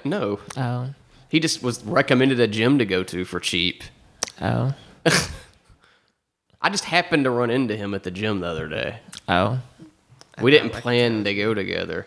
No. 0.04 0.38
Oh, 0.56 0.94
He 1.30 1.40
just 1.40 1.62
was 1.62 1.82
recommended 1.84 2.40
a 2.40 2.46
gym 2.46 2.78
to 2.78 2.84
go 2.84 3.02
to 3.04 3.24
for 3.24 3.40
cheap. 3.40 3.84
Oh. 4.40 4.74
I 6.60 6.70
just 6.70 6.84
happened 6.84 7.24
to 7.24 7.30
run 7.30 7.50
into 7.50 7.76
him 7.76 7.94
at 7.94 8.02
the 8.02 8.10
gym 8.10 8.40
the 8.40 8.46
other 8.48 8.68
day. 8.68 8.98
Oh. 9.28 9.60
We 10.40 10.50
didn't 10.50 10.70
plan 10.72 11.24
to 11.24 11.34
go 11.34 11.54
together. 11.54 12.06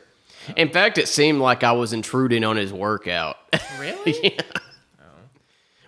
In 0.56 0.70
fact, 0.70 0.98
it 0.98 1.08
seemed 1.08 1.40
like 1.40 1.64
I 1.64 1.72
was 1.72 1.94
intruding 1.94 2.44
on 2.44 2.58
his 2.58 2.74
workout. 2.74 3.38
Really? 3.80 4.16
yeah. 4.24 4.42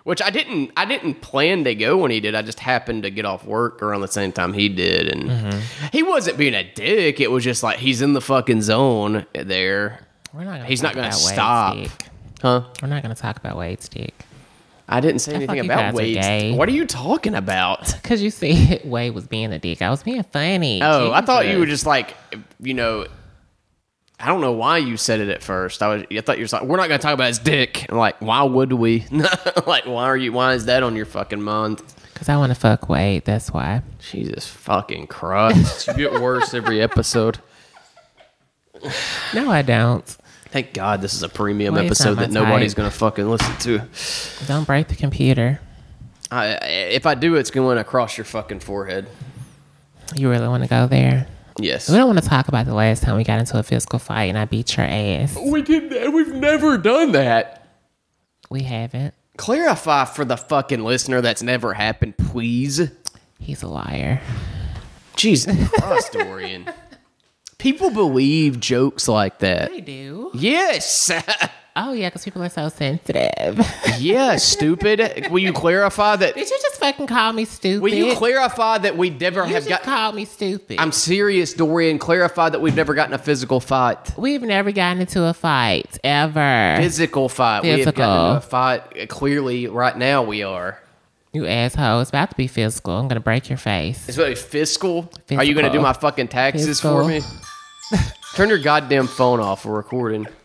Which 0.02 0.20
I 0.20 0.28
didn't 0.30 0.72
I 0.76 0.84
didn't 0.84 1.22
plan 1.22 1.64
to 1.64 1.74
go 1.74 1.96
when 1.98 2.10
he 2.10 2.20
did. 2.20 2.34
I 2.34 2.42
just 2.42 2.60
happened 2.60 3.04
to 3.04 3.10
get 3.10 3.24
off 3.24 3.44
work 3.46 3.82
around 3.82 4.02
the 4.02 4.08
same 4.08 4.32
time 4.32 4.52
he 4.52 4.68
did 4.68 5.08
and 5.08 5.30
mm-hmm. 5.30 5.86
he 5.92 6.02
wasn't 6.02 6.36
being 6.36 6.54
a 6.54 6.64
dick. 6.74 7.20
It 7.20 7.30
was 7.30 7.42
just 7.42 7.62
like 7.62 7.78
he's 7.78 8.02
in 8.02 8.12
the 8.12 8.20
fucking 8.20 8.62
zone 8.62 9.26
there. 9.32 10.06
We're 10.34 10.44
not 10.44 10.56
gonna 10.56 10.66
He's 10.66 10.82
talk 10.82 10.94
not 10.94 11.06
about 11.06 11.12
Wade's 11.12 11.32
stop. 11.32 11.76
Huh? 12.42 12.64
We're 12.82 12.88
not 12.88 13.02
gonna 13.02 13.14
talk 13.14 13.36
about 13.38 13.56
Wade's 13.56 13.88
dick. 13.88 14.14
I 14.88 15.00
didn't 15.00 15.20
say 15.20 15.34
anything 15.34 15.60
about 15.60 15.94
Wade. 15.94 16.56
What 16.56 16.68
are 16.68 16.72
you 16.72 16.86
talking 16.86 17.34
about? 17.34 17.94
Cause 18.02 18.20
you 18.20 18.30
see 18.30 18.80
Wade 18.84 19.14
was 19.14 19.26
being 19.26 19.52
a 19.52 19.58
dick. 19.58 19.80
I 19.80 19.90
was 19.90 20.02
being 20.02 20.22
funny. 20.24 20.82
Oh, 20.82 21.12
I 21.12 21.22
thought 21.22 21.48
you 21.48 21.58
were 21.58 21.66
just 21.66 21.86
like, 21.86 22.14
you 22.60 22.74
know, 22.74 23.06
I 24.18 24.28
don't 24.28 24.40
know 24.40 24.52
why 24.52 24.78
you 24.78 24.96
said 24.96 25.20
it 25.20 25.28
at 25.28 25.42
first. 25.42 25.82
I 25.82 25.88
was, 25.88 26.04
I 26.10 26.20
thought 26.20 26.38
you 26.38 26.44
were 26.44 26.48
like, 26.52 26.62
we're 26.62 26.76
not 26.76 26.88
going 26.88 27.00
to 27.00 27.02
talk 27.02 27.14
about 27.14 27.28
his 27.28 27.40
dick. 27.40 27.86
I'm 27.88 27.98
like, 27.98 28.20
why 28.20 28.42
would 28.42 28.72
we? 28.72 29.06
like, 29.66 29.86
why 29.86 30.04
are 30.04 30.16
you? 30.16 30.32
Why 30.32 30.54
is 30.54 30.66
that 30.66 30.82
on 30.82 30.96
your 30.96 31.06
fucking 31.06 31.42
mind? 31.42 31.82
Cause 32.14 32.28
I 32.28 32.36
want 32.36 32.50
to 32.50 32.58
fuck 32.58 32.88
Wade. 32.88 33.24
That's 33.24 33.50
why. 33.50 33.82
Jesus 33.98 34.46
fucking 34.46 35.08
Christ! 35.08 35.88
you 35.88 35.94
get 35.94 36.12
worse 36.12 36.54
every 36.54 36.80
episode. 36.80 37.38
No, 39.34 39.50
I 39.50 39.62
don't. 39.62 40.06
Thank 40.46 40.72
God 40.72 41.00
this 41.00 41.14
is 41.14 41.24
a 41.24 41.28
premium 41.28 41.74
Wade's 41.74 41.86
episode 41.86 42.14
that 42.18 42.30
nobody's 42.30 42.72
type. 42.72 42.76
going 42.76 42.90
to 42.90 42.96
fucking 42.96 43.28
listen 43.28 43.56
to. 43.58 44.46
Don't 44.46 44.64
break 44.64 44.86
the 44.86 44.94
computer. 44.94 45.60
I, 46.30 46.54
if 46.66 47.06
I 47.06 47.16
do, 47.16 47.34
it's 47.34 47.50
going 47.50 47.78
across 47.78 48.16
your 48.16 48.24
fucking 48.24 48.60
forehead. 48.60 49.08
You 50.14 50.30
really 50.30 50.46
want 50.46 50.62
to 50.62 50.68
go 50.68 50.86
there? 50.86 51.26
Yes. 51.58 51.88
We 51.88 51.96
don't 51.96 52.06
want 52.08 52.22
to 52.22 52.28
talk 52.28 52.48
about 52.48 52.66
the 52.66 52.74
last 52.74 53.02
time 53.02 53.16
we 53.16 53.24
got 53.24 53.38
into 53.38 53.58
a 53.58 53.62
physical 53.62 53.98
fight 53.98 54.24
and 54.24 54.38
I 54.38 54.44
beat 54.44 54.76
your 54.76 54.86
ass. 54.86 55.36
We 55.40 55.62
did. 55.62 56.12
We've 56.12 56.34
never 56.34 56.76
done 56.78 57.12
that. 57.12 57.68
We 58.50 58.62
haven't. 58.62 59.14
Clarify 59.36 60.04
for 60.06 60.24
the 60.24 60.36
fucking 60.36 60.82
listener 60.84 61.20
that's 61.20 61.42
never 61.42 61.74
happened, 61.74 62.16
please. 62.16 62.90
He's 63.38 63.62
a 63.62 63.68
liar. 63.68 64.20
Jesus 65.16 65.68
Christ, 65.72 66.12
Dorian. 66.12 66.68
People 67.58 67.90
believe 67.90 68.60
jokes 68.60 69.08
like 69.08 69.38
that. 69.38 69.70
They 69.70 69.80
do. 69.80 70.30
Yes. 70.34 71.10
Oh 71.76 71.92
yeah, 71.92 72.08
because 72.08 72.22
people 72.22 72.40
are 72.40 72.48
so 72.48 72.68
sensitive. 72.68 73.58
yeah, 73.98 74.36
stupid. 74.36 75.26
Will 75.28 75.40
you 75.40 75.52
clarify 75.52 76.14
that? 76.14 76.36
Did 76.36 76.48
you 76.48 76.56
just 76.62 76.73
fucking 76.92 77.06
call 77.06 77.32
me 77.32 77.44
stupid? 77.44 77.82
Will 77.82 77.92
you 77.94 78.14
clarify 78.14 78.78
that 78.78 78.96
we 78.96 79.10
never 79.10 79.46
You 79.46 79.54
have 79.54 79.66
got. 79.68 79.82
called 79.82 80.14
me 80.14 80.24
stupid. 80.24 80.78
I'm 80.78 80.92
serious, 80.92 81.52
Dorian. 81.54 81.98
Clarify 81.98 82.50
that 82.50 82.60
we've 82.60 82.74
never 82.76 82.94
gotten 82.94 83.14
a 83.14 83.18
physical 83.18 83.60
fight. 83.60 84.16
We've 84.18 84.42
never 84.42 84.70
gotten 84.72 85.00
into 85.00 85.24
a 85.24 85.34
fight 85.34 85.98
ever. 86.04 86.76
Physical 86.78 87.28
fight. 87.28 87.62
We 87.62 87.68
have 87.70 87.78
gotten 87.78 87.92
Physical. 87.94 88.26
into 88.26 88.36
a 88.36 88.40
fight. 88.40 89.08
Clearly, 89.08 89.66
right 89.68 89.96
now 89.96 90.22
we 90.22 90.42
are. 90.42 90.78
you 91.32 91.46
asshole. 91.46 92.00
It's 92.00 92.10
about 92.10 92.30
to 92.30 92.36
be 92.36 92.46
physical. 92.46 92.94
I'm 92.98 93.08
gonna 93.08 93.20
break 93.20 93.48
your 93.48 93.58
face. 93.58 94.08
It's 94.08 94.18
really 94.18 94.34
fiscal. 94.34 95.10
Are 95.32 95.42
you 95.44 95.54
to 95.54 95.70
do 95.70 95.80
my 95.80 95.92
fucking 95.92 96.28
taxes 96.28 96.80
for 96.80 97.04
me? 97.04 97.20
Turn 98.34 98.48
your 98.48 98.58
goddamn 98.58 99.06
phone 99.06 99.40
off. 99.40 99.64
We're 99.64 99.74
recording. 99.76 100.26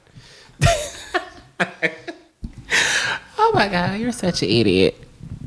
Oh 3.41 3.51
my 3.53 3.67
god, 3.67 3.99
you're 3.99 4.11
such 4.11 4.43
an 4.43 4.49
idiot. 4.49 4.95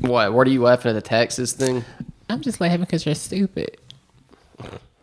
What? 0.03 0.33
What 0.33 0.47
are 0.47 0.49
you 0.49 0.61
laughing 0.61 0.89
at 0.89 0.93
the 0.93 1.01
taxes 1.01 1.53
thing? 1.53 1.85
I'm 2.29 2.41
just 2.41 2.59
laughing 2.59 2.81
because 2.81 3.05
you're 3.05 3.15
stupid. 3.15 3.77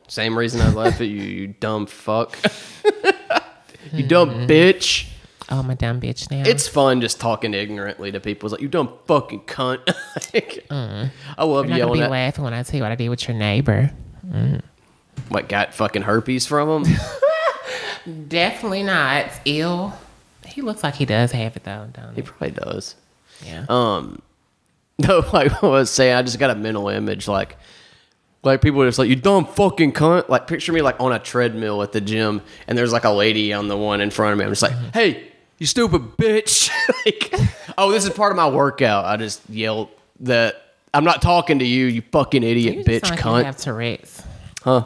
Same 0.09 0.37
reason 0.37 0.61
I 0.61 0.71
laugh 0.73 1.01
at 1.01 1.09
you, 1.09 1.23
you 1.23 1.47
dumb 1.47 1.87
fuck. 1.87 2.37
you 3.93 4.07
dumb 4.07 4.31
mm-hmm. 4.31 4.47
bitch. 4.47 5.09
Oh, 5.49 5.61
I'm 5.61 5.71
a 5.71 5.75
dumb 5.75 6.03
bitch 6.03 6.31
now. 6.31 6.43
It's 6.47 6.69
fun 6.69 7.01
just 7.01 7.19
talking 7.19 7.55
ignorantly 7.55 8.13
to 8.13 8.21
people. 8.21 8.47
It's 8.47 8.53
like, 8.53 8.61
you 8.61 8.69
dumb 8.69 8.93
fucking 9.07 9.43
cunt. 9.43 9.81
Like, 10.35 10.67
mm. 10.69 11.11
I 11.39 11.45
love 11.45 11.69
you're 11.69 11.79
not 11.79 11.87
gonna 11.87 11.93
be 11.93 12.03
at 12.03 12.11
laughing 12.11 12.45
when 12.45 12.53
I 12.53 12.63
tell 12.63 12.77
you 12.77 12.83
what 12.83 12.93
I 12.93 12.95
did 12.95 13.09
with 13.09 13.27
your 13.27 13.37
neighbor. 13.37 13.91
Mm. 14.27 14.61
what 15.29 15.49
got 15.49 15.73
fucking 15.73 16.03
herpes 16.03 16.47
from 16.47 16.85
him. 16.85 16.97
Definitely 18.29 18.83
not. 18.83 19.27
It's 19.27 19.41
ill. 19.47 19.95
He 20.45 20.61
looks 20.63 20.83
like 20.83 20.97
he 20.97 21.07
does 21.07 21.33
have 21.33 21.57
it 21.57 21.65
though, 21.65 21.89
don't 21.93 22.15
he 22.15 22.21
he? 22.21 22.23
probably 22.23 22.51
does. 22.51 22.97
Yeah. 23.45 23.65
Um, 23.69 24.21
no, 25.09 25.19
like 25.33 25.51
what 25.63 25.65
I 25.65 25.67
was 25.69 25.91
saying, 25.91 26.15
I 26.15 26.23
just 26.23 26.39
got 26.39 26.51
a 26.51 26.55
mental 26.55 26.89
image 26.89 27.27
like. 27.29 27.57
Like 28.43 28.63
people 28.63 28.81
are 28.81 28.89
just 28.89 28.99
like 28.99 29.11
you 29.11 29.17
dumb 29.17 29.45
fucking 29.45 29.93
cunt. 29.93 30.31
Like 30.31 30.47
picture 30.47 30.73
me 30.73 30.81
like 30.81 30.99
on 30.99 31.13
a 31.13 31.19
treadmill 31.19 31.83
at 31.83 31.93
the 31.93 32.01
gym, 32.01 32.41
and 32.67 32.79
there's 32.79 32.91
like 32.91 33.05
a 33.05 33.11
lady 33.11 33.53
on 33.53 33.69
the 33.69 33.77
one 33.77 34.01
in 34.01 34.09
front 34.11 34.33
of 34.33 34.39
me. 34.39 34.47
I'm 34.47 34.51
just 34.51 34.63
like, 34.63 34.73
Mm-hmm. 34.73 34.89
hey, 34.95 35.29
you 35.59 35.67
stupid 35.67 36.17
bitch. 36.17 36.71
like, 37.05 37.35
oh, 37.77 37.91
this 37.93 38.05
is 38.07 38.11
part 38.15 38.33
of 38.33 38.37
my 38.37 38.49
workout. 38.49 39.05
I 39.05 39.19
just 39.19 39.43
yell 39.51 39.91
that 40.21 40.63
I'm 40.95 41.05
not 41.05 41.21
talking 41.21 41.59
to 41.59 41.67
you, 41.67 41.85
you 41.85 42.01
fucking 42.13 42.43
idiot 42.43 42.77
You 42.79 42.85
just 42.85 42.89
bitch 43.05 43.09
sound 43.09 43.21
like 43.21 43.25
cunt. 43.27 43.39
You 43.41 43.45
have 43.45 43.57
Tourette's. 43.59 44.23
huh? 44.63 44.85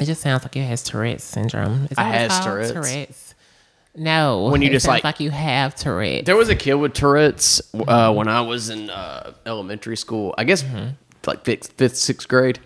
It 0.00 0.06
just 0.06 0.20
sounds 0.20 0.42
like 0.42 0.56
you 0.56 0.62
has 0.64 0.82
Tourette's 0.82 1.22
syndrome. 1.22 1.84
Is 1.84 1.90
that 1.90 1.98
I 2.00 2.10
what 2.10 2.20
it's 2.22 2.34
has? 2.34 2.44
Tourette's. 2.44 2.72
Tourette's. 2.72 3.25
No. 3.96 4.48
When 4.50 4.62
you 4.62 4.70
just, 4.70 4.86
like- 4.86 5.04
like 5.04 5.20
you 5.20 5.30
have 5.30 5.74
Tourette's. 5.74 6.26
There 6.26 6.36
was 6.36 6.48
a 6.48 6.56
kid 6.56 6.74
with 6.74 6.92
Tourette's 6.92 7.60
uh, 7.74 8.12
when 8.12 8.28
I 8.28 8.40
was 8.42 8.68
in 8.70 8.90
uh, 8.90 9.32
elementary 9.46 9.96
school. 9.96 10.34
I 10.36 10.44
guess 10.44 10.64
like 11.26 11.44
fifth, 11.44 11.72
fifth, 11.72 11.96
sixth 11.96 12.28
grade. 12.28 12.58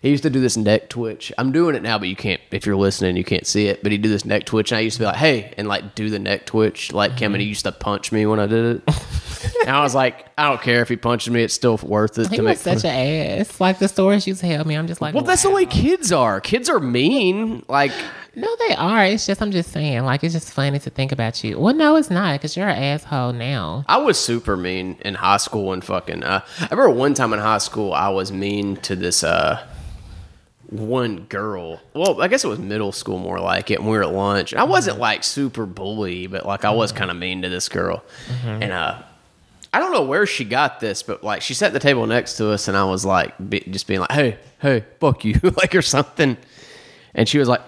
He 0.00 0.10
used 0.10 0.22
to 0.22 0.30
do 0.30 0.40
this 0.40 0.56
neck 0.56 0.88
twitch. 0.90 1.32
I'm 1.38 1.50
doing 1.50 1.74
it 1.74 1.82
now, 1.82 1.98
but 1.98 2.06
you 2.06 2.14
can't. 2.14 2.40
If 2.52 2.66
you're 2.66 2.76
listening, 2.76 3.16
you 3.16 3.24
can't 3.24 3.44
see 3.46 3.66
it. 3.66 3.82
But 3.82 3.90
he 3.90 3.98
do 3.98 4.08
this 4.08 4.24
neck 4.24 4.44
twitch, 4.44 4.70
and 4.70 4.78
I 4.78 4.80
used 4.82 4.96
to 4.98 5.00
be 5.00 5.06
like, 5.06 5.16
"Hey," 5.16 5.52
and 5.58 5.66
like 5.66 5.96
do 5.96 6.08
the 6.08 6.20
neck 6.20 6.46
twitch 6.46 6.92
like 6.92 7.18
him. 7.18 7.34
And 7.34 7.42
he 7.42 7.48
used 7.48 7.64
to 7.64 7.72
punch 7.72 8.12
me 8.12 8.24
when 8.24 8.38
I 8.38 8.46
did 8.46 8.76
it. 8.86 8.94
and 9.66 9.70
I 9.76 9.82
was 9.82 9.96
like, 9.96 10.26
"I 10.38 10.48
don't 10.48 10.62
care 10.62 10.82
if 10.82 10.88
he 10.88 10.94
punches 10.94 11.32
me; 11.32 11.42
it's 11.42 11.52
still 11.54 11.76
worth 11.78 12.16
it 12.16 12.28
he 12.28 12.36
to 12.36 12.42
make 12.42 12.50
was 12.52 12.60
such 12.60 12.82
fun." 12.82 12.92
an 12.92 13.40
ass. 13.40 13.60
Like 13.60 13.80
the 13.80 13.88
stories 13.88 14.24
you 14.28 14.36
tell 14.36 14.64
me, 14.64 14.76
I'm 14.76 14.86
just 14.86 15.00
like, 15.00 15.14
Well, 15.14 15.24
that's 15.24 15.42
the 15.42 15.50
way 15.50 15.66
kids 15.66 16.12
are. 16.12 16.40
Kids 16.40 16.68
are 16.68 16.78
mean. 16.78 17.64
Like, 17.68 17.90
No, 18.38 18.54
they 18.68 18.74
are. 18.76 19.04
It's 19.04 19.26
just 19.26 19.42
I'm 19.42 19.50
just 19.50 19.72
saying, 19.72 20.04
like 20.04 20.22
it's 20.22 20.32
just 20.32 20.52
funny 20.52 20.78
to 20.78 20.90
think 20.90 21.10
about 21.10 21.42
you. 21.42 21.58
Well, 21.58 21.74
no, 21.74 21.96
it's 21.96 22.08
not, 22.10 22.34
because 22.34 22.56
you're 22.56 22.68
an 22.68 22.80
asshole 22.80 23.32
now. 23.32 23.84
I 23.88 23.96
was 23.96 24.18
super 24.18 24.56
mean 24.56 24.96
in 25.04 25.14
high 25.14 25.38
school 25.38 25.72
and 25.72 25.84
fucking. 25.84 26.22
Uh, 26.22 26.40
I 26.60 26.68
remember 26.70 26.90
one 26.90 27.14
time 27.14 27.32
in 27.32 27.40
high 27.40 27.58
school 27.58 27.92
I 27.92 28.10
was 28.10 28.30
mean 28.30 28.76
to 28.76 28.94
this 28.94 29.24
uh, 29.24 29.66
one 30.70 31.24
girl. 31.24 31.80
Well, 31.94 32.22
I 32.22 32.28
guess 32.28 32.44
it 32.44 32.48
was 32.48 32.60
middle 32.60 32.92
school 32.92 33.18
more 33.18 33.40
like 33.40 33.72
it. 33.72 33.80
And 33.80 33.88
we 33.88 33.96
were 33.96 34.04
at 34.04 34.12
lunch. 34.12 34.52
And 34.52 34.60
I 34.60 34.64
wasn't 34.64 34.98
like 34.98 35.24
super 35.24 35.66
bully, 35.66 36.28
but 36.28 36.46
like 36.46 36.64
I 36.64 36.70
was 36.70 36.92
kind 36.92 37.10
of 37.10 37.16
mean 37.16 37.42
to 37.42 37.48
this 37.48 37.68
girl. 37.68 38.04
And 38.44 38.70
uh, 38.72 39.02
I 39.72 39.80
don't 39.80 39.92
know 39.92 40.02
where 40.04 40.26
she 40.26 40.44
got 40.44 40.78
this, 40.78 41.02
but 41.02 41.24
like 41.24 41.42
she 41.42 41.54
sat 41.54 41.68
at 41.68 41.72
the 41.72 41.80
table 41.80 42.06
next 42.06 42.36
to 42.36 42.50
us, 42.50 42.68
and 42.68 42.76
I 42.76 42.84
was 42.84 43.04
like, 43.04 43.34
be, 43.50 43.60
just 43.60 43.86
being 43.86 44.00
like, 44.00 44.12
"Hey, 44.12 44.38
hey, 44.60 44.84
fuck 45.00 45.24
you," 45.24 45.38
like 45.42 45.74
or 45.74 45.82
something. 45.82 46.36
And 47.14 47.28
she 47.28 47.38
was 47.38 47.48
like, 47.48 47.60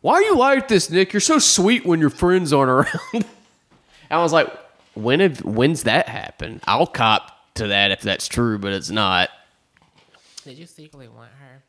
"Why 0.00 0.14
are 0.14 0.22
you 0.22 0.36
like 0.36 0.68
this, 0.68 0.90
Nick? 0.90 1.12
You're 1.12 1.20
so 1.20 1.38
sweet 1.38 1.84
when 1.84 2.00
your 2.00 2.10
friends 2.10 2.52
aren't 2.52 2.70
around." 2.70 3.24
I 4.10 4.18
was 4.18 4.32
like, 4.32 4.48
when 4.94 5.20
have 5.20 5.44
when's 5.44 5.84
that 5.84 6.08
happen? 6.08 6.60
I'll 6.64 6.86
cop 6.86 7.32
to 7.54 7.68
that 7.68 7.90
if 7.90 8.00
that's 8.00 8.28
true, 8.28 8.58
but 8.58 8.72
it's 8.72 8.90
not. 8.90 9.30
Did 10.44 10.58
you 10.58 10.66
secretly 10.66 11.08
want 11.08 11.30
her? 11.40 11.62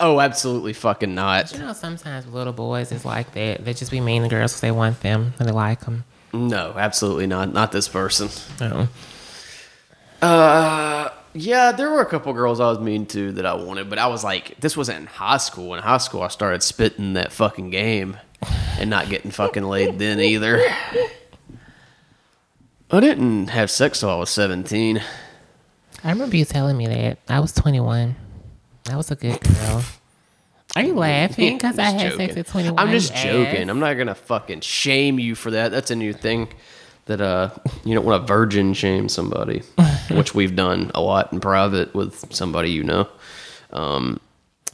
Oh, 0.00 0.20
absolutely 0.20 0.72
fucking 0.72 1.14
not. 1.14 1.52
You 1.52 1.60
know, 1.60 1.72
sometimes 1.72 2.26
little 2.26 2.52
boys 2.52 2.90
is 2.92 3.04
like 3.04 3.32
that. 3.34 3.64
They 3.64 3.74
just 3.74 3.90
be 3.90 4.00
mean 4.00 4.22
to 4.22 4.28
girls 4.28 4.52
because 4.52 4.60
they 4.60 4.70
want 4.70 5.00
them 5.00 5.34
and 5.38 5.48
they 5.48 5.52
like 5.52 5.80
them. 5.80 6.04
No, 6.32 6.74
absolutely 6.76 7.26
not. 7.26 7.52
Not 7.52 7.70
this 7.70 7.88
person. 7.88 8.28
Oh. 8.60 8.88
Uh, 10.20 11.10
yeah, 11.34 11.72
there 11.72 11.90
were 11.90 12.00
a 12.00 12.06
couple 12.06 12.32
girls 12.32 12.60
I 12.60 12.70
was 12.70 12.78
mean 12.78 13.06
to 13.06 13.32
that 13.32 13.44
I 13.44 13.54
wanted, 13.54 13.90
but 13.90 13.98
I 13.98 14.06
was 14.06 14.22
like, 14.22 14.58
this 14.60 14.76
wasn't 14.76 14.98
in 15.00 15.06
high 15.06 15.36
school. 15.38 15.74
In 15.74 15.82
high 15.82 15.98
school, 15.98 16.22
I 16.22 16.28
started 16.28 16.62
spitting 16.62 17.14
that 17.14 17.32
fucking 17.32 17.70
game 17.70 18.16
and 18.78 18.88
not 18.88 19.08
getting 19.08 19.30
fucking 19.30 19.64
laid 19.64 19.98
then 19.98 20.20
either. 20.20 20.62
I 22.90 23.00
didn't 23.00 23.48
have 23.48 23.70
sex 23.70 24.00
till 24.00 24.10
I 24.10 24.16
was 24.16 24.30
17. 24.30 25.02
I 26.04 26.10
remember 26.10 26.36
you 26.36 26.44
telling 26.44 26.76
me 26.76 26.86
that. 26.86 27.18
I 27.28 27.40
was 27.40 27.52
21. 27.52 28.14
I 28.90 28.96
was 28.96 29.10
a 29.10 29.16
good 29.16 29.40
girl. 29.40 29.84
Are 30.76 30.82
you 30.82 30.94
laughing? 30.94 31.54
Because 31.58 31.78
I 31.78 31.90
had 31.90 32.14
sex 32.14 32.36
at 32.36 32.46
21. 32.46 32.78
I'm 32.78 32.90
just 32.90 33.14
joking. 33.14 33.62
ass. 33.64 33.68
I'm 33.68 33.80
not 33.80 33.94
gonna 33.94 34.14
fucking 34.14 34.60
shame 34.60 35.18
you 35.18 35.34
for 35.34 35.50
that. 35.52 35.70
That's 35.70 35.90
a 35.90 35.96
new 35.96 36.12
thing 36.12 36.48
that 37.06 37.20
uh 37.20 37.50
you 37.84 37.94
don't 37.94 38.04
want 38.04 38.22
to 38.22 38.26
virgin 38.26 38.74
shame 38.74 39.08
somebody, 39.08 39.62
which 40.10 40.34
we've 40.34 40.56
done 40.56 40.90
a 40.94 41.00
lot 41.00 41.32
in 41.32 41.40
private 41.40 41.94
with 41.94 42.32
somebody 42.34 42.70
you 42.70 42.82
know. 42.84 43.08
Um, 43.72 44.20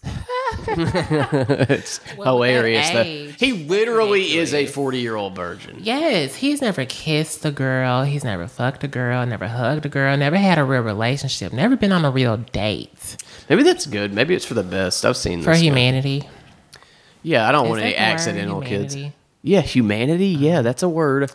it's 0.67 2.01
Well, 2.17 2.35
hilarious. 2.35 2.91
That 2.91 3.07
age, 3.07 3.35
he 3.39 3.65
literally 3.65 4.37
is 4.39 4.55
a 4.55 4.67
40 4.67 4.99
year 4.99 5.17
old 5.17 5.35
virgin. 5.37 5.77
Yes, 5.81 6.37
he's 6.37 6.61
never 6.61 6.85
kissed 6.85 7.45
a 7.45 7.51
girl. 7.51 8.05
He's 8.05 8.25
never 8.25 8.47
fucked 8.49 8.85
a 8.85 8.89
girl. 8.89 9.25
Never 9.27 9.49
hugged 9.49 9.87
a 9.87 9.89
girl. 9.89 10.17
Never 10.17 10.37
had 10.37 10.59
a 10.59 10.65
real 10.65 10.83
relationship. 10.83 11.53
Never 11.53 11.77
been 11.77 11.93
on 11.93 12.05
a 12.05 12.11
real 12.11 12.37
date 12.39 13.17
Maybe 13.49 13.65
that's 13.65 13.85
good. 13.87 14.15
Maybe 14.15 14.35
it's 14.35 14.45
for 14.45 14.55
the 14.55 14.63
best. 14.63 15.05
I've 15.05 15.17
seen 15.17 15.43
for 15.43 15.51
this. 15.51 15.59
guy. 15.59 15.65
humanity. 15.65 16.29
Yeah, 17.23 17.49
I 17.49 17.53
don't 17.53 17.67
Is 17.67 17.71
want 17.71 17.83
any 17.83 17.97
accidental 17.97 18.63
kids. 18.63 18.97
Yeah, 19.43 19.61
humanity. 19.61 20.29
Yeah, 20.29 20.63
that's 20.63 20.85
a 20.85 20.89
word. 20.89 21.33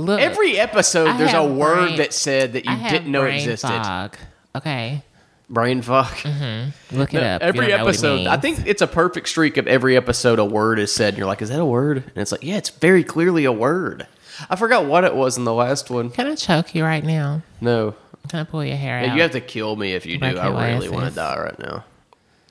Look, 0.00 0.20
Every 0.20 0.58
episode, 0.58 1.08
I 1.08 1.16
there's 1.18 1.32
a 1.32 1.42
have 1.42 1.50
word 1.52 1.86
brain- 1.86 1.96
that 1.98 2.12
said 2.12 2.54
that 2.54 2.64
you 2.64 2.72
I 2.72 2.88
didn't 2.90 3.10
know 3.12 3.22
brain 3.22 3.34
existed. 3.38 3.68
Fog. 3.68 4.16
Okay, 4.56 5.02
Brain 5.48 5.82
fuck. 5.82 6.12
Mm-hmm. 6.18 6.96
look 6.96 7.12
it 7.12 7.20
No, 7.20 7.26
up. 7.26 7.42
Every 7.42 7.66
don't 7.66 7.78
know 7.78 7.84
what 7.84 7.94
it 7.94 7.98
episode, 7.98 8.26
I 8.28 8.36
think 8.36 8.66
it's 8.66 8.82
a 8.82 8.86
perfect 8.86 9.28
streak 9.28 9.56
of 9.56 9.66
every 9.66 9.96
episode 9.96 10.38
a 10.38 10.44
word 10.44 10.78
is 10.78 10.92
said, 10.94 11.08
and 11.10 11.18
you're 11.18 11.26
like, 11.26 11.42
is 11.42 11.48
that 11.48 11.58
a 11.60 11.64
word? 11.64 11.98
And 11.98 12.16
it's 12.18 12.30
like, 12.32 12.42
yeah, 12.44 12.56
it's 12.56 12.70
very 12.70 13.02
clearly 13.04 13.44
a 13.44 13.52
word. 13.52 14.06
I 14.48 14.56
forgot 14.56 14.86
what 14.86 15.02
it 15.04 15.14
was 15.14 15.36
in 15.36 15.44
the 15.44 15.52
last 15.52 15.90
one. 15.90 16.10
Can 16.10 16.26
I 16.28 16.34
choke 16.36 16.74
you 16.74 16.84
right 16.84 17.04
now? 17.04 17.42
No. 17.60 17.94
Can 18.28 18.38
I 18.40 18.44
pull 18.44 18.64
your 18.64 18.76
hair 18.76 19.02
Yeah, 19.02 19.10
out? 19.10 19.16
you 19.16 19.22
have 19.22 19.32
to 19.32 19.40
kill 19.40 19.74
me 19.76 19.92
if 19.94 20.06
you 20.06 20.18
do. 20.18 20.38
I 20.38 20.68
really 20.72 20.88
want 20.88 21.08
to 21.08 21.14
die 21.14 21.38
right 21.38 21.58
now. 21.58 21.84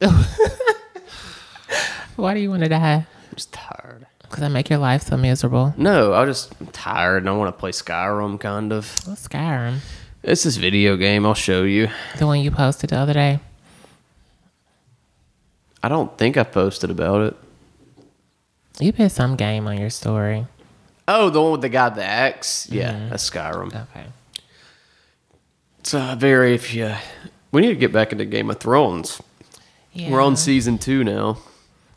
Why 2.16 2.34
do 2.34 2.40
you 2.42 2.50
want 2.50 2.64
to 2.64 2.70
die? 2.70 3.06
I'm 3.08 3.36
just 3.36 3.54
tired. 3.54 4.06
Because 4.30 4.44
I 4.44 4.48
make 4.48 4.70
your 4.70 4.80
life 4.80 5.04
so 5.04 5.18
miserable. 5.18 5.74
No, 5.78 6.14
I 6.14 6.26
just 6.26 6.54
I'm 6.60 6.68
tired 6.68 7.24
and 7.24 7.30
I 7.30 7.34
want 7.34 7.54
to 7.54 7.60
play 7.60 7.72
Skyrim 7.72 8.40
kind 8.40 8.72
of. 8.72 8.86
What's 9.08 9.28
Skyrim? 9.28 9.80
It's 10.24 10.44
this 10.44 10.58
video 10.58 10.98
game. 10.98 11.26
I'll 11.26 11.34
show 11.34 11.64
you. 11.64 11.90
The 12.18 12.26
one 12.28 12.42
you 12.42 12.52
posted 12.52 12.92
the 12.92 12.98
other 12.98 13.14
day. 13.14 13.40
I 15.82 15.88
don't 15.90 16.16
think 16.18 16.38
I 16.38 16.44
posted 16.44 16.90
about 16.92 17.22
it. 17.22 17.38
You 18.80 18.92
put 18.94 19.12
some 19.12 19.36
game 19.36 19.66
on 19.68 19.78
your 19.78 19.90
story. 19.90 20.46
Oh, 21.08 21.30
the 21.30 21.42
one 21.42 21.54
with 21.54 21.62
the 21.62 21.70
guy 21.70 21.88
with 21.88 21.96
the 21.96 22.04
axe? 22.06 22.70
Yeah, 22.70 22.92
Mm-hmm. 22.94 23.10
that's 23.10 23.30
Skyrim. 23.30 23.68
Okay. 23.68 24.06
It's 25.80 25.94
uh, 25.94 26.16
very, 26.20 26.54
if 26.54 26.74
you. 26.74 26.94
We 27.52 27.62
need 27.62 27.70
to 27.70 27.76
get 27.76 27.92
back 27.92 28.12
into 28.12 28.26
Game 28.26 28.50
of 28.50 28.60
Thrones. 28.60 29.22
Yeah. 29.94 30.12
We're 30.12 30.22
on 30.22 30.36
season 30.36 30.78
two 30.78 31.04
now. 31.04 31.40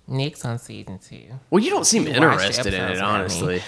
Nick's 0.07 0.45
on 0.45 0.59
season 0.59 0.99
two. 0.99 1.25
Well, 1.51 1.63
you 1.63 1.71
don't 1.71 1.85
seem 1.87 2.07
You 2.07 2.15
interested 2.15 2.75
in 2.75 2.83
it, 2.83 3.01
honestly. 3.01 3.63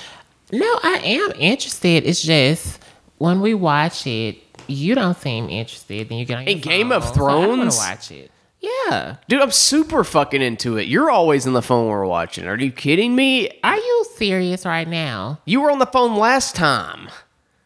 No, 0.52 0.78
I 0.82 1.00
am 1.04 1.32
interested. 1.38 2.04
It's 2.04 2.22
just 2.22 2.80
when 3.18 3.40
we 3.40 3.54
watch 3.54 4.06
it, 4.06 4.38
you 4.66 4.94
don't 4.94 5.16
seem 5.16 5.48
interested. 5.48 6.08
Then 6.08 6.18
you 6.18 6.24
get 6.24 6.38
on 6.38 6.44
your 6.44 6.52
In 6.52 6.60
Game 6.60 6.92
of 6.92 7.04
phone, 7.04 7.14
so 7.14 7.24
I 7.26 7.28
Thrones? 7.46 7.76
watch 7.76 8.10
it. 8.10 8.30
Yeah. 8.60 9.16
Dude, 9.28 9.42
I'm 9.42 9.50
super 9.50 10.04
fucking 10.04 10.40
into 10.40 10.78
it. 10.78 10.86
You're 10.88 11.10
always 11.10 11.46
on 11.46 11.52
the 11.52 11.60
phone 11.62 11.86
when 11.86 11.92
we're 11.96 12.06
watching. 12.06 12.46
Are 12.46 12.58
you 12.58 12.72
kidding 12.72 13.14
me? 13.14 13.50
Are 13.62 13.76
you 13.76 14.06
serious 14.16 14.64
right 14.64 14.88
now? 14.88 15.38
You 15.44 15.60
were 15.60 15.70
on 15.70 15.78
the 15.80 15.86
phone 15.86 16.16
last 16.16 16.54
time. 16.56 17.08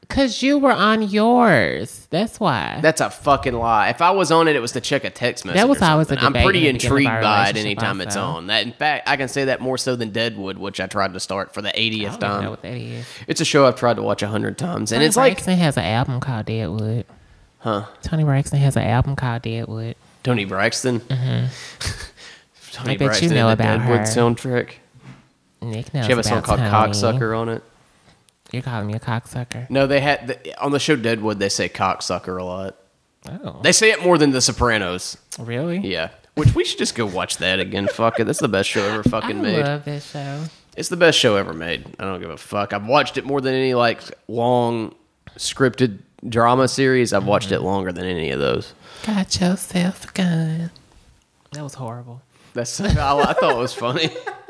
Cause 0.08 0.42
you 0.42 0.58
were 0.58 0.72
on 0.72 1.02
yours. 1.02 2.06
That's 2.10 2.40
why. 2.40 2.78
That's 2.80 3.00
a 3.02 3.10
fucking 3.10 3.52
lie. 3.54 3.90
If 3.90 4.00
I 4.00 4.10
was 4.10 4.32
on 4.32 4.48
it, 4.48 4.56
it 4.56 4.60
was 4.60 4.72
to 4.72 4.80
check 4.80 5.04
a 5.04 5.10
text 5.10 5.44
message. 5.44 5.58
That 5.60 5.68
was 5.68 5.82
always 5.82 6.06
a 6.10 6.18
something. 6.18 6.26
I'm 6.36 6.44
pretty 6.44 6.66
in 6.66 6.76
the 6.76 6.78
beginning 6.78 6.96
of 6.96 7.04
intrigued 7.12 7.22
by 7.22 7.48
it 7.50 7.56
anytime 7.56 8.00
it's 8.00 8.16
on. 8.16 8.46
That, 8.46 8.62
in 8.62 8.72
fact, 8.72 9.06
I 9.08 9.16
can 9.16 9.28
say 9.28 9.44
that 9.44 9.60
more 9.60 9.76
so 9.76 9.96
than 9.96 10.10
Deadwood, 10.10 10.56
which 10.56 10.80
I 10.80 10.86
tried 10.86 11.12
to 11.12 11.20
start 11.20 11.52
for 11.52 11.60
the 11.60 11.68
80th 11.68 12.06
I 12.06 12.08
don't 12.08 12.20
time. 12.20 12.44
know 12.44 12.50
what 12.50 12.62
that 12.62 12.74
is. 12.74 13.06
It's 13.26 13.42
a 13.42 13.44
show 13.44 13.66
I've 13.66 13.76
tried 13.76 13.96
to 13.96 14.02
watch 14.02 14.22
a 14.22 14.28
hundred 14.28 14.56
times, 14.56 14.92
and 14.92 14.98
Toni 15.00 15.04
it's 15.06 15.16
like, 15.16 15.34
Braxton 15.34 15.58
has 15.58 15.76
an 15.76 15.84
album 15.84 16.20
called 16.20 16.46
Deadwood. 16.46 17.04
huh? 17.58 17.84
Toni 18.02 18.24
Braxton 18.24 18.58
has 18.60 18.76
an 18.76 18.84
album 18.84 19.14
called 19.14 19.42
Deadwood. 19.42 19.94
Toni 20.22 20.46
Braxton. 20.46 21.00
Mm-hmm. 21.00 22.88
I 22.88 22.96
bet 22.96 23.20
you 23.20 23.28
know 23.28 23.50
about 23.50 23.80
Deadwood 23.80 23.98
her. 23.98 24.04
soundtrack. 24.04 24.70
Nick 25.60 25.92
knows 25.92 26.06
She 26.06 26.12
have 26.12 26.18
a 26.18 26.22
song 26.22 26.38
about 26.38 26.44
called 26.58 26.60
Tony. 26.60 26.70
"Cocksucker" 27.18 27.38
on 27.38 27.48
it. 27.50 27.62
You're 28.52 28.62
calling 28.62 28.86
me 28.86 28.94
a 28.94 29.00
cocksucker. 29.00 29.68
No, 29.68 29.86
they 29.86 30.00
had 30.00 30.26
the, 30.28 30.62
on 30.62 30.72
the 30.72 30.78
show 30.78 30.96
Deadwood. 30.96 31.38
They 31.38 31.48
say 31.48 31.68
"cocksucker" 31.68 32.38
a 32.40 32.44
lot. 32.44 32.76
Oh, 33.28 33.60
They 33.62 33.72
say 33.72 33.90
it 33.90 34.02
more 34.02 34.16
than 34.16 34.30
The 34.30 34.40
Sopranos. 34.40 35.18
really? 35.38 35.78
Yeah, 35.78 36.10
which 36.34 36.54
we 36.54 36.64
should 36.64 36.78
just 36.78 36.94
go 36.94 37.04
watch 37.04 37.38
that 37.38 37.60
again. 37.60 37.88
Fuck 37.92 38.20
it, 38.20 38.24
that's 38.24 38.38
the 38.40 38.48
best 38.48 38.68
show 38.68 38.82
ever 38.82 39.02
I 39.04 39.10
fucking 39.10 39.42
made. 39.42 39.64
love 39.64 39.84
this 39.84 40.10
show. 40.10 40.44
It's 40.76 40.88
the 40.88 40.96
best 40.96 41.18
show 41.18 41.36
ever 41.36 41.52
made. 41.52 41.84
I 41.98 42.04
don't 42.04 42.20
give 42.20 42.30
a 42.30 42.36
fuck. 42.36 42.72
I've 42.72 42.86
watched 42.86 43.18
it 43.18 43.24
more 43.24 43.40
than 43.40 43.52
any 43.52 43.74
like 43.74 44.00
long 44.28 44.94
scripted 45.36 45.98
drama 46.26 46.68
series. 46.68 47.12
I've 47.12 47.26
watched 47.26 47.50
it 47.50 47.56
mm-hmm. 47.56 47.64
longer 47.64 47.92
than 47.92 48.04
any 48.04 48.30
of 48.30 48.38
those. 48.38 48.74
Got 49.04 49.40
yourself 49.40 50.08
a 50.08 50.12
gun. 50.12 50.70
That 51.52 51.64
was 51.64 51.74
horrible. 51.74 52.22
That's 52.54 52.80
I, 52.80 52.86
I 52.86 53.32
thought 53.32 53.52
it 53.52 53.58
was 53.58 53.74
funny. 53.74 54.10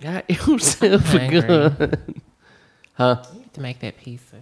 Got 0.00 0.30
yourself 0.30 1.14
a 1.14 1.28
gun. 1.40 2.22
Huh? 2.94 3.22
You 3.32 3.40
need 3.40 3.54
to 3.54 3.60
make 3.60 3.80
that 3.80 3.96
pizza. 3.98 4.36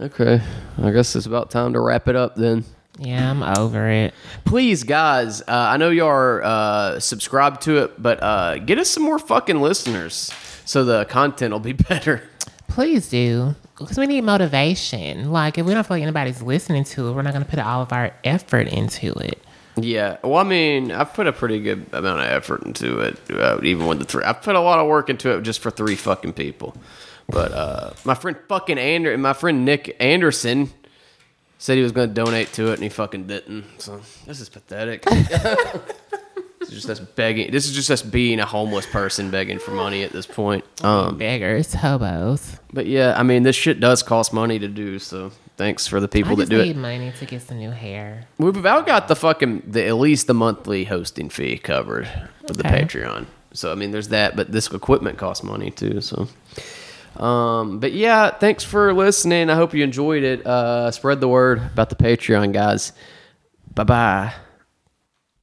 Okay. 0.00 0.40
I 0.82 0.90
guess 0.90 1.16
it's 1.16 1.26
about 1.26 1.50
time 1.50 1.72
to 1.72 1.80
wrap 1.80 2.08
it 2.08 2.16
up 2.16 2.36
then. 2.36 2.64
Yeah, 2.98 3.30
I'm 3.30 3.42
over 3.42 3.88
it. 3.90 4.14
Please, 4.44 4.82
guys, 4.82 5.42
uh, 5.42 5.44
I 5.48 5.76
know 5.76 5.90
you 5.90 6.06
are 6.06 6.42
uh, 6.42 7.00
subscribed 7.00 7.62
to 7.62 7.78
it, 7.84 8.00
but 8.02 8.22
uh, 8.22 8.58
get 8.58 8.78
us 8.78 8.88
some 8.88 9.02
more 9.02 9.18
fucking 9.18 9.60
listeners 9.60 10.32
so 10.64 10.84
the 10.84 11.04
content 11.04 11.52
will 11.52 11.60
be 11.60 11.72
better. 11.88 12.22
Please 12.68 13.08
do. 13.08 13.54
Because 13.78 13.98
we 13.98 14.06
need 14.06 14.22
motivation. 14.22 15.30
Like, 15.30 15.58
if 15.58 15.66
we 15.66 15.74
don't 15.74 15.86
feel 15.86 15.96
like 15.98 16.02
anybody's 16.02 16.40
listening 16.40 16.84
to 16.84 17.08
it, 17.08 17.12
we're 17.12 17.20
not 17.22 17.34
going 17.34 17.44
to 17.44 17.50
put 17.50 17.58
all 17.58 17.82
of 17.82 17.92
our 17.92 18.12
effort 18.24 18.68
into 18.68 19.12
it. 19.12 19.38
Yeah. 19.76 20.16
Well, 20.22 20.36
I 20.36 20.42
mean, 20.44 20.90
I've 20.90 21.12
put 21.12 21.26
a 21.26 21.32
pretty 21.32 21.60
good 21.60 21.86
amount 21.92 22.20
of 22.20 22.26
effort 22.26 22.62
into 22.64 23.00
it, 23.00 23.18
uh, 23.30 23.60
even 23.62 23.86
with 23.86 23.98
the 23.98 24.04
three. 24.04 24.24
I've 24.24 24.42
put 24.42 24.56
a 24.56 24.60
lot 24.60 24.78
of 24.78 24.86
work 24.86 25.10
into 25.10 25.30
it 25.36 25.42
just 25.42 25.60
for 25.60 25.70
three 25.70 25.96
fucking 25.96 26.32
people. 26.32 26.74
But 27.28 27.52
uh, 27.52 27.90
my 28.04 28.14
friend 28.14 28.36
fucking 28.48 28.78
Ander 28.78 29.12
and 29.12 29.22
my 29.22 29.32
friend 29.32 29.64
Nick 29.64 29.96
Anderson 30.00 30.70
said 31.58 31.76
he 31.76 31.82
was 31.82 31.92
going 31.92 32.08
to 32.08 32.14
donate 32.14 32.52
to 32.54 32.68
it, 32.70 32.74
and 32.74 32.82
he 32.82 32.88
fucking 32.88 33.26
didn't. 33.26 33.64
So 33.78 34.00
this 34.26 34.40
is 34.40 34.48
pathetic. 34.48 35.04
This 36.58 36.74
is 36.74 36.82
just 36.84 37.00
us 37.00 37.06
begging. 37.14 37.52
This 37.52 37.66
is 37.66 37.72
just 37.76 37.90
us 37.92 38.02
being 38.02 38.40
a 38.40 38.44
homeless 38.44 38.86
person 38.86 39.30
begging 39.30 39.60
for 39.60 39.70
money 39.70 40.02
at 40.02 40.10
this 40.10 40.26
point. 40.26 40.64
Um, 40.82 41.16
Beggars, 41.16 41.72
hobos. 41.74 42.56
but 42.72 42.86
yeah, 42.86 43.14
I 43.16 43.22
mean, 43.22 43.44
this 43.44 43.54
shit 43.54 43.78
does 43.78 44.02
cost 44.02 44.32
money 44.32 44.58
to 44.58 44.66
do. 44.66 44.98
So 44.98 45.30
thanks 45.56 45.86
for 45.86 46.00
the 46.00 46.08
people 46.08 46.32
I 46.32 46.36
that 46.36 46.48
do 46.48 46.62
need 46.62 46.70
it. 46.70 46.76
money 46.76 47.12
to 47.18 47.26
get 47.26 47.42
some 47.42 47.58
new 47.58 47.70
hair. 47.70 48.26
We've 48.38 48.56
about 48.56 48.86
got 48.86 49.08
the 49.08 49.16
fucking 49.16 49.62
the 49.66 49.86
at 49.86 49.96
least 49.96 50.26
the 50.26 50.34
monthly 50.34 50.84
hosting 50.84 51.28
fee 51.28 51.58
covered 51.58 52.08
with 52.46 52.56
the 52.56 52.62
Patreon. 52.64 53.26
So 53.52 53.72
I 53.72 53.74
mean, 53.74 53.90
there's 53.90 54.08
that, 54.08 54.36
but 54.36 54.52
this 54.52 54.70
equipment 54.70 55.18
costs 55.18 55.42
money 55.42 55.70
too. 55.70 56.00
So, 56.00 56.28
um, 57.22 57.80
but 57.80 57.92
yeah, 57.92 58.30
thanks 58.30 58.64
for 58.64 58.92
listening. 58.92 59.48
I 59.50 59.54
hope 59.54 59.72
you 59.74 59.82
enjoyed 59.82 60.22
it. 60.22 60.46
Uh, 60.46 60.90
spread 60.90 61.20
the 61.20 61.28
word 61.28 61.58
about 61.58 61.88
the 61.88 61.96
Patreon, 61.96 62.52
guys. 62.52 62.92
Bye 63.74 63.84
bye. 63.84 64.34